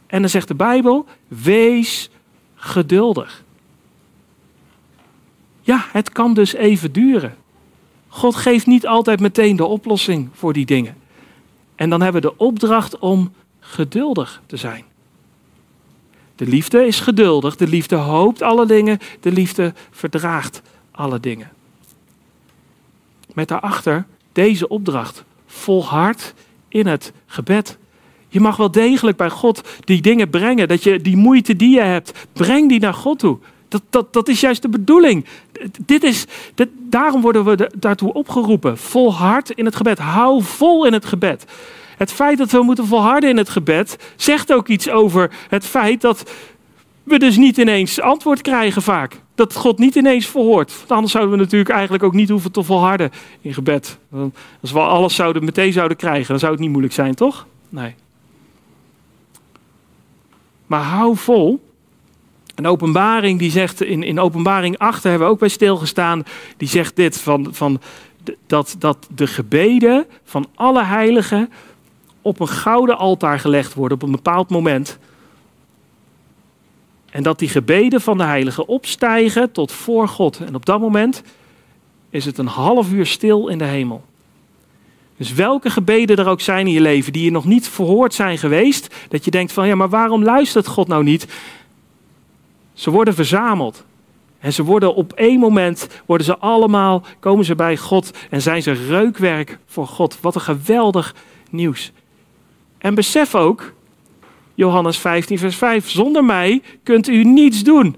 En 0.08 0.22
dan 0.22 0.30
zegt 0.30 0.48
de 0.48 0.56
Bijbel: 0.56 1.06
wees 1.28 2.10
geduldig. 2.56 3.44
Ja, 5.62 5.86
het 5.92 6.12
kan 6.12 6.34
dus 6.34 6.54
even 6.54 6.92
duren. 6.92 7.36
God 8.08 8.36
geeft 8.36 8.66
niet 8.66 8.88
altijd 8.88 9.20
meteen 9.20 9.56
de 9.56 9.66
oplossing 9.66 10.30
voor 10.34 10.54
die 10.54 10.66
dingen. 10.66 10.96
En 11.76 11.90
dan 11.90 12.02
hebben 12.02 12.22
we 12.22 12.28
de 12.28 12.38
opdracht 12.38 13.00
om 13.00 13.32
geduldig 13.72 14.42
te 14.46 14.58
zijn. 14.58 14.84
De 16.36 16.46
liefde 16.46 16.86
is 16.86 17.00
geduldig, 17.00 17.56
de 17.56 17.68
liefde 17.68 17.96
hoopt 17.96 18.42
alle 18.42 18.66
dingen, 18.66 19.00
de 19.20 19.32
liefde 19.32 19.74
verdraagt 19.92 20.62
alle 20.92 21.20
dingen. 21.20 21.52
Met 23.34 23.48
daarachter 23.48 24.06
deze 24.32 24.68
opdracht: 24.68 25.24
volhard 25.46 26.34
in 26.68 26.88
het 26.88 27.14
gebed. 27.26 27.78
Je 28.28 28.40
mag 28.40 28.58
wel 28.58 28.72
degelijk 28.72 29.18
bij 29.18 29.30
God 29.30 29.62
die 29.80 30.02
dingen 30.02 30.30
brengen, 30.30 30.68
dat 30.68 30.84
je 30.84 31.02
die 31.02 31.18
moeite 31.18 31.56
die 31.56 31.76
je 31.76 31.82
hebt, 31.82 32.28
breng 32.34 32.70
die 32.70 32.80
naar 32.80 32.94
God 32.94 33.20
toe. 33.20 33.38
Dat, 33.68 33.82
dat, 33.90 34.14
dat 34.14 34.28
is 34.28 34.40
juist 34.40 34.62
de 34.62 34.70
bedoeling. 34.70 35.26
Dit 35.86 36.04
is, 36.04 36.26
daarom 36.90 37.22
worden 37.22 37.44
we 37.44 37.72
daartoe 37.78 38.14
opgeroepen. 38.14 38.78
Volhard 38.78 39.50
in 39.50 39.66
het 39.66 39.76
gebed. 39.76 39.98
Hou 39.98 40.44
vol 40.44 40.86
in 40.86 40.94
het 40.94 41.06
gebed. 41.06 41.46
Het 42.02 42.12
feit 42.12 42.38
dat 42.38 42.52
we 42.52 42.64
moeten 42.64 42.86
volharden 42.86 43.30
in 43.30 43.38
het 43.38 43.50
gebed 43.50 44.14
zegt 44.16 44.54
ook 44.54 44.68
iets 44.68 44.90
over 44.90 45.32
het 45.48 45.66
feit 45.66 46.02
dat 46.02 46.32
we 47.04 47.20
dus 47.20 47.38
niet 47.38 47.58
ineens 47.58 48.02
antwoord 48.02 48.42
krijgen 48.42 48.82
vaak. 48.82 49.22
Dat 49.36 49.56
God 49.56 49.78
niet 49.78 49.96
ineens 49.96 50.26
verhoort. 50.26 50.78
Want 50.78 50.92
anders 50.92 51.12
zouden 51.12 51.34
we 51.34 51.44
natuurlijk 51.44 51.70
eigenlijk 51.70 52.04
ook 52.04 52.14
niet 52.14 52.30
hoeven 52.30 52.52
te 52.52 52.64
volharden 52.64 53.12
in 53.42 53.54
gebed. 53.54 53.98
Als 54.62 54.72
we 54.72 54.80
alles 54.80 55.16
zouden, 55.16 55.44
meteen 55.46 55.74
zouden 55.74 55.98
krijgen, 55.98 56.28
dan 56.28 56.40
zou 56.40 56.52
het 56.52 56.62
niet 56.62 56.70
moeilijk 56.70 56.94
zijn, 56.94 57.16
toch? 57.16 57.48
Nee. 57.70 57.96
Maar 60.68 60.84
hou 60.84 61.18
vol. 61.18 61.70
Een 62.56 62.68
openbaring 62.68 63.40
die 63.40 63.52
zegt, 63.52 63.84
in, 63.84 64.04
in 64.04 64.20
openbaring 64.20 64.78
8 64.78 65.04
hebben 65.04 65.28
we 65.28 65.34
ook 65.34 65.40
bij 65.40 65.50
stilgestaan, 65.50 66.24
die 66.58 66.68
zegt 66.68 66.96
dit, 66.96 67.20
van, 67.20 67.48
van, 67.52 67.82
dat, 68.48 68.76
dat 68.80 69.08
de 69.16 69.28
gebeden 69.28 70.06
van 70.24 70.48
alle 70.56 70.84
heiligen 70.84 71.50
op 72.22 72.40
een 72.40 72.48
gouden 72.48 72.98
altaar 72.98 73.40
gelegd 73.40 73.74
worden 73.74 73.98
op 73.98 74.04
een 74.04 74.12
bepaald 74.12 74.50
moment. 74.50 74.98
En 77.12 77.24
dat 77.24 77.40
die 77.40 77.50
gebeden 77.50 78.02
van 78.02 78.18
de 78.18 78.24
heiligen 78.24 78.68
opstijgen 78.68 79.52
tot 79.52 79.72
voor 79.72 80.08
God. 80.08 80.40
En 80.40 80.56
op 80.56 80.66
dat 80.66 80.80
moment 80.80 81.24
is 82.10 82.26
het 82.26 82.38
een 82.38 82.48
half 82.48 82.92
uur 82.92 83.06
stil 83.06 83.48
in 83.48 83.58
de 83.58 83.66
hemel. 83.66 84.04
Dus 85.18 85.34
welke 85.34 85.70
gebeden 85.70 86.18
er 86.18 86.28
ook 86.28 86.42
zijn 86.42 86.68
in 86.68 86.74
je 86.74 86.82
leven 86.82 87.14
die 87.14 87.24
je 87.24 87.32
nog 87.32 87.46
niet 87.46 87.68
verhoord 87.68 88.14
zijn 88.14 88.38
geweest, 88.38 88.96
dat 89.10 89.26
je 89.26 89.32
denkt 89.32 89.52
van 89.52 89.68
ja, 89.68 89.76
maar 89.76 89.90
waarom 89.90 90.24
luistert 90.24 90.68
God 90.68 90.88
nou 90.88 91.04
niet? 91.04 91.28
Ze 92.74 92.92
worden 92.92 93.14
verzameld. 93.14 93.84
En 94.40 94.54
ze 94.54 94.64
worden 94.64 94.96
op 94.96 95.14
één 95.14 95.40
moment, 95.40 95.88
worden 96.06 96.26
ze 96.26 96.38
allemaal, 96.38 97.04
komen 97.20 97.46
ze 97.46 97.56
bij 97.56 97.78
God 97.78 98.12
en 98.30 98.42
zijn 98.42 98.64
ze 98.64 98.72
reukwerk 98.72 99.58
voor 99.66 99.88
God. 99.88 100.18
Wat 100.22 100.36
een 100.36 100.42
geweldig 100.42 101.16
nieuws. 101.50 101.92
En 102.82 102.96
besef 102.96 103.36
ook, 103.36 103.74
Johannes 104.54 104.98
15, 104.98 105.38
vers 105.38 105.56
5, 105.56 105.90
zonder 105.90 106.24
mij 106.24 106.62
kunt 106.84 107.08
u 107.08 107.24
niets 107.24 107.64
doen. 107.64 107.96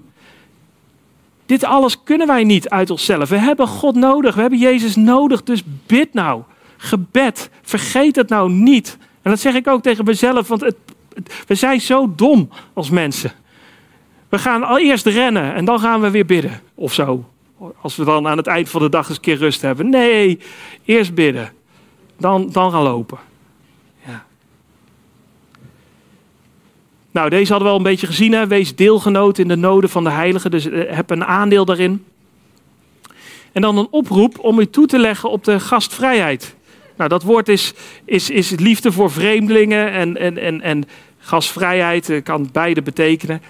Dit 1.46 1.64
alles 1.64 2.02
kunnen 2.02 2.26
wij 2.26 2.44
niet 2.44 2.68
uit 2.68 2.90
onszelf. 2.90 3.28
We 3.28 3.36
hebben 3.36 3.66
God 3.66 3.94
nodig, 3.94 4.34
we 4.34 4.40
hebben 4.40 4.58
Jezus 4.58 4.96
nodig, 4.96 5.42
dus 5.42 5.62
bid 5.86 6.12
nou. 6.12 6.42
Gebed, 6.76 7.50
vergeet 7.62 8.16
het 8.16 8.28
nou 8.28 8.50
niet. 8.50 8.98
En 9.22 9.30
dat 9.30 9.40
zeg 9.40 9.54
ik 9.54 9.66
ook 9.66 9.82
tegen 9.82 10.04
mezelf, 10.04 10.48
want 10.48 10.74
we 11.46 11.54
zijn 11.54 11.80
zo 11.80 12.12
dom 12.16 12.48
als 12.72 12.90
mensen. 12.90 13.32
We 14.28 14.38
gaan 14.38 14.62
al 14.62 14.78
eerst 14.78 15.06
rennen 15.06 15.54
en 15.54 15.64
dan 15.64 15.80
gaan 15.80 16.00
we 16.00 16.10
weer 16.10 16.26
bidden 16.26 16.60
of 16.74 16.92
zo. 16.92 17.24
Als 17.80 17.96
we 17.96 18.04
dan 18.04 18.26
aan 18.26 18.36
het 18.36 18.46
eind 18.46 18.68
van 18.68 18.82
de 18.82 18.88
dag 18.88 19.08
eens 19.08 19.16
een 19.16 19.22
keer 19.22 19.36
rust 19.36 19.62
hebben. 19.62 19.88
Nee, 19.88 20.38
eerst 20.84 21.14
bidden. 21.14 21.52
Dan, 22.16 22.48
dan 22.52 22.70
gaan 22.70 22.82
lopen. 22.82 23.18
Nou, 27.14 27.28
deze 27.28 27.50
hadden 27.50 27.68
we 27.68 27.74
al 27.74 27.78
een 27.78 27.90
beetje 27.90 28.06
gezien. 28.06 28.32
Hè? 28.32 28.46
Wees 28.46 28.74
deelgenoot 28.74 29.38
in 29.38 29.48
de 29.48 29.56
noden 29.56 29.90
van 29.90 30.04
de 30.04 30.10
heiligen. 30.10 30.50
Dus 30.50 30.68
eh, 30.68 30.96
heb 30.96 31.10
een 31.10 31.24
aandeel 31.24 31.64
daarin. 31.64 32.04
En 33.52 33.62
dan 33.62 33.78
een 33.78 33.88
oproep 33.90 34.38
om 34.38 34.58
u 34.58 34.66
toe 34.66 34.86
te 34.86 34.98
leggen 34.98 35.30
op 35.30 35.44
de 35.44 35.60
gastvrijheid. 35.60 36.54
Nou, 36.96 37.08
dat 37.08 37.22
woord 37.22 37.48
is, 37.48 37.72
is, 38.04 38.30
is 38.30 38.50
liefde 38.50 38.92
voor 38.92 39.10
vreemdelingen 39.10 39.90
en, 39.90 40.16
en, 40.16 40.38
en, 40.38 40.60
en 40.60 40.84
gastvrijheid 41.18 42.10
eh, 42.10 42.22
kan 42.22 42.48
beide 42.52 42.82
betekenen. 42.82 43.42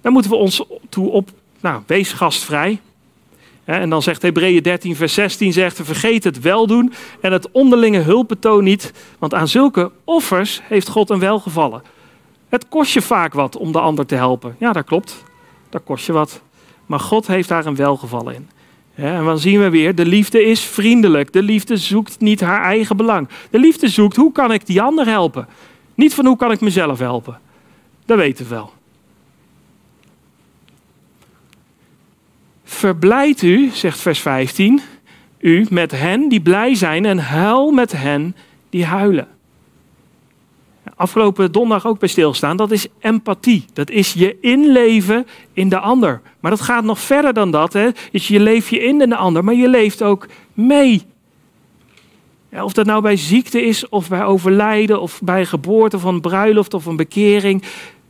Dan 0.00 0.12
moeten 0.12 0.30
we 0.30 0.36
ons 0.36 0.64
toe 0.88 1.08
op, 1.08 1.30
nou, 1.60 1.82
wees 1.86 2.12
gastvrij. 2.12 2.80
En 3.64 3.90
dan 3.90 4.02
zegt 4.02 4.22
Hebreeën 4.22 4.62
13, 4.62 4.96
vers 4.96 5.14
16, 5.14 5.52
zegt, 5.52 5.80
vergeet 5.82 6.24
het 6.24 6.40
weldoen 6.40 6.92
en 7.20 7.32
het 7.32 7.50
onderlinge 7.50 8.00
hulpbetoon 8.00 8.64
niet, 8.64 8.92
want 9.18 9.34
aan 9.34 9.48
zulke 9.48 9.90
offers 10.04 10.60
heeft 10.64 10.88
God 10.88 11.10
een 11.10 11.18
welgevallen. 11.18 11.94
Het 12.56 12.68
kost 12.68 12.92
je 12.92 13.02
vaak 13.02 13.32
wat 13.32 13.56
om 13.56 13.72
de 13.72 13.80
ander 13.80 14.06
te 14.06 14.14
helpen. 14.14 14.56
Ja, 14.58 14.72
dat 14.72 14.84
klopt. 14.84 15.24
Dat 15.68 15.82
kost 15.84 16.06
je 16.06 16.12
wat. 16.12 16.42
Maar 16.86 17.00
God 17.00 17.26
heeft 17.26 17.48
daar 17.48 17.66
een 17.66 17.76
welgevallen 17.76 18.34
in. 18.34 18.48
en 18.94 19.24
dan 19.24 19.38
zien 19.38 19.60
we 19.60 19.70
weer, 19.70 19.94
de 19.94 20.06
liefde 20.06 20.44
is 20.44 20.60
vriendelijk. 20.60 21.32
De 21.32 21.42
liefde 21.42 21.76
zoekt 21.76 22.20
niet 22.20 22.40
haar 22.40 22.62
eigen 22.62 22.96
belang. 22.96 23.28
De 23.50 23.58
liefde 23.58 23.88
zoekt, 23.88 24.16
hoe 24.16 24.32
kan 24.32 24.52
ik 24.52 24.66
die 24.66 24.82
ander 24.82 25.06
helpen? 25.06 25.48
Niet 25.94 26.14
van 26.14 26.26
hoe 26.26 26.36
kan 26.36 26.50
ik 26.50 26.60
mezelf 26.60 26.98
helpen. 26.98 27.40
Dat 28.04 28.18
weten 28.18 28.44
we 28.44 28.54
wel. 28.54 28.72
Verblijd 32.64 33.42
u, 33.42 33.70
zegt 33.72 34.00
vers 34.00 34.20
15, 34.20 34.80
u 35.38 35.66
met 35.70 35.90
hen 35.90 36.28
die 36.28 36.40
blij 36.40 36.74
zijn 36.74 37.04
en 37.04 37.18
huil 37.18 37.70
met 37.70 37.92
hen 37.92 38.36
die 38.70 38.84
huilen. 38.84 39.28
Afgelopen 40.96 41.52
donderdag 41.52 41.86
ook 41.86 41.98
bij 41.98 42.08
stilstaan, 42.08 42.56
dat 42.56 42.70
is 42.70 42.86
empathie. 42.98 43.64
Dat 43.72 43.90
is 43.90 44.12
je 44.12 44.40
inleven 44.40 45.26
in 45.52 45.68
de 45.68 45.78
ander. 45.78 46.20
Maar 46.40 46.50
dat 46.50 46.60
gaat 46.60 46.84
nog 46.84 47.00
verder 47.00 47.32
dan 47.32 47.50
dat. 47.50 47.72
Hè? 47.72 47.88
Dus 48.12 48.28
je 48.28 48.40
leeft 48.40 48.68
je 48.68 48.84
in 48.84 49.00
in 49.00 49.08
de 49.08 49.16
ander, 49.16 49.44
maar 49.44 49.54
je 49.54 49.68
leeft 49.68 50.02
ook 50.02 50.26
mee. 50.54 51.02
Ja, 52.50 52.64
of 52.64 52.72
dat 52.72 52.86
nou 52.86 53.02
bij 53.02 53.16
ziekte 53.16 53.62
is, 53.62 53.88
of 53.88 54.08
bij 54.08 54.24
overlijden, 54.24 55.00
of 55.00 55.20
bij 55.22 55.46
geboorte 55.46 55.98
van 55.98 56.20
bruiloft 56.20 56.74
of 56.74 56.86
een 56.86 56.96
bekering. 56.96 57.62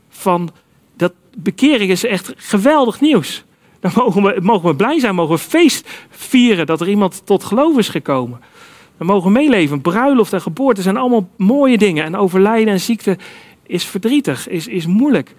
Van, 0.09 0.51
dat, 0.97 1.12
bekering 1.37 1.91
is 1.91 2.05
echt 2.05 2.32
geweldig 2.37 3.01
nieuws. 3.01 3.45
Dan 3.80 3.93
mogen 3.95 4.22
we, 4.22 4.37
mogen 4.41 4.68
we 4.68 4.76
blij 4.76 5.01
zijn, 5.01 5.14
mogen 5.14 5.34
we 5.34 5.41
feest 5.41 5.89
vieren 6.11 6.66
dat 6.66 6.80
er 6.80 6.89
iemand 6.89 7.22
tot 7.24 7.45
geloof 7.45 7.78
is 7.78 7.89
gekomen. 7.89 8.41
We 8.97 9.05
mogen 9.05 9.33
meeleven. 9.33 9.81
Bruiloft 9.81 10.33
en 10.33 10.41
geboorte 10.41 10.83
zijn 10.83 10.97
allemaal 10.97 11.29
mooie 11.37 11.79
dingen. 11.79 12.05
En 12.05 12.17
overlijden 12.17 12.73
en 12.73 12.81
ziekte 12.81 13.19
is 13.63 13.85
verdrietig, 13.85 14.49
is, 14.49 14.67
is 14.67 14.87
moeilijk. 14.87 15.35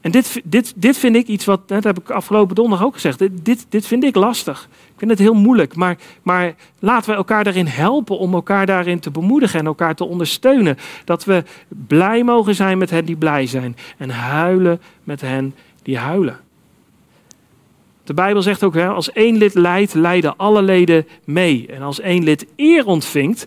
En 0.00 0.12
dit, 0.12 0.40
dit, 0.44 0.72
dit 0.76 0.98
vind 0.98 1.16
ik 1.16 1.26
iets 1.26 1.44
wat, 1.44 1.68
dat 1.68 1.84
heb 1.84 1.98
ik 1.98 2.10
afgelopen 2.10 2.54
donderdag 2.54 2.86
ook 2.86 2.94
gezegd, 2.94 3.44
dit, 3.44 3.66
dit 3.68 3.86
vind 3.86 4.04
ik 4.04 4.14
lastig. 4.14 4.68
Ik 4.72 4.94
vind 4.96 5.10
het 5.10 5.20
heel 5.20 5.34
moeilijk, 5.34 5.76
maar, 5.76 5.96
maar 6.22 6.54
laten 6.78 7.10
we 7.10 7.16
elkaar 7.16 7.44
daarin 7.44 7.66
helpen 7.66 8.18
om 8.18 8.34
elkaar 8.34 8.66
daarin 8.66 9.00
te 9.00 9.10
bemoedigen 9.10 9.58
en 9.58 9.66
elkaar 9.66 9.94
te 9.94 10.04
ondersteunen. 10.04 10.76
Dat 11.04 11.24
we 11.24 11.44
blij 11.68 12.24
mogen 12.24 12.54
zijn 12.54 12.78
met 12.78 12.90
hen 12.90 13.04
die 13.04 13.16
blij 13.16 13.46
zijn 13.46 13.76
en 13.96 14.10
huilen 14.10 14.80
met 15.04 15.20
hen 15.20 15.54
die 15.82 15.98
huilen. 15.98 16.45
De 18.06 18.14
Bijbel 18.14 18.42
zegt 18.42 18.64
ook, 18.64 18.74
hè, 18.74 18.88
als 18.88 19.12
één 19.12 19.36
lid 19.36 19.54
lijdt, 19.54 19.94
lijden 19.94 20.36
alle 20.36 20.62
leden 20.62 21.06
mee. 21.24 21.66
En 21.70 21.82
als 21.82 22.00
één 22.00 22.24
lid 22.24 22.46
eer 22.56 22.86
ontvingt, 22.86 23.46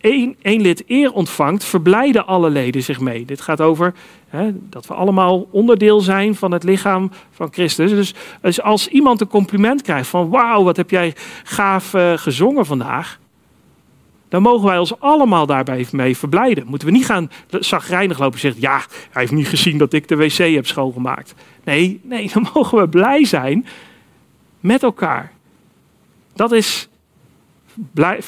één, 0.00 0.36
één 0.42 0.60
lid 0.60 0.82
eer 0.86 1.12
ontvangt, 1.12 1.64
verblijden 1.64 2.26
alle 2.26 2.50
leden 2.50 2.82
zich 2.82 3.00
mee. 3.00 3.24
Dit 3.24 3.40
gaat 3.40 3.60
over 3.60 3.94
hè, 4.28 4.50
dat 4.52 4.86
we 4.86 4.94
allemaal 4.94 5.48
onderdeel 5.50 6.00
zijn 6.00 6.34
van 6.34 6.52
het 6.52 6.64
lichaam 6.64 7.10
van 7.30 7.48
Christus. 7.52 7.90
Dus, 7.90 8.14
dus 8.40 8.62
als 8.62 8.88
iemand 8.88 9.20
een 9.20 9.28
compliment 9.28 9.82
krijgt 9.82 10.08
van 10.08 10.28
wauw, 10.28 10.62
wat 10.62 10.76
heb 10.76 10.90
jij 10.90 11.14
gaaf 11.44 11.94
uh, 11.94 12.12
gezongen 12.16 12.66
vandaag. 12.66 13.18
Dan 14.28 14.42
mogen 14.42 14.68
wij 14.68 14.78
ons 14.78 15.00
allemaal 15.00 15.46
daarbij 15.46 15.86
mee 15.92 16.16
verblijden. 16.16 16.66
Moeten 16.66 16.88
we 16.88 16.94
niet 16.94 17.06
gaan 17.06 17.30
zagrijnig 17.50 18.18
lopen 18.18 18.34
en 18.34 18.40
zeggen, 18.40 18.60
ja, 18.60 18.76
hij 19.10 19.20
heeft 19.22 19.32
niet 19.32 19.48
gezien 19.48 19.78
dat 19.78 19.92
ik 19.92 20.08
de 20.08 20.16
wc 20.16 20.36
heb 20.36 20.66
schoongemaakt. 20.66 21.34
Nee, 21.64 22.00
nee, 22.02 22.30
dan 22.34 22.48
mogen 22.54 22.78
we 22.78 22.88
blij 22.88 23.24
zijn 23.24 23.66
met 24.60 24.82
elkaar. 24.82 25.32
Dat 26.34 26.52
is 26.52 26.88
blij, 27.92 28.22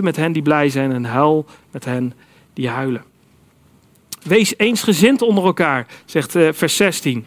met 0.00 0.16
hen 0.16 0.32
die 0.32 0.42
blij 0.42 0.68
zijn 0.68 0.92
en 0.92 1.04
huil 1.04 1.46
met 1.70 1.84
hen 1.84 2.12
die 2.52 2.68
huilen. 2.68 3.04
Wees 4.22 4.56
eensgezind 4.56 5.22
onder 5.22 5.44
elkaar, 5.44 5.86
zegt 6.04 6.34
uh, 6.34 6.48
vers 6.52 6.76
16. 6.76 7.26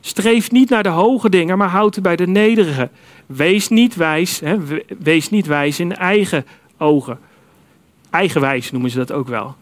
Streef 0.00 0.50
niet 0.50 0.68
naar 0.68 0.82
de 0.82 0.88
hoge 0.88 1.30
dingen, 1.30 1.58
maar 1.58 1.68
houd 1.68 2.02
bij 2.02 2.16
de 2.16 2.26
nederige. 2.26 2.90
Wees 3.26 3.68
niet 3.68 3.94
wijs, 3.94 4.40
hè, 4.40 4.56
wees 4.98 5.30
niet 5.30 5.46
wijs 5.46 5.80
in 5.80 5.96
eigen 5.96 6.46
ogen. 6.78 7.18
Eigenwijs 8.10 8.70
noemen 8.70 8.90
ze 8.90 8.96
dat 8.96 9.12
ook 9.12 9.28
wel. 9.28 9.56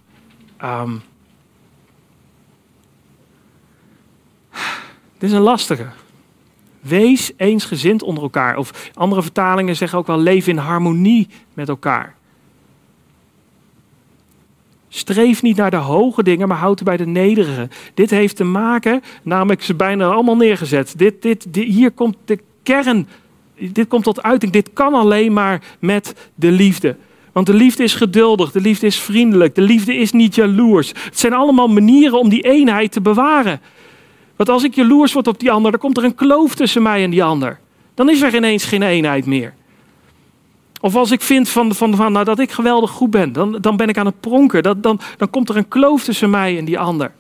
Um, 0.65 1.03
dit 5.19 5.31
is 5.31 5.33
een 5.33 5.43
lastige. 5.43 5.87
Wees 6.89 7.33
eensgezind 7.37 8.03
onder 8.03 8.23
elkaar. 8.23 8.57
Of 8.57 8.91
andere 8.95 9.23
vertalingen 9.23 9.77
zeggen 9.77 9.99
ook 9.99 10.07
wel: 10.07 10.19
leef 10.19 10.47
in 10.47 10.57
harmonie 10.57 11.29
met 11.55 11.69
elkaar. 11.69 12.17
Streef 14.89 15.43
niet 15.43 15.57
naar 15.57 15.71
de 15.71 15.77
hoge 15.77 16.23
dingen, 16.23 16.49
maar 16.49 16.59
houd 16.59 16.83
bij 16.83 16.97
de 16.97 17.07
nederige. 17.07 17.69
Dit 17.95 18.11
heeft 18.11 18.37
te 18.37 18.45
maken, 18.45 19.03
namelijk 19.23 19.63
ze 19.63 19.75
bijna 19.75 20.07
allemaal 20.07 20.37
neergezet. 20.37 20.95
Dit, 20.97 21.23
dit, 21.23 21.47
hier 21.53 21.91
komt 21.91 22.17
de 22.25 22.39
kern, 22.63 23.09
dit 23.55 23.89
komt 23.89 24.05
tot 24.05 24.23
uiting. 24.23 24.53
Dit 24.53 24.73
kan 24.73 24.95
alleen 24.95 25.33
maar 25.33 25.63
met 25.79 26.31
de 26.35 26.51
liefde. 26.51 26.97
Want 27.33 27.47
de 27.47 27.55
liefde 27.55 27.83
is 27.83 27.95
geduldig, 27.95 28.53
de 28.53 28.61
liefde 28.61 28.87
is 28.87 28.97
vriendelijk, 28.97 29.55
de 29.55 29.63
liefde 29.63 29.97
is 29.97 30.13
niet 30.13 30.35
jaloers. 30.35 30.89
Het 30.89 31.19
zijn 31.19 31.33
allemaal 31.33 31.69
manieren 31.69 32.19
om 32.19 32.29
die 32.29 32.43
eenheid 32.43 32.93
te 32.93 33.01
bewaren. 33.01 33.61
Want 34.39 34.49
als 34.51 34.65
ik 34.65 34.75
jaloers 34.75 35.13
word 35.13 35.27
op 35.27 35.41
die 35.41 35.51
ander, 35.51 35.71
dan 35.71 35.81
komt 35.81 35.97
er 35.97 36.05
een 36.05 36.15
kloof 36.15 36.55
tussen 36.55 36.83
mij 36.83 37.03
en 37.03 37.11
die 37.11 37.25
ander. 37.25 37.59
Dan 37.95 38.11
is 38.11 38.23
er 38.23 38.35
ineens 38.35 38.65
geen 38.65 38.83
eenheid 38.83 39.27
meer. 39.27 39.55
Of 40.81 40.95
als 40.95 41.11
ik 41.11 41.21
vind 41.21 41.49
van, 41.49 41.75
van, 41.75 41.97
van, 41.97 42.13
nou, 42.13 42.25
dat 42.25 42.39
ik 42.39 42.51
geweldig 42.51 42.91
goed 42.91 43.11
ben, 43.11 43.33
dan, 43.33 43.59
dan 43.61 43.77
ben 43.77 43.89
ik 43.89 43.99
aan 43.99 44.07
het 44.07 44.21
pronken. 44.21 44.63
Dat, 44.63 44.83
dan, 44.83 45.01
dan 45.17 45.31
komt 45.31 45.49
er 45.49 45.57
een 45.57 45.69
kloof 45.69 46.05
tussen 46.05 46.31
mij 46.31 46.59
en 46.59 46.65
die 46.65 46.79
ander. 46.79 47.13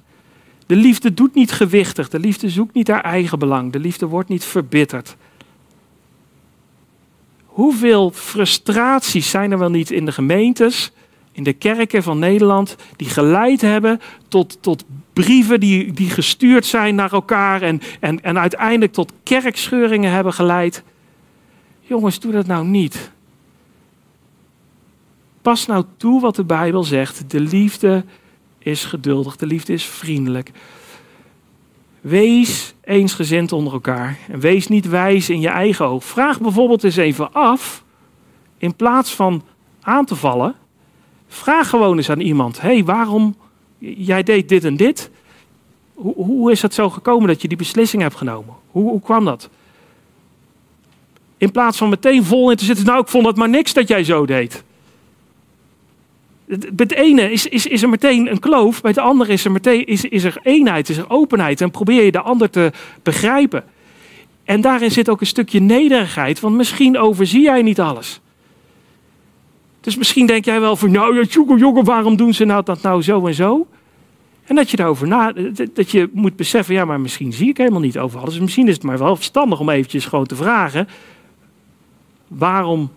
De 0.66 0.76
liefde 0.76 1.14
doet 1.14 1.34
niet 1.34 1.52
gewichtig. 1.52 2.08
De 2.08 2.18
liefde 2.18 2.50
zoekt 2.50 2.74
niet 2.74 2.88
haar 2.88 3.04
eigen 3.04 3.38
belang. 3.38 3.72
De 3.72 3.78
liefde 3.78 4.06
wordt 4.06 4.28
niet 4.28 4.44
verbitterd. 4.44 5.16
Hoeveel 7.44 8.10
frustraties 8.10 9.30
zijn 9.30 9.52
er 9.52 9.58
wel 9.58 9.70
niet 9.70 9.90
in 9.90 10.04
de 10.04 10.12
gemeentes, 10.12 10.92
in 11.32 11.42
de 11.42 11.52
kerken 11.52 12.02
van 12.02 12.18
Nederland, 12.18 12.76
die 12.96 13.08
geleid 13.08 13.60
hebben 13.60 14.00
tot, 14.28 14.58
tot 14.60 14.84
brieven 15.24 15.60
die, 15.60 15.92
die 15.92 16.10
gestuurd 16.10 16.66
zijn 16.66 16.94
naar 16.94 17.12
elkaar 17.12 17.62
en, 17.62 17.80
en, 18.00 18.22
en 18.22 18.38
uiteindelijk 18.38 18.92
tot 18.92 19.12
kerkscheuringen 19.22 20.12
hebben 20.12 20.32
geleid. 20.32 20.82
Jongens, 21.80 22.20
doe 22.20 22.32
dat 22.32 22.46
nou 22.46 22.66
niet. 22.66 23.10
Pas 25.42 25.66
nou 25.66 25.84
toe 25.96 26.20
wat 26.20 26.36
de 26.36 26.44
Bijbel 26.44 26.84
zegt. 26.84 27.30
De 27.30 27.40
liefde 27.40 28.04
is 28.58 28.84
geduldig, 28.84 29.36
de 29.36 29.46
liefde 29.46 29.72
is 29.72 29.84
vriendelijk. 29.84 30.50
Wees 32.00 32.74
eensgezind 32.80 33.52
onder 33.52 33.72
elkaar 33.72 34.18
en 34.28 34.40
wees 34.40 34.68
niet 34.68 34.88
wijs 34.88 35.30
in 35.30 35.40
je 35.40 35.48
eigen 35.48 35.86
oog. 35.86 36.04
Vraag 36.04 36.40
bijvoorbeeld 36.40 36.84
eens 36.84 36.96
even 36.96 37.32
af, 37.32 37.84
in 38.58 38.74
plaats 38.74 39.14
van 39.14 39.42
aan 39.80 40.04
te 40.04 40.14
vallen, 40.14 40.54
vraag 41.28 41.68
gewoon 41.68 41.96
eens 41.96 42.10
aan 42.10 42.20
iemand: 42.20 42.60
hé, 42.60 42.68
hey, 42.72 42.84
waarom 42.84 43.36
jij 43.78 44.22
deed 44.22 44.48
dit 44.48 44.64
en 44.64 44.76
dit? 44.76 45.10
Hoe, 45.94 46.14
hoe, 46.14 46.50
is 46.50 46.62
het 46.62 46.74
zo 46.74 46.90
gekomen 46.90 47.28
dat 47.28 47.42
je 47.42 47.48
die 47.48 47.56
beslissing 47.56 48.02
hebt 48.02 48.16
genomen? 48.16 48.54
Hoe, 48.70 48.90
hoe 48.90 49.00
kwam 49.00 49.24
dat? 49.24 49.48
In 51.36 51.50
plaats 51.50 51.78
van 51.78 51.88
meteen 51.88 52.24
vol 52.24 52.50
in 52.50 52.56
te 52.56 52.64
zitten, 52.64 52.84
nou, 52.84 53.00
ik 53.00 53.08
vond 53.08 53.26
het 53.26 53.36
maar 53.36 53.48
niks 53.48 53.72
dat 53.72 53.88
jij 53.88 54.04
zo 54.04 54.26
deed. 54.26 54.64
Bij 56.46 56.70
het 56.76 56.92
ene 56.92 57.32
is, 57.32 57.46
is, 57.46 57.66
is 57.66 57.82
er 57.82 57.88
meteen 57.88 58.30
een 58.30 58.38
kloof, 58.38 58.80
bij 58.80 58.90
het 58.90 59.00
andere 59.00 59.32
is 59.32 59.44
er, 59.44 59.52
meteen, 59.52 59.86
is, 59.86 60.04
is 60.04 60.24
er 60.24 60.40
eenheid, 60.42 60.88
is 60.88 60.96
er 60.96 61.10
openheid. 61.10 61.60
En 61.60 61.70
probeer 61.70 62.04
je 62.04 62.12
de 62.12 62.20
ander 62.20 62.50
te 62.50 62.72
begrijpen. 63.02 63.64
En 64.44 64.60
daarin 64.60 64.90
zit 64.90 65.08
ook 65.08 65.20
een 65.20 65.26
stukje 65.26 65.60
nederigheid, 65.60 66.40
want 66.40 66.56
misschien 66.56 66.98
overzie 66.98 67.42
jij 67.42 67.62
niet 67.62 67.80
alles. 67.80 68.20
Dus 69.88 69.96
misschien 69.96 70.26
denk 70.26 70.44
jij 70.44 70.60
wel 70.60 70.76
van, 70.76 70.90
nou 70.90 71.24
jongen, 71.28 71.58
jongen, 71.58 71.84
waarom 71.84 72.16
doen 72.16 72.34
ze 72.34 72.44
nou 72.44 72.64
dat 72.64 72.82
nou 72.82 73.02
zo 73.02 73.26
en 73.26 73.34
zo? 73.34 73.66
En 74.44 74.54
dat 74.54 74.70
je 74.70 74.76
daarover 74.76 75.08
na, 75.08 75.32
dat 75.72 75.90
je 75.90 76.10
moet 76.12 76.36
beseffen, 76.36 76.74
ja, 76.74 76.84
maar 76.84 77.00
misschien 77.00 77.32
zie 77.32 77.48
ik 77.48 77.56
helemaal 77.56 77.80
niet 77.80 77.98
over 77.98 78.20
alles. 78.20 78.38
Misschien 78.38 78.68
is 78.68 78.74
het 78.74 78.82
maar 78.82 78.98
wel 78.98 79.16
verstandig 79.16 79.60
om 79.60 79.70
eventjes 79.70 80.06
gewoon 80.06 80.26
te 80.26 80.36
vragen, 80.36 80.88
waarom 82.26 82.90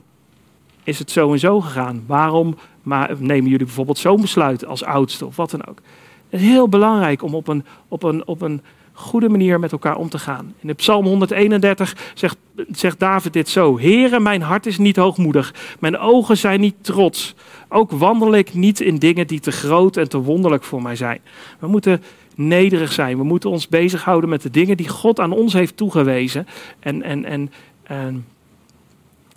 is 0.84 1.00
het 1.00 1.12
zo 1.12 1.32
en 1.32 1.40
zo 1.40 1.62
gegaan? 1.62 2.04
Waarom 2.08 2.58
maar 2.84 3.16
nemen 3.18 3.50
jullie 3.50 3.66
bijvoorbeeld 3.66 3.98
zo'n 3.98 4.22
besluit 4.22 4.66
als 4.66 4.84
oudste 4.84 5.26
of 5.26 5.36
wat 5.36 5.52
dan 5.52 5.68
ook? 5.68 5.82
Het 6.30 6.42
is 6.42 6.48
heel 6.48 6.70
belangrijk 6.70 7.24
om 7.24 7.36
op 7.36 7.48
een, 7.48 7.66
op 7.88 8.04
een, 8.04 8.28
op 8.28 8.42
een 8.42 8.62
goede 8.94 9.30
manier 9.30 9.60
met 9.60 9.72
elkaar 9.72 9.96
om 9.96 10.10
te 10.10 10.20
gaan. 10.20 10.54
In 10.60 10.68
de 10.68 10.74
Psalm 10.74 11.06
131 11.06 11.96
zegt, 12.14 12.38
zegt 12.72 13.00
David 13.00 13.34
dit 13.34 13.50
zo: 13.50 13.80
Heere, 13.80 14.20
mijn 14.20 14.42
hart 14.42 14.66
is 14.66 14.78
niet 14.78 14.96
hoogmoedig, 14.96 15.54
mijn 15.80 15.98
ogen 15.98 16.38
zijn 16.38 16.60
niet 16.60 16.76
trots. 16.82 17.36
Ook 17.70 17.92
wandel 17.92 18.36
ik 18.36 18.54
niet 18.54 18.80
in 18.80 18.98
dingen 18.98 19.28
die 19.28 19.40
te 19.40 19.52
groot 19.52 19.98
en 19.98 20.10
te 20.10 20.18
wonderlijk 20.18 20.64
voor 20.64 20.82
mij 20.82 20.96
zijn. 20.96 21.20
We 21.60 21.68
moeten 21.68 22.04
nederig 22.36 22.92
zijn. 22.92 23.18
We 23.18 23.24
moeten 23.24 23.50
ons 23.50 23.68
bezighouden 23.68 24.30
met 24.30 24.42
de 24.42 24.50
dingen 24.50 24.78
die 24.78 24.88
God 24.90 25.20
aan 25.20 25.32
ons 25.32 25.54
heeft 25.54 25.78
toegewezen. 25.78 26.48
En, 26.80 27.04
en, 27.04 27.26
en, 27.26 27.52
en, 27.84 28.26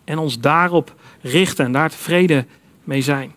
en 0.04 0.18
ons 0.18 0.40
daarop 0.40 0.94
richten 1.20 1.64
en 1.64 1.72
daar 1.72 1.90
tevreden 1.90 2.46
mee 2.84 3.02
zijn. 3.02 3.32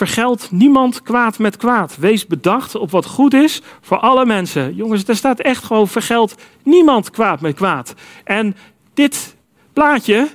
Vergeld 0.00 0.50
niemand 0.50 1.02
kwaad 1.02 1.38
met 1.38 1.56
kwaad. 1.56 1.96
Wees 1.96 2.26
bedacht 2.26 2.74
op 2.74 2.90
wat 2.90 3.06
goed 3.06 3.34
is 3.34 3.62
voor 3.80 3.98
alle 3.98 4.26
mensen. 4.26 4.74
Jongens, 4.74 5.04
er 5.04 5.16
staat 5.16 5.40
echt 5.40 5.64
gewoon 5.64 5.88
vergeld 5.88 6.34
niemand 6.62 7.10
kwaad 7.10 7.40
met 7.40 7.54
kwaad. 7.54 7.94
En 8.24 8.56
dit 8.94 9.36
plaatje, 9.72 10.28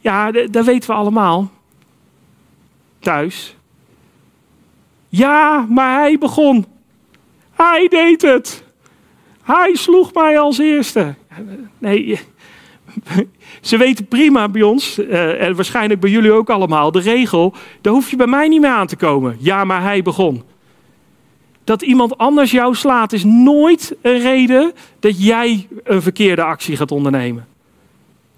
ja, 0.00 0.30
dat 0.30 0.64
weten 0.64 0.90
we 0.90 0.96
allemaal. 0.96 1.50
Thuis. 2.98 3.56
Ja, 5.08 5.66
maar 5.68 6.00
hij 6.00 6.18
begon. 6.18 6.66
Hij 7.52 7.88
deed 7.88 8.22
het. 8.22 8.64
Hij 9.42 9.74
sloeg 9.74 10.14
mij 10.14 10.38
als 10.38 10.58
eerste. 10.58 11.14
Nee, 11.78 12.20
ze 13.60 13.76
weten 13.76 14.06
prima 14.06 14.48
bij 14.48 14.62
ons, 14.62 14.98
uh, 14.98 15.42
en 15.42 15.54
waarschijnlijk 15.54 16.00
bij 16.00 16.10
jullie 16.10 16.32
ook 16.32 16.50
allemaal, 16.50 16.90
de 16.92 17.00
regel, 17.00 17.54
daar 17.80 17.92
hoef 17.92 18.10
je 18.10 18.16
bij 18.16 18.26
mij 18.26 18.48
niet 18.48 18.60
meer 18.60 18.70
aan 18.70 18.86
te 18.86 18.96
komen. 18.96 19.36
Ja, 19.38 19.64
maar 19.64 19.82
hij 19.82 20.02
begon. 20.02 20.42
Dat 21.64 21.82
iemand 21.82 22.18
anders 22.18 22.50
jou 22.50 22.74
slaat 22.74 23.12
is 23.12 23.24
nooit 23.24 23.96
een 24.02 24.18
reden 24.18 24.72
dat 25.00 25.24
jij 25.24 25.68
een 25.84 26.02
verkeerde 26.02 26.42
actie 26.42 26.76
gaat 26.76 26.92
ondernemen. 26.92 27.46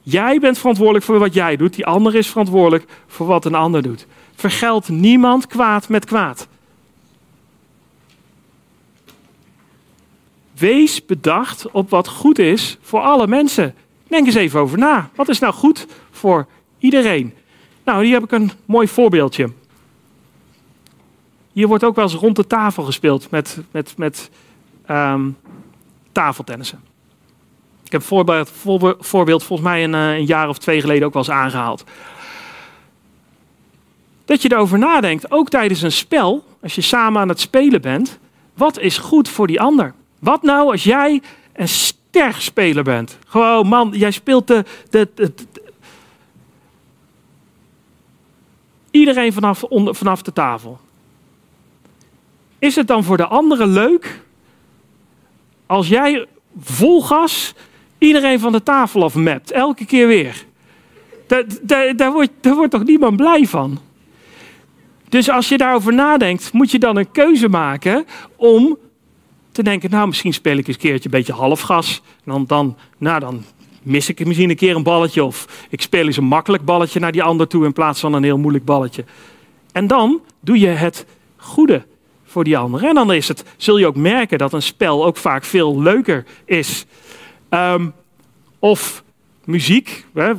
Jij 0.02 0.38
bent 0.38 0.58
verantwoordelijk 0.58 1.04
voor 1.04 1.18
wat 1.18 1.34
jij 1.34 1.56
doet, 1.56 1.74
die 1.74 1.86
ander 1.86 2.14
is 2.14 2.28
verantwoordelijk 2.28 2.84
voor 3.06 3.26
wat 3.26 3.44
een 3.44 3.54
ander 3.54 3.82
doet. 3.82 4.06
Vergeld 4.34 4.88
niemand 4.88 5.46
kwaad 5.46 5.88
met 5.88 6.04
kwaad. 6.04 6.48
Wees 10.58 11.06
bedacht 11.06 11.70
op 11.70 11.90
wat 11.90 12.08
goed 12.08 12.38
is 12.38 12.78
voor 12.80 13.00
alle 13.00 13.26
mensen. 13.26 13.74
Denk 14.12 14.26
eens 14.26 14.34
even 14.34 14.60
over 14.60 14.78
na. 14.78 15.10
Wat 15.14 15.28
is 15.28 15.38
nou 15.38 15.52
goed 15.52 15.86
voor 16.10 16.46
iedereen? 16.78 17.34
Nou, 17.84 18.04
hier 18.04 18.14
heb 18.14 18.22
ik 18.22 18.32
een 18.32 18.50
mooi 18.64 18.88
voorbeeldje. 18.88 19.52
Hier 21.52 21.66
wordt 21.66 21.84
ook 21.84 21.94
wel 21.94 22.04
eens 22.04 22.14
rond 22.14 22.36
de 22.36 22.46
tafel 22.46 22.82
gespeeld 22.82 23.30
met, 23.30 23.58
met, 23.70 23.94
met 23.96 24.30
um, 24.90 25.36
tafeltennissen. 26.12 26.80
Ik 27.84 27.92
heb 27.92 28.02
voorbeeld, 28.02 28.50
voorbeeld 28.98 29.44
volgens 29.44 29.68
mij 29.68 29.84
een, 29.84 29.94
eh, 29.94 30.14
een, 30.14 30.26
jaar 30.26 30.48
of 30.48 30.58
twee 30.58 30.80
geleden 30.80 31.06
ook 31.06 31.12
wel 31.12 31.22
eens 31.22 31.32
aangehaald. 31.32 31.84
Dat 34.24 34.42
je 34.42 34.52
erover 34.52 34.78
nadenkt, 34.78 35.30
ook 35.30 35.48
tijdens 35.48 35.82
een 35.82 35.92
spel, 35.92 36.44
als 36.62 36.74
je 36.74 36.80
samen 36.80 37.20
aan 37.20 37.28
het 37.28 37.40
spelen 37.40 37.80
bent, 37.80 38.18
wat 38.54 38.78
is 38.78 38.98
goed 38.98 39.28
voor 39.28 39.46
die 39.46 39.60
ander? 39.60 39.94
Wat 40.18 40.42
nou 40.42 40.70
als 40.70 40.84
jij 40.84 41.22
een 41.52 41.68
speler 42.38 42.82
bent. 42.82 43.18
Gewoon, 43.26 43.66
man, 43.66 43.90
jij 43.94 44.10
speelt 44.10 44.46
de, 44.46 44.64
de, 44.90 45.08
de, 45.14 45.32
iedereen 48.90 49.32
vanaf, 49.32 49.62
onder, 49.64 49.94
vanaf 49.94 50.22
de 50.22 50.32
tafel. 50.32 50.80
Is 52.58 52.76
het 52.76 52.86
dan 52.86 53.04
voor 53.04 53.16
de 53.16 53.26
anderen 53.26 53.68
leuk 53.68 54.20
als 55.66 55.88
jij 55.88 56.26
vol 56.60 57.02
gas 57.02 57.54
iedereen 57.98 58.40
van 58.40 58.52
de 58.52 58.62
tafel 58.62 59.04
afmept, 59.04 59.50
elke 59.50 59.84
keer 59.84 60.06
weer? 60.06 60.44
Daar, 61.26 61.44
daar, 61.96 62.12
wordt, 62.12 62.30
daar 62.40 62.54
wordt 62.54 62.70
toch 62.70 62.84
niemand 62.84 63.16
blij 63.16 63.46
van? 63.46 63.78
Dus 65.08 65.30
als 65.30 65.48
je 65.48 65.56
daarover 65.56 65.94
nadenkt, 65.94 66.52
moet 66.52 66.70
je 66.70 66.78
dan 66.78 66.96
een 66.96 67.10
keuze 67.10 67.48
maken 67.48 68.06
om 68.36 68.78
te 69.52 69.62
denken, 69.62 69.90
nou 69.90 70.06
misschien 70.06 70.32
speel 70.32 70.56
ik 70.56 70.66
eens 70.66 70.76
een 70.76 70.82
keertje 70.82 71.04
een 71.04 71.18
beetje 71.18 71.32
halfgas. 71.32 72.02
Dan, 72.24 72.44
dan, 72.46 72.76
nou, 72.98 73.20
dan 73.20 73.44
mis 73.82 74.08
ik 74.08 74.26
misschien 74.26 74.50
een 74.50 74.56
keer 74.56 74.76
een 74.76 74.82
balletje. 74.82 75.24
Of 75.24 75.66
ik 75.70 75.80
speel 75.80 76.06
eens 76.06 76.16
een 76.16 76.24
makkelijk 76.24 76.64
balletje 76.64 77.00
naar 77.00 77.12
die 77.12 77.22
ander 77.22 77.48
toe 77.48 77.64
in 77.64 77.72
plaats 77.72 78.00
van 78.00 78.12
een 78.12 78.22
heel 78.22 78.38
moeilijk 78.38 78.64
balletje. 78.64 79.04
En 79.72 79.86
dan 79.86 80.20
doe 80.40 80.58
je 80.58 80.66
het 80.66 81.06
goede 81.36 81.84
voor 82.24 82.44
die 82.44 82.58
anderen. 82.58 82.88
En 82.88 82.94
dan 82.94 83.12
is 83.12 83.28
het, 83.28 83.44
zul 83.56 83.78
je 83.78 83.86
ook 83.86 83.96
merken 83.96 84.38
dat 84.38 84.52
een 84.52 84.62
spel 84.62 85.04
ook 85.04 85.16
vaak 85.16 85.44
veel 85.44 85.82
leuker 85.82 86.24
is. 86.44 86.86
Ehm, 87.48 87.88
of 88.58 89.04
muziek. 89.44 90.04
Hè. 90.14 90.32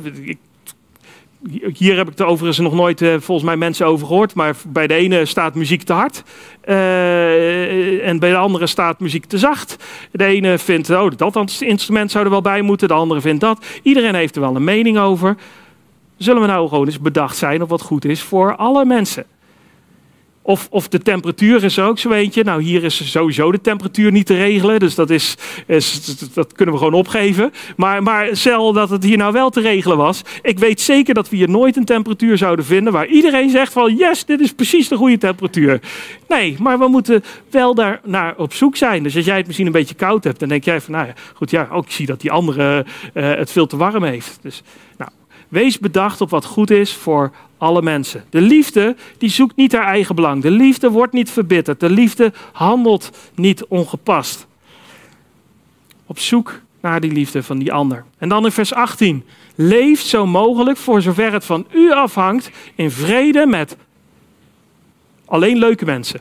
Hier 1.74 1.96
heb 1.96 2.10
ik 2.10 2.18
er 2.18 2.26
overigens 2.26 2.58
nog 2.58 2.74
nooit 2.74 3.00
uh, 3.00 3.14
volgens 3.18 3.46
mij 3.46 3.56
mensen 3.56 3.86
over 3.86 4.06
gehoord. 4.06 4.34
Maar 4.34 4.56
bij 4.66 4.86
de 4.86 4.94
ene 4.94 5.24
staat 5.24 5.54
muziek 5.54 5.82
te 5.82 5.92
hard. 5.92 6.22
Uh, 6.68 8.08
en 8.08 8.18
bij 8.18 8.30
de 8.30 8.36
andere 8.36 8.66
staat 8.66 9.00
muziek 9.00 9.24
te 9.24 9.38
zacht. 9.38 9.76
De 10.12 10.24
ene 10.24 10.58
vindt, 10.58 10.90
oh, 10.90 11.10
dat 11.16 11.56
instrument 11.60 12.10
zou 12.10 12.24
er 12.24 12.30
wel 12.30 12.40
bij 12.40 12.62
moeten. 12.62 12.88
De 12.88 12.94
andere 12.94 13.20
vindt 13.20 13.40
dat. 13.40 13.64
Iedereen 13.82 14.14
heeft 14.14 14.34
er 14.34 14.40
wel 14.40 14.56
een 14.56 14.64
mening 14.64 14.98
over. 14.98 15.36
Zullen 16.16 16.40
we 16.40 16.48
nou 16.48 16.68
gewoon 16.68 16.86
eens 16.86 17.00
bedacht 17.00 17.36
zijn 17.36 17.62
op 17.62 17.68
wat 17.68 17.82
goed 17.82 18.04
is 18.04 18.22
voor 18.22 18.56
alle 18.56 18.84
mensen? 18.84 19.24
Of, 20.46 20.68
of 20.70 20.88
de 20.88 20.98
temperatuur 20.98 21.64
is 21.64 21.76
er 21.76 21.84
ook 21.84 21.98
zo 21.98 22.10
eentje. 22.10 22.44
Nou, 22.44 22.62
hier 22.62 22.84
is 22.84 23.10
sowieso 23.10 23.52
de 23.52 23.60
temperatuur 23.60 24.12
niet 24.12 24.26
te 24.26 24.36
regelen. 24.36 24.80
Dus 24.80 24.94
dat, 24.94 25.10
is, 25.10 25.36
dat 26.34 26.52
kunnen 26.52 26.74
we 26.74 26.80
gewoon 26.80 26.94
opgeven. 26.94 27.52
Maar, 27.76 28.02
maar 28.02 28.28
stel 28.32 28.72
dat 28.72 28.90
het 28.90 29.04
hier 29.04 29.16
nou 29.16 29.32
wel 29.32 29.50
te 29.50 29.60
regelen 29.60 29.96
was. 29.96 30.22
Ik 30.42 30.58
weet 30.58 30.80
zeker 30.80 31.14
dat 31.14 31.28
we 31.28 31.36
hier 31.36 31.50
nooit 31.50 31.76
een 31.76 31.84
temperatuur 31.84 32.38
zouden 32.38 32.64
vinden. 32.64 32.92
waar 32.92 33.06
iedereen 33.06 33.50
zegt 33.50 33.72
van 33.72 33.96
yes, 33.96 34.24
dit 34.24 34.40
is 34.40 34.52
precies 34.52 34.88
de 34.88 34.96
goede 34.96 35.18
temperatuur. 35.18 35.80
Nee, 36.28 36.56
maar 36.58 36.78
we 36.78 36.88
moeten 36.88 37.24
wel 37.50 37.74
daar 37.74 38.00
naar 38.04 38.34
op 38.36 38.52
zoek 38.52 38.76
zijn. 38.76 39.02
Dus 39.02 39.16
als 39.16 39.24
jij 39.24 39.36
het 39.36 39.46
misschien 39.46 39.66
een 39.66 39.72
beetje 39.72 39.94
koud 39.94 40.24
hebt. 40.24 40.38
dan 40.38 40.48
denk 40.48 40.64
jij 40.64 40.80
van 40.80 40.92
nou 40.92 41.06
ja, 41.06 41.14
goed 41.34 41.50
ja, 41.50 41.68
ook 41.72 41.90
zie 41.90 42.06
dat 42.06 42.20
die 42.20 42.30
andere 42.30 42.84
uh, 43.14 43.34
het 43.34 43.50
veel 43.50 43.66
te 43.66 43.76
warm 43.76 44.02
heeft. 44.02 44.38
Dus 44.42 44.62
wees 45.54 45.78
bedacht 45.78 46.20
op 46.20 46.30
wat 46.30 46.44
goed 46.44 46.70
is 46.70 46.92
voor 46.92 47.32
alle 47.58 47.82
mensen. 47.82 48.24
De 48.30 48.40
liefde 48.40 48.96
die 49.18 49.28
zoekt 49.28 49.56
niet 49.56 49.72
haar 49.72 49.86
eigen 49.86 50.14
belang. 50.14 50.42
De 50.42 50.50
liefde 50.50 50.90
wordt 50.90 51.12
niet 51.12 51.30
verbitterd. 51.30 51.80
De 51.80 51.90
liefde 51.90 52.32
handelt 52.52 53.10
niet 53.34 53.64
ongepast. 53.64 54.46
Op 56.06 56.18
zoek 56.18 56.60
naar 56.80 57.00
die 57.00 57.12
liefde 57.12 57.42
van 57.42 57.58
die 57.58 57.72
ander. 57.72 58.04
En 58.18 58.28
dan 58.28 58.44
in 58.44 58.52
vers 58.52 58.74
18. 58.74 59.24
Leef 59.54 60.00
zo 60.00 60.26
mogelijk, 60.26 60.76
voor 60.76 61.02
zover 61.02 61.32
het 61.32 61.44
van 61.44 61.66
u 61.72 61.92
afhangt, 61.92 62.50
in 62.74 62.90
vrede 62.90 63.46
met 63.46 63.76
alleen 65.24 65.58
leuke 65.58 65.84
mensen. 65.84 66.20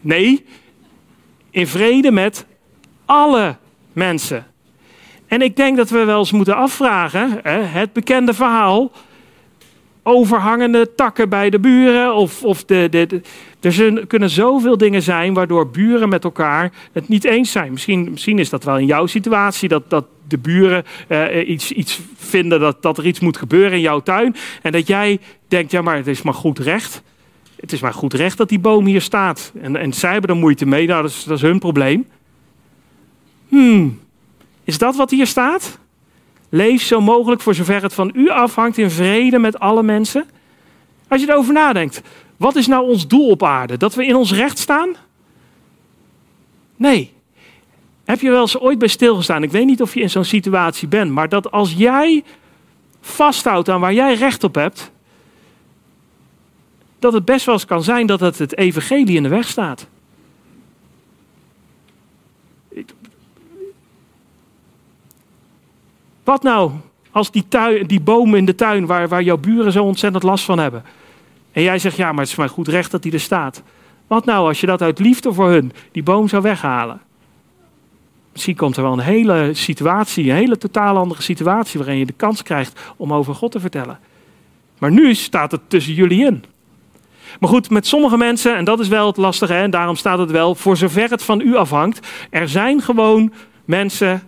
Nee, 0.00 0.44
in 1.50 1.66
vrede 1.66 2.10
met 2.10 2.46
alle 3.04 3.56
mensen. 3.92 4.46
En 5.28 5.42
ik 5.42 5.56
denk 5.56 5.76
dat 5.76 5.90
we 5.90 6.04
wel 6.04 6.18
eens 6.18 6.32
moeten 6.32 6.56
afvragen, 6.56 7.40
hè, 7.42 7.60
het 7.60 7.92
bekende 7.92 8.34
verhaal, 8.34 8.90
overhangende 10.02 10.94
takken 10.94 11.28
bij 11.28 11.50
de 11.50 11.58
buren. 11.58 12.14
Of, 12.14 12.42
of 12.42 12.64
de, 12.64 13.20
er 13.60 14.06
kunnen 14.06 14.30
zoveel 14.30 14.76
dingen 14.76 15.02
zijn 15.02 15.34
waardoor 15.34 15.70
buren 15.70 16.08
met 16.08 16.24
elkaar 16.24 16.72
het 16.92 17.08
niet 17.08 17.24
eens 17.24 17.52
zijn. 17.52 17.72
Misschien, 17.72 18.10
misschien 18.10 18.38
is 18.38 18.50
dat 18.50 18.64
wel 18.64 18.78
in 18.78 18.86
jouw 18.86 19.06
situatie, 19.06 19.68
dat, 19.68 19.90
dat 19.90 20.04
de 20.28 20.38
buren 20.38 20.84
eh, 21.08 21.48
iets, 21.48 21.72
iets 21.72 22.00
vinden 22.16 22.60
dat, 22.60 22.82
dat 22.82 22.98
er 22.98 23.06
iets 23.06 23.20
moet 23.20 23.36
gebeuren 23.36 23.72
in 23.72 23.80
jouw 23.80 24.00
tuin. 24.00 24.36
En 24.62 24.72
dat 24.72 24.86
jij 24.86 25.18
denkt, 25.48 25.70
ja 25.70 25.82
maar 25.82 25.96
het 25.96 26.06
is 26.06 26.22
maar 26.22 26.34
goed 26.34 26.58
recht. 26.58 27.02
Het 27.60 27.72
is 27.72 27.80
maar 27.80 27.94
goed 27.94 28.14
recht 28.14 28.36
dat 28.36 28.48
die 28.48 28.58
boom 28.58 28.86
hier 28.86 29.00
staat. 29.00 29.52
En, 29.60 29.76
en 29.76 29.92
zij 29.92 30.12
hebben 30.12 30.30
er 30.30 30.36
moeite 30.36 30.66
mee, 30.66 30.86
nou, 30.86 31.02
dat, 31.02 31.10
is, 31.10 31.24
dat 31.24 31.36
is 31.36 31.42
hun 31.42 31.58
probleem. 31.58 32.06
Hmm, 33.48 33.98
is 34.68 34.78
dat 34.78 34.96
wat 34.96 35.10
hier 35.10 35.26
staat? 35.26 35.78
Leef 36.48 36.82
zo 36.82 37.00
mogelijk 37.00 37.40
voor 37.40 37.54
zover 37.54 37.82
het 37.82 37.94
van 37.94 38.10
u 38.14 38.28
afhangt 38.28 38.78
in 38.78 38.90
vrede 38.90 39.38
met 39.38 39.58
alle 39.58 39.82
mensen. 39.82 40.24
Als 41.08 41.20
je 41.20 41.30
erover 41.30 41.52
nadenkt, 41.52 42.02
wat 42.36 42.56
is 42.56 42.66
nou 42.66 42.88
ons 42.88 43.06
doel 43.06 43.30
op 43.30 43.42
aarde? 43.42 43.76
Dat 43.76 43.94
we 43.94 44.06
in 44.06 44.16
ons 44.16 44.32
recht 44.32 44.58
staan? 44.58 44.94
Nee. 46.76 47.12
Heb 48.04 48.20
je 48.20 48.30
wel 48.30 48.40
eens 48.40 48.58
ooit 48.58 48.78
bij 48.78 48.88
stilgestaan? 48.88 49.42
Ik 49.42 49.50
weet 49.50 49.66
niet 49.66 49.82
of 49.82 49.94
je 49.94 50.00
in 50.00 50.10
zo'n 50.10 50.24
situatie 50.24 50.88
bent, 50.88 51.10
maar 51.10 51.28
dat 51.28 51.50
als 51.50 51.72
jij 51.72 52.24
vasthoudt 53.00 53.68
aan 53.68 53.80
waar 53.80 53.94
jij 53.94 54.14
recht 54.14 54.44
op 54.44 54.54
hebt, 54.54 54.90
dat 56.98 57.12
het 57.12 57.24
best 57.24 57.46
wel 57.46 57.54
eens 57.54 57.64
kan 57.64 57.82
zijn 57.82 58.06
dat 58.06 58.20
het 58.20 58.38
het 58.38 58.56
evangelie 58.56 59.16
in 59.16 59.22
de 59.22 59.28
weg 59.28 59.48
staat. 59.48 59.88
Wat 66.28 66.42
nou 66.42 66.70
als 67.10 67.30
die, 67.30 67.44
tuin, 67.48 67.86
die 67.86 68.00
bomen 68.00 68.38
in 68.38 68.44
de 68.44 68.54
tuin 68.54 68.86
waar, 68.86 69.08
waar 69.08 69.22
jouw 69.22 69.36
buren 69.36 69.72
zo 69.72 69.84
ontzettend 69.84 70.22
last 70.22 70.44
van 70.44 70.58
hebben. 70.58 70.84
En 71.52 71.62
jij 71.62 71.78
zegt, 71.78 71.96
ja, 71.96 72.12
maar 72.12 72.20
het 72.20 72.28
is 72.28 72.34
maar 72.34 72.48
goed 72.48 72.68
recht 72.68 72.90
dat 72.90 73.02
die 73.02 73.12
er 73.12 73.20
staat. 73.20 73.62
Wat 74.06 74.24
nou 74.24 74.48
als 74.48 74.60
je 74.60 74.66
dat 74.66 74.82
uit 74.82 74.98
liefde 74.98 75.32
voor 75.32 75.50
hun, 75.50 75.72
die 75.92 76.02
boom 76.02 76.28
zou 76.28 76.42
weghalen? 76.42 77.00
Misschien 78.32 78.56
komt 78.56 78.76
er 78.76 78.82
wel 78.82 78.92
een 78.92 78.98
hele 78.98 79.50
situatie, 79.52 80.30
een 80.30 80.36
hele 80.36 80.58
totaal 80.58 80.96
andere 80.96 81.22
situatie 81.22 81.78
waarin 81.78 81.98
je 81.98 82.06
de 82.06 82.12
kans 82.12 82.42
krijgt 82.42 82.80
om 82.96 83.12
over 83.12 83.34
God 83.34 83.52
te 83.52 83.60
vertellen. 83.60 83.98
Maar 84.78 84.92
nu 84.92 85.14
staat 85.14 85.50
het 85.50 85.60
tussen 85.68 85.94
jullie 85.94 86.24
in. 86.24 86.44
Maar 87.40 87.50
goed, 87.50 87.70
met 87.70 87.86
sommige 87.86 88.16
mensen, 88.16 88.56
en 88.56 88.64
dat 88.64 88.80
is 88.80 88.88
wel 88.88 89.06
het 89.06 89.16
lastige, 89.16 89.54
en 89.54 89.70
daarom 89.70 89.96
staat 89.96 90.18
het 90.18 90.30
wel, 90.30 90.54
voor 90.54 90.76
zover 90.76 91.10
het 91.10 91.22
van 91.22 91.40
u 91.40 91.56
afhangt, 91.56 92.06
er 92.30 92.48
zijn 92.48 92.82
gewoon 92.82 93.32
mensen 93.64 94.22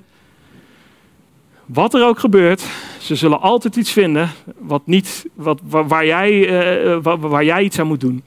wat 1.73 1.95
er 1.95 2.07
ook 2.07 2.19
gebeurt, 2.19 2.65
ze 3.01 3.15
zullen 3.15 3.41
altijd 3.41 3.77
iets 3.77 3.93
vinden 3.93 4.31
wat 4.59 4.87
niet, 4.87 5.27
wat, 5.35 5.61
waar, 5.65 6.07
jij, 6.07 6.33
uh, 6.33 7.03
waar, 7.03 7.19
waar, 7.19 7.45
jij 7.45 7.63
iets 7.63 7.79
aan 7.79 7.87
moet 7.87 8.01
doen. 8.01 8.23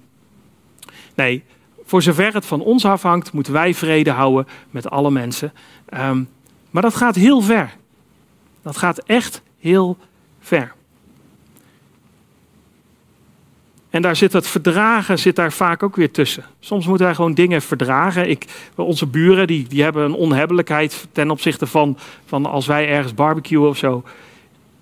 Nee, 1.16 1.44
voor 1.86 2.02
zover 2.02 2.34
het 2.34 2.46
van 2.46 2.62
ons 2.62 2.86
afhangt, 2.86 3.34
moeten 3.34 3.54
wij 3.54 3.74
vrede 3.74 4.12
houden 4.12 4.48
met 4.72 4.90
alle 4.90 5.12
mensen. 5.12 5.54
Um, 5.94 6.30
maar 6.72 6.82
dat 6.82 6.96
gaat 6.96 7.16
heel 7.16 7.42
ver. 7.42 7.76
Dat 8.62 8.78
gaat 8.78 9.00
echt 9.00 9.42
heel 9.60 9.98
ver. 10.40 10.74
En 13.94 14.02
daar 14.02 14.16
zit 14.16 14.34
het 14.34 14.48
verdragen 14.48 15.20
zit 15.20 15.36
daar 15.36 15.52
vaak 15.52 15.84
ook 15.84 15.96
weer 15.96 16.12
tussen. 16.12 16.44
Soms 16.60 16.88
moeten 16.88 17.06
wij 17.06 17.16
gewoon 17.16 17.34
dingen 17.34 17.62
verdragen. 17.62 18.30
Ik, 18.30 18.46
onze 18.76 19.06
buren 19.06 19.48
die, 19.48 19.68
die 19.68 19.84
hebben 19.84 20.04
een 20.04 20.14
onhebbelijkheid 20.14 21.08
ten 21.12 21.32
opzichte 21.32 21.68
van, 21.68 21.98
van 22.26 22.46
als 22.46 22.66
wij 22.66 22.88
ergens 22.88 23.14
barbecuen 23.14 23.70
of 23.70 23.78
zo. 23.78 24.04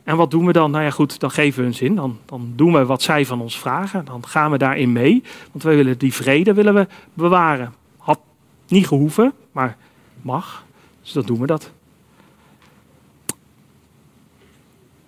En 0.04 0.16
wat 0.16 0.32
doen 0.32 0.46
we 0.46 0.52
dan? 0.52 0.72
Nou 0.72 0.84
ja, 0.84 0.90
goed, 0.90 1.20
dan 1.20 1.32
geven 1.32 1.60
we 1.60 1.66
hun 1.66 1.76
zin. 1.76 1.96
Dan, 1.96 2.18
dan 2.26 2.54
doen 2.56 2.74
we 2.74 2.86
wat 2.86 3.02
zij 3.02 3.26
van 3.26 3.42
ons 3.42 3.60
vragen. 3.60 4.06
Dan 4.06 4.28
gaan 4.28 4.52
we 4.52 4.58
daarin 4.58 4.92
mee. 4.92 5.24
Want 5.52 5.64
wij 5.64 5.76
willen 5.76 5.98
die 5.98 6.14
vrede 6.14 6.54
willen 6.54 6.74
we 6.74 6.88
bewaren. 7.14 7.74
Had 7.98 8.20
niet 8.68 8.88
gehoeven, 8.88 9.34
maar 9.52 9.78
mag. 10.22 10.64
Dus 11.02 11.12
dan 11.12 11.24
doen 11.24 11.40
we 11.40 11.46
dat. 11.46 11.72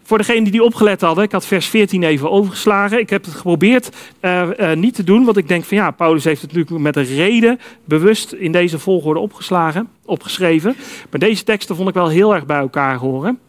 Voor 0.04 0.18
degenen 0.18 0.52
die 0.52 0.64
opgelet 0.64 1.02
hadden, 1.02 1.24
ik 1.24 1.32
had 1.32 1.46
vers 1.46 1.68
14 1.68 2.04
even 2.04 2.32
overgeslagen. 2.32 3.00
Ik 3.00 3.10
heb 3.10 3.26
het 3.26 3.34
geprobeerd 3.34 3.90
uh, 4.22 4.50
uh, 4.60 4.74
niet 4.74 4.96
te 4.96 5.04
doen, 5.04 5.24
want 5.24 5.38
ik 5.38 5.48
denk 5.48 5.64
van 5.64 5.78
ja, 5.78 5.92
Paulus 5.92 6.24
heeft 6.24 6.42
het 6.42 6.54
natuurlijk 6.54 6.84
met 6.84 6.96
een 6.96 7.16
reden 7.16 7.60
bewust 7.86 8.32
in 8.32 8.52
deze 8.52 8.80
volgorde 8.80 9.20
opgeslagen, 9.20 9.88
opgeschreven. 10.06 10.76
Maar 11.10 11.20
deze 11.20 11.44
teksten 11.44 11.76
vond 11.76 11.90
ik 11.90 11.94
wel 11.94 12.08
heel 12.08 12.34
erg 12.34 12.46
bij 12.46 12.58
elkaar 12.58 12.98
horen. 12.98 13.40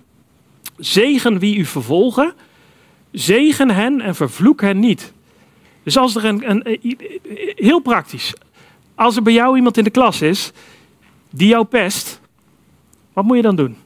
Zegen 0.77 1.39
wie 1.39 1.57
u 1.57 1.65
vervolgen, 1.65 2.33
zegen 3.11 3.71
hen 3.71 4.01
en 4.01 4.15
vervloek 4.15 4.61
hen 4.61 4.79
niet. 4.79 5.13
Dus 5.83 5.97
als 5.97 6.17
er 6.17 6.25
een, 6.25 6.51
een, 6.51 6.79
heel 7.55 7.81
praktisch, 7.81 8.35
als 8.95 9.17
er 9.17 9.23
bij 9.23 9.33
jou 9.33 9.57
iemand 9.57 9.77
in 9.77 9.85
de 9.85 9.91
klas 9.91 10.23
is 10.23 10.53
die 11.31 11.49
jou 11.49 11.65
pest, 11.65 12.21
wat 13.13 13.25
moet 13.25 13.37
je 13.37 13.43
dan 13.43 13.57
doen? 13.57 13.77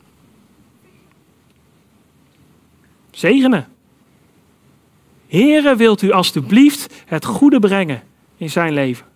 Zegenen. 3.18 3.66
Here, 5.26 5.76
wilt 5.76 6.02
u 6.02 6.10
alstublieft 6.10 6.94
het 7.06 7.24
goede 7.24 7.58
brengen 7.58 8.02
in 8.36 8.50
zijn 8.50 8.72
leven? 8.72 9.06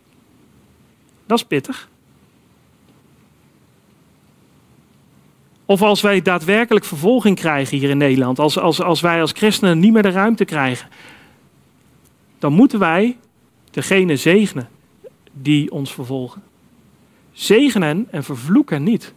Dat 1.26 1.38
is 1.38 1.44
pittig. 1.44 1.88
Of 5.64 5.82
als 5.82 6.00
wij 6.00 6.22
daadwerkelijk 6.22 6.84
vervolging 6.84 7.36
krijgen 7.36 7.78
hier 7.78 7.90
in 7.90 7.96
Nederland, 7.96 8.38
als, 8.38 8.59
als, 8.59 8.80
als 8.80 9.00
wij 9.00 9.20
als 9.20 9.32
christenen 9.32 9.78
niet 9.78 9.92
meer 9.92 10.03
de 10.03 10.11
ruimte 10.11 10.44
krijgen, 10.44 10.88
dan 12.38 12.53
moeten 12.53 12.78
wij 12.78 13.18
degene 13.70 14.16
zegenen 14.16 14.68
die 15.32 15.70
ons 15.70 15.94
vervolgen. 15.94 16.42
Zegenen 17.32 18.07
en 18.11 18.24
vervloeken 18.24 18.82
niet. 18.82 19.14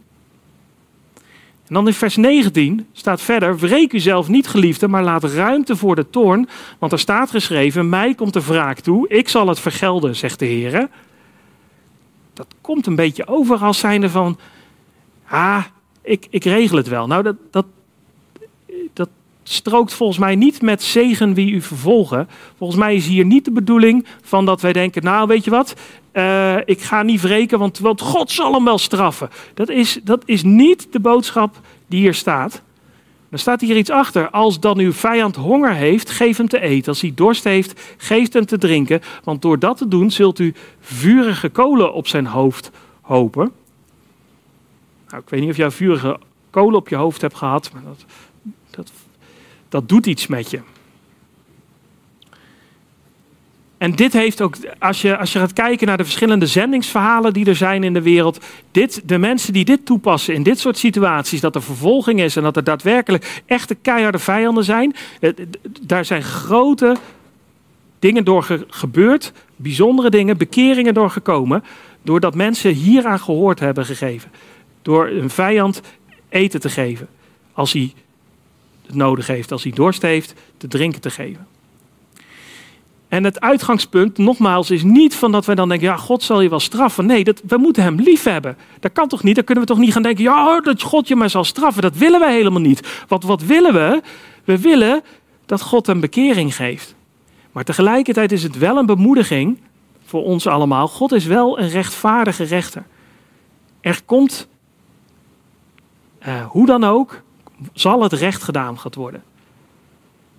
En 1.68 1.74
dan 1.74 1.86
in 1.86 1.92
vers 1.92 2.16
19 2.16 2.86
staat 2.92 3.20
verder: 3.20 3.58
Wreek 3.58 3.92
u 3.92 3.98
zelf 3.98 4.28
niet, 4.28 4.46
geliefde, 4.46 4.88
maar 4.88 5.02
laat 5.02 5.24
ruimte 5.24 5.76
voor 5.76 5.96
de 5.96 6.10
toorn. 6.10 6.48
Want 6.78 6.92
er 6.92 6.98
staat 6.98 7.30
geschreven: 7.30 7.88
Mij 7.88 8.14
komt 8.14 8.32
de 8.32 8.44
wraak 8.44 8.80
toe, 8.80 9.08
ik 9.08 9.28
zal 9.28 9.48
het 9.48 9.60
vergelden, 9.60 10.16
zegt 10.16 10.38
de 10.38 10.44
Heer. 10.44 10.88
Dat 12.32 12.46
komt 12.60 12.86
een 12.86 12.96
beetje 12.96 13.26
over 13.26 13.58
als 13.58 13.78
zijnde 13.78 14.10
van: 14.10 14.38
Ah, 15.28 15.64
ik, 16.02 16.26
ik 16.30 16.44
regel 16.44 16.76
het 16.76 16.88
wel. 16.88 17.06
Nou, 17.06 17.22
dat, 17.22 17.36
dat, 17.50 17.66
dat, 18.92 19.08
strookt 19.42 19.92
volgens 19.92 20.18
mij 20.18 20.34
niet 20.34 20.62
met 20.62 20.82
zegen 20.82 21.34
wie 21.34 21.52
u 21.52 21.60
vervolgen. 21.60 22.28
Volgens 22.58 22.78
mij 22.78 22.94
is 22.94 23.06
hier 23.06 23.24
niet 23.24 23.44
de 23.44 23.50
bedoeling 23.50 24.06
van 24.22 24.44
dat 24.44 24.60
wij 24.60 24.72
denken, 24.72 25.02
nou 25.02 25.26
weet 25.26 25.44
je 25.44 25.50
wat, 25.50 25.74
uh, 26.16 26.56
ik 26.64 26.82
ga 26.82 27.02
niet 27.02 27.20
wreken, 27.20 27.58
want, 27.58 28.00
God 28.00 28.30
zal 28.30 28.52
hem 28.52 28.64
wel 28.64 28.78
straffen. 28.78 29.30
Dat 29.54 29.68
is, 29.68 30.00
dat 30.02 30.22
is 30.24 30.42
niet 30.42 30.92
de 30.92 31.00
boodschap 31.00 31.60
die 31.86 32.00
hier 32.00 32.14
staat. 32.14 32.62
Er 33.28 33.38
staat 33.38 33.60
hier 33.60 33.76
iets 33.76 33.90
achter. 33.90 34.30
Als 34.30 34.60
dan 34.60 34.78
uw 34.78 34.92
vijand 34.92 35.36
honger 35.36 35.74
heeft, 35.74 36.10
geef 36.10 36.36
hem 36.36 36.48
te 36.48 36.60
eten. 36.60 36.88
Als 36.88 37.00
hij 37.00 37.12
dorst 37.14 37.44
heeft, 37.44 37.94
geef 37.96 38.32
hem 38.32 38.46
te 38.46 38.58
drinken. 38.58 39.00
Want 39.24 39.42
door 39.42 39.58
dat 39.58 39.76
te 39.76 39.88
doen 39.88 40.10
zult 40.10 40.38
u 40.38 40.54
vurige 40.80 41.48
kolen 41.48 41.92
op 41.92 42.08
zijn 42.08 42.26
hoofd 42.26 42.70
hopen. 43.00 43.52
Nou, 45.08 45.22
ik 45.22 45.28
weet 45.28 45.40
niet 45.40 45.50
of 45.50 45.56
jij 45.56 45.70
vurige 45.70 46.18
kolen 46.50 46.78
op 46.78 46.88
je 46.88 46.96
hoofd 46.96 47.20
hebt 47.20 47.36
gehad, 47.36 47.70
maar 47.72 47.82
dat, 47.82 48.04
dat, 48.70 48.92
dat 49.68 49.88
doet 49.88 50.06
iets 50.06 50.26
met 50.26 50.50
je. 50.50 50.60
En 53.78 53.94
dit 53.94 54.12
heeft 54.12 54.40
ook, 54.40 54.56
als 54.78 55.02
je, 55.02 55.16
als 55.16 55.32
je 55.32 55.38
gaat 55.38 55.52
kijken 55.52 55.86
naar 55.86 55.96
de 55.96 56.04
verschillende 56.04 56.46
zendingsverhalen 56.46 57.32
die 57.32 57.46
er 57.46 57.56
zijn 57.56 57.84
in 57.84 57.92
de 57.92 58.02
wereld, 58.02 58.44
dit, 58.70 59.02
de 59.04 59.18
mensen 59.18 59.52
die 59.52 59.64
dit 59.64 59.86
toepassen 59.86 60.34
in 60.34 60.42
dit 60.42 60.58
soort 60.58 60.78
situaties, 60.78 61.40
dat 61.40 61.54
er 61.54 61.62
vervolging 61.62 62.20
is 62.20 62.36
en 62.36 62.42
dat 62.42 62.56
er 62.56 62.64
daadwerkelijk 62.64 63.42
echte 63.46 63.74
keiharde 63.74 64.18
vijanden 64.18 64.64
zijn, 64.64 64.94
eh, 65.20 65.30
daar 65.80 66.04
zijn 66.04 66.22
grote 66.22 66.96
dingen 67.98 68.24
door 68.24 68.64
gebeurd, 68.68 69.32
bijzondere 69.56 70.10
dingen, 70.10 70.36
bekeringen 70.36 70.94
door 70.94 71.10
gekomen, 71.10 71.64
doordat 72.02 72.34
mensen 72.34 72.70
hieraan 72.72 73.20
gehoord 73.20 73.60
hebben 73.60 73.86
gegeven. 73.86 74.30
Door 74.82 75.08
een 75.08 75.30
vijand 75.30 75.80
eten 76.28 76.60
te 76.60 76.68
geven, 76.68 77.08
als 77.52 77.72
hij 77.72 77.92
het 78.86 78.94
nodig 78.94 79.26
heeft, 79.26 79.52
als 79.52 79.62
hij 79.62 79.72
dorst 79.72 80.02
heeft, 80.02 80.34
te 80.56 80.68
drinken 80.68 81.00
te 81.00 81.10
geven. 81.10 81.46
En 83.08 83.24
het 83.24 83.40
uitgangspunt, 83.40 84.18
nogmaals, 84.18 84.70
is 84.70 84.82
niet 84.82 85.14
van 85.14 85.32
dat 85.32 85.46
wij 85.46 85.54
dan 85.54 85.68
denken, 85.68 85.86
ja, 85.86 85.96
God 85.96 86.22
zal 86.22 86.40
je 86.40 86.48
wel 86.48 86.60
straffen. 86.60 87.06
Nee, 87.06 87.24
dat, 87.24 87.42
we 87.46 87.56
moeten 87.56 87.82
hem 87.82 87.94
lief 87.94 88.22
hebben. 88.22 88.56
Dat 88.80 88.92
kan 88.92 89.08
toch 89.08 89.22
niet? 89.22 89.34
Dan 89.34 89.44
kunnen 89.44 89.64
we 89.64 89.70
toch 89.70 89.80
niet 89.80 89.92
gaan 89.92 90.02
denken, 90.02 90.24
ja, 90.24 90.60
dat 90.60 90.82
God 90.82 91.08
je 91.08 91.16
maar 91.16 91.30
zal 91.30 91.44
straffen. 91.44 91.82
Dat 91.82 91.96
willen 91.96 92.20
we 92.20 92.30
helemaal 92.30 92.60
niet. 92.60 93.04
Wat, 93.08 93.22
wat 93.22 93.42
willen 93.42 93.72
we? 93.72 94.02
We 94.44 94.60
willen 94.60 95.02
dat 95.46 95.60
God 95.60 95.88
een 95.88 96.00
bekering 96.00 96.54
geeft. 96.54 96.94
Maar 97.52 97.64
tegelijkertijd 97.64 98.32
is 98.32 98.42
het 98.42 98.58
wel 98.58 98.76
een 98.76 98.86
bemoediging 98.86 99.58
voor 100.04 100.22
ons 100.22 100.46
allemaal. 100.46 100.88
God 100.88 101.12
is 101.12 101.24
wel 101.24 101.58
een 101.58 101.68
rechtvaardige 101.68 102.44
rechter. 102.44 102.84
Er 103.80 104.00
komt, 104.04 104.48
uh, 106.26 106.46
hoe 106.46 106.66
dan 106.66 106.84
ook, 106.84 107.22
zal 107.72 108.02
het 108.02 108.12
recht 108.12 108.42
gedaan 108.42 108.78
gaat 108.78 108.94
worden. 108.94 109.22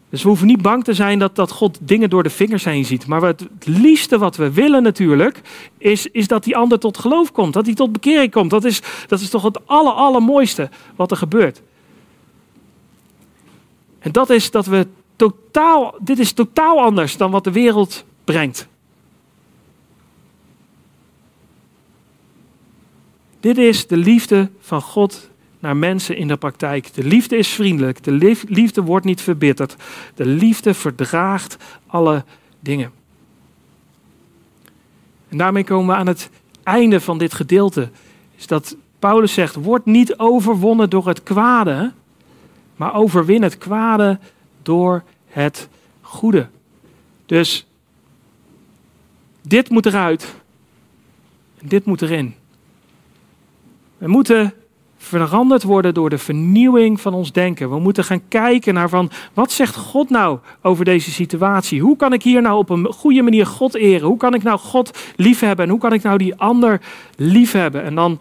Dus 0.10 0.22
we 0.22 0.28
hoeven 0.28 0.48
niet 0.48 0.62
bang 0.62 0.84
te 0.84 0.94
zijn 0.94 1.20
dat, 1.20 1.36
dat 1.36 1.52
God 1.52 1.78
dingen 1.82 2.10
door 2.10 2.24
de 2.24 2.30
vingers 2.30 2.64
heen 2.64 2.86
ziet. 2.86 3.08
Maar 3.08 3.22
het, 3.22 3.40
het 3.40 3.68
liefste 3.68 4.18
wat 4.18 4.36
we 4.36 4.52
willen 4.52 4.84
natuurlijk, 4.84 5.42
is, 5.78 6.08
is 6.08 6.28
dat 6.28 6.44
die 6.44 6.58
ander 6.58 6.80
tot 6.80 6.98
geloof 6.98 7.32
komt. 7.32 7.54
Dat 7.54 7.66
hij 7.66 7.76
tot 7.76 7.92
bekering 7.92 8.32
komt. 8.32 8.50
Dat 8.50 8.64
is, 8.64 8.82
dat 9.08 9.20
is 9.20 9.30
toch 9.30 9.44
het 9.44 9.68
aller, 9.68 9.92
allermooiste 9.92 10.70
wat 10.96 11.12
er 11.12 11.18
gebeurt. 11.18 11.62
En 14.00 14.12
dat 14.12 14.30
is 14.30 14.52
dat 14.52 14.66
we 14.66 14.88
totaal, 15.16 15.96
dit 16.00 16.20
is 16.20 16.32
totaal 16.32 16.82
anders 16.82 17.18
dan 17.18 17.32
wat 17.32 17.44
de 17.44 17.52
wereld 17.52 18.06
brengt. 18.24 18.68
Dit 23.40 23.58
is 23.58 23.88
de 23.88 23.98
liefde 23.98 24.50
van 24.60 24.82
God 24.82 25.30
naar 25.60 25.78
mensen 25.78 26.18
in 26.18 26.28
de 26.28 26.38
praktijk. 26.38 26.94
De 26.94 27.04
liefde 27.04 27.38
is 27.38 27.48
vriendelijk. 27.48 28.04
De 28.04 28.36
liefde 28.48 28.82
wordt 28.82 29.06
niet 29.06 29.22
verbitterd. 29.22 29.76
De 30.16 30.26
liefde 30.26 30.74
verdraagt 30.74 31.58
alle 31.88 32.24
dingen. 32.60 32.92
En 35.30 35.38
daarmee 35.38 35.64
komen 35.64 35.88
we 35.88 36.00
aan 36.00 36.08
het 36.08 36.30
einde 36.64 37.02
van 37.02 37.18
dit 37.18 37.34
gedeelte. 37.34 37.90
Is 38.36 38.48
dat 38.48 38.76
Paulus 39.00 39.34
zegt: 39.34 39.56
Word 39.56 39.86
niet 39.86 40.18
overwonnen 40.18 40.90
door 40.90 41.08
het 41.08 41.24
kwade, 41.24 41.92
maar 42.76 42.96
overwin 42.96 43.42
het 43.42 43.58
kwade 43.58 44.20
door 44.62 45.04
het 45.28 45.70
goede. 46.02 46.50
Dus 47.26 47.68
dit 49.42 49.70
moet 49.70 49.86
eruit. 49.86 50.36
En 51.58 51.68
dit 51.68 51.86
moet 51.86 52.02
erin. 52.02 52.36
We 53.98 54.08
moeten 54.08 54.54
veranderd 55.08 55.64
worden 55.64 55.94
door 55.94 56.10
de 56.10 56.18
vernieuwing 56.18 57.02
van 57.02 57.14
ons 57.14 57.32
denken. 57.32 57.70
We 57.70 57.80
moeten 57.80 58.04
gaan 58.04 58.28
kijken 58.28 58.74
naar 58.74 58.90
van, 58.90 59.10
wat 59.34 59.52
zegt 59.52 59.76
God 59.76 60.10
nou 60.10 60.40
over 60.62 60.86
deze 60.86 61.12
situatie? 61.12 61.82
Hoe 61.82 61.98
kan 61.98 62.14
ik 62.14 62.24
hier 62.24 62.42
nou 62.42 62.58
op 62.58 62.70
een 62.70 62.86
goede 62.86 63.22
manier 63.22 63.46
God 63.46 63.76
eren? 63.76 64.08
Hoe 64.08 64.18
kan 64.18 64.34
ik 64.34 64.44
nou 64.44 64.60
God 64.60 64.98
liefhebben? 65.16 65.66
En 65.66 65.72
hoe 65.72 65.80
kan 65.80 65.94
ik 65.94 66.04
nou 66.04 66.18
die 66.18 66.36
ander 66.36 66.82
liefhebben? 67.16 67.84
En 67.84 67.96
dan 67.96 68.20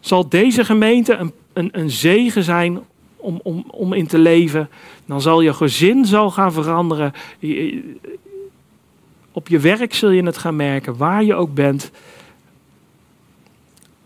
zal 0.00 0.28
deze 0.28 0.64
gemeente 0.64 1.14
een, 1.14 1.32
een, 1.52 1.68
een 1.72 1.90
zegen 1.90 2.42
zijn 2.42 2.78
om, 3.16 3.40
om, 3.42 3.64
om 3.70 3.92
in 3.92 4.06
te 4.06 4.18
leven. 4.18 4.68
Dan 5.06 5.20
zal 5.20 5.40
je 5.40 5.52
gezin 5.52 6.04
zal 6.04 6.30
gaan 6.30 6.52
veranderen. 6.52 7.12
Op 9.32 9.48
je 9.48 9.58
werk 9.58 9.94
zul 9.94 10.10
je 10.10 10.22
het 10.22 10.38
gaan 10.38 10.56
merken, 10.56 10.96
waar 10.96 11.24
je 11.24 11.34
ook 11.34 11.54
bent 11.54 11.90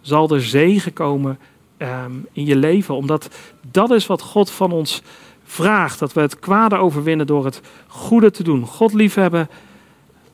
zal 0.03 0.31
er 0.31 0.43
zegen 0.43 0.93
komen 0.93 1.39
ehm, 1.77 2.13
in 2.33 2.45
je 2.45 2.57
leven. 2.57 2.95
Omdat 2.95 3.29
dat 3.71 3.91
is 3.91 4.07
wat 4.07 4.23
God 4.23 4.51
van 4.51 4.73
ons 4.73 5.03
vraagt. 5.45 5.99
Dat 5.99 6.13
we 6.13 6.21
het 6.21 6.39
kwade 6.39 6.77
overwinnen 6.77 7.27
door 7.27 7.45
het 7.45 7.61
goede 7.87 8.31
te 8.31 8.43
doen. 8.43 8.67
God 8.67 8.93
liefhebben 8.93 9.49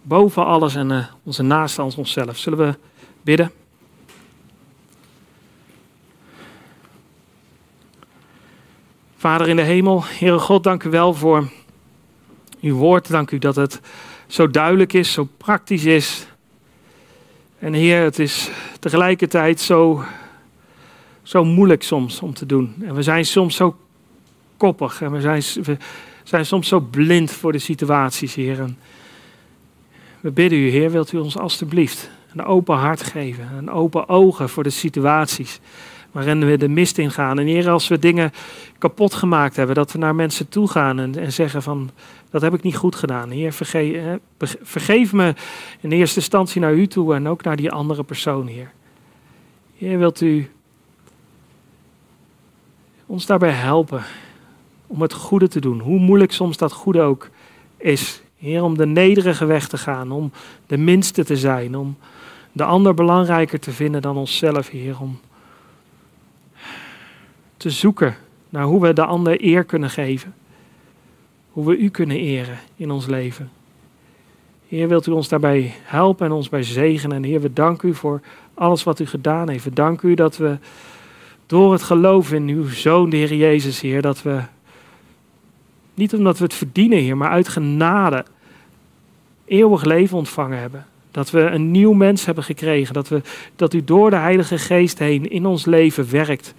boven 0.03 0.45
alles 0.45 0.75
en 0.75 0.91
uh, 0.91 1.07
onze 1.25 1.43
naasten 1.43 1.85
onszelf. 1.97 2.37
Zullen 2.37 2.59
we 2.59 2.75
bidden? 3.23 3.53
Vader 9.17 9.49
in 9.49 9.57
de 9.57 9.63
hemel, 9.63 10.05
Heere 10.05 10.39
God, 10.39 10.65
dank 10.65 10.85
u 10.85 10.91
wel 10.91 11.15
voor 11.15 11.49
uw 12.61 12.77
woord. 12.77 13.09
Dank 13.09 13.31
u 13.31 13.39
dat 13.39 13.57
het 13.57 13.81
zo 14.27 14.51
duidelijk 14.51 14.93
is, 14.93 15.13
zo 15.13 15.29
praktisch 15.37 15.85
is. 15.85 16.27
En 17.59 17.73
Heer, 17.73 18.03
het 18.03 18.19
is 18.19 18.51
tegelijkertijd 18.81 19.61
zo, 19.61 20.05
zo 21.23 21.45
moeilijk 21.45 21.83
soms 21.83 22.21
om 22.21 22.35
te 22.35 22.47
doen. 22.47 22.75
En 22.83 22.95
we 22.95 23.03
zijn 23.03 23.25
soms 23.25 23.57
zo 23.57 23.77
koppig 24.57 25.03
en 25.03 25.13
we 25.13 25.21
zijn, 25.21 25.43
we 25.63 25.77
zijn 26.23 26.47
soms 26.47 26.69
zo 26.69 26.81
blind 26.81 27.31
voor 27.31 27.53
de 27.53 27.59
situaties, 27.59 28.35
Heer. 28.35 28.61
En 28.61 28.79
we 30.21 30.31
bidden 30.31 30.59
u, 30.59 30.71
Heer, 30.71 30.91
wilt 30.91 31.13
u 31.13 31.19
ons 31.19 31.39
alstublieft 31.39 32.11
een 32.33 32.45
open 32.45 32.77
hart 32.77 33.03
geven, 33.03 33.53
een 33.57 33.71
open 33.71 34.09
ogen 34.09 34.49
voor 34.49 34.63
de 34.63 34.71
situaties 34.71 35.61
waarin 36.19 36.47
we 36.47 36.57
de 36.57 36.69
mist 36.69 36.99
ingaan. 36.99 37.39
En 37.39 37.47
Heer, 37.47 37.71
als 37.71 37.89
we 37.89 37.99
dingen 37.99 38.33
kapot 38.79 39.15
gemaakt 39.15 39.57
hebben, 39.57 39.75
dat 39.75 39.93
we 39.93 39.99
naar 39.99 40.15
mensen 40.15 40.49
toe 40.49 40.69
gaan 40.69 40.99
en, 40.99 41.19
en 41.19 41.33
zeggen 41.33 41.63
van, 41.63 41.91
dat 42.31 42.43
heb 42.43 42.55
ik 42.55 42.63
niet 42.63 42.77
goed 42.77 42.97
gedaan. 42.97 43.31
Heer, 43.31 43.53
vergeef, 43.53 44.19
vergeef 44.63 45.13
me 45.13 45.35
in 45.81 45.93
eerste 45.93 46.19
instantie 46.19 46.61
naar 46.61 46.75
u 46.75 46.87
toe 46.87 47.15
en 47.15 47.29
ook 47.29 47.43
naar 47.43 47.57
die 47.57 47.71
andere 47.71 48.03
persoon, 48.03 48.47
Heer. 48.47 48.71
Heer, 49.77 49.99
wilt 49.99 50.21
u 50.21 50.51
ons 53.07 53.27
daarbij 53.27 53.51
helpen 53.51 54.03
om 54.87 55.03
het 55.03 55.13
goede 55.13 55.49
te 55.49 55.61
doen, 55.61 55.81
hoe 55.81 55.99
moeilijk 55.99 56.33
soms 56.33 56.57
dat 56.57 56.73
goede 56.73 57.01
ook 57.01 57.29
is. 57.77 58.23
Heer, 58.39 58.63
om 58.63 58.77
de 58.77 58.87
nederige 58.87 59.45
weg 59.45 59.69
te 59.69 59.79
gaan, 59.79 60.11
om 60.11 60.33
de 60.67 60.77
minste 60.77 61.25
te 61.25 61.37
zijn, 61.37 61.77
om 61.77 61.97
de 62.53 62.65
ander 62.65 62.95
belangrijker 62.95 63.61
te 63.61 63.73
vinden 63.73 64.03
dan 64.03 64.17
onszelf, 64.17 64.69
Heer. 64.69 65.01
Om 65.01 65.19
te 67.59 67.71
zoeken 67.71 68.17
naar 68.49 68.65
hoe 68.65 68.81
we 68.81 68.93
de 68.93 69.05
ander 69.05 69.45
eer 69.45 69.65
kunnen 69.65 69.91
geven. 69.91 70.35
Hoe 71.51 71.67
we 71.67 71.77
u 71.77 71.89
kunnen 71.89 72.17
eren 72.17 72.59
in 72.77 72.91
ons 72.91 73.07
leven. 73.07 73.51
Heer, 74.69 74.89
wilt 74.89 75.07
u 75.07 75.11
ons 75.11 75.29
daarbij 75.29 75.75
helpen 75.83 76.27
en 76.27 76.33
ons 76.33 76.49
bij 76.49 76.63
zegenen. 76.63 77.17
En 77.17 77.23
Heer, 77.23 77.41
we 77.41 77.53
danken 77.53 77.89
u 77.89 77.95
voor 77.95 78.21
alles 78.55 78.83
wat 78.83 79.01
u 79.01 79.07
gedaan 79.07 79.49
heeft. 79.49 79.65
We 79.65 79.73
danken 79.73 80.09
u 80.09 80.15
dat 80.15 80.37
we 80.37 80.59
door 81.47 81.73
het 81.73 81.83
geloof 81.83 82.33
in 82.33 82.49
uw 82.49 82.69
Zoon, 82.69 83.11
de 83.11 83.17
Heer 83.17 83.35
Jezus, 83.35 83.81
Heer, 83.81 84.03
dat 84.03 84.23
we, 84.23 84.41
niet 85.95 86.15
omdat 86.15 86.39
we 86.39 86.45
het 86.45 86.55
verdienen, 86.55 86.99
Heer, 86.99 87.17
maar 87.17 87.31
uit 87.31 87.49
genade 87.49 88.25
eeuwig 89.45 89.85
leven 89.85 90.17
ontvangen 90.17 90.59
hebben. 90.59 90.87
Dat 91.11 91.31
we 91.31 91.41
een 91.41 91.71
nieuw 91.71 91.93
mens 91.93 92.25
hebben 92.25 92.45
gekregen. 92.45 92.95
Dat, 92.95 93.09
we, 93.09 93.21
dat 93.57 93.75
u 93.75 93.85
door 93.85 94.11
de 94.11 94.17
Heilige 94.17 94.59
Geest 94.59 94.99
heen 94.99 95.31
in 95.31 95.47
ons 95.47 95.65
leven 95.65 96.11
werkt. 96.11 96.55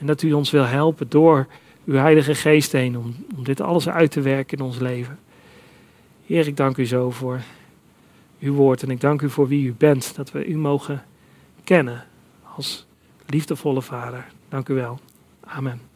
En 0.00 0.06
dat 0.06 0.22
u 0.22 0.32
ons 0.32 0.50
wil 0.50 0.64
helpen 0.64 1.08
door 1.08 1.46
uw 1.84 1.94
Heilige 1.94 2.34
Geest 2.34 2.72
heen 2.72 2.98
om, 2.98 3.14
om 3.36 3.44
dit 3.44 3.60
alles 3.60 3.88
uit 3.88 4.10
te 4.10 4.20
werken 4.20 4.58
in 4.58 4.64
ons 4.64 4.78
leven. 4.78 5.18
Heer, 6.26 6.46
ik 6.46 6.56
dank 6.56 6.76
u 6.76 6.86
zo 6.86 7.10
voor 7.10 7.40
uw 8.40 8.54
woord 8.54 8.82
en 8.82 8.90
ik 8.90 9.00
dank 9.00 9.22
u 9.22 9.30
voor 9.30 9.48
wie 9.48 9.66
u 9.66 9.74
bent, 9.78 10.14
dat 10.16 10.32
we 10.32 10.46
u 10.46 10.56
mogen 10.56 11.04
kennen 11.64 12.04
als 12.54 12.86
liefdevolle 13.26 13.82
Vader. 13.82 14.26
Dank 14.48 14.68
u 14.68 14.74
wel. 14.74 14.98
Amen. 15.40 15.89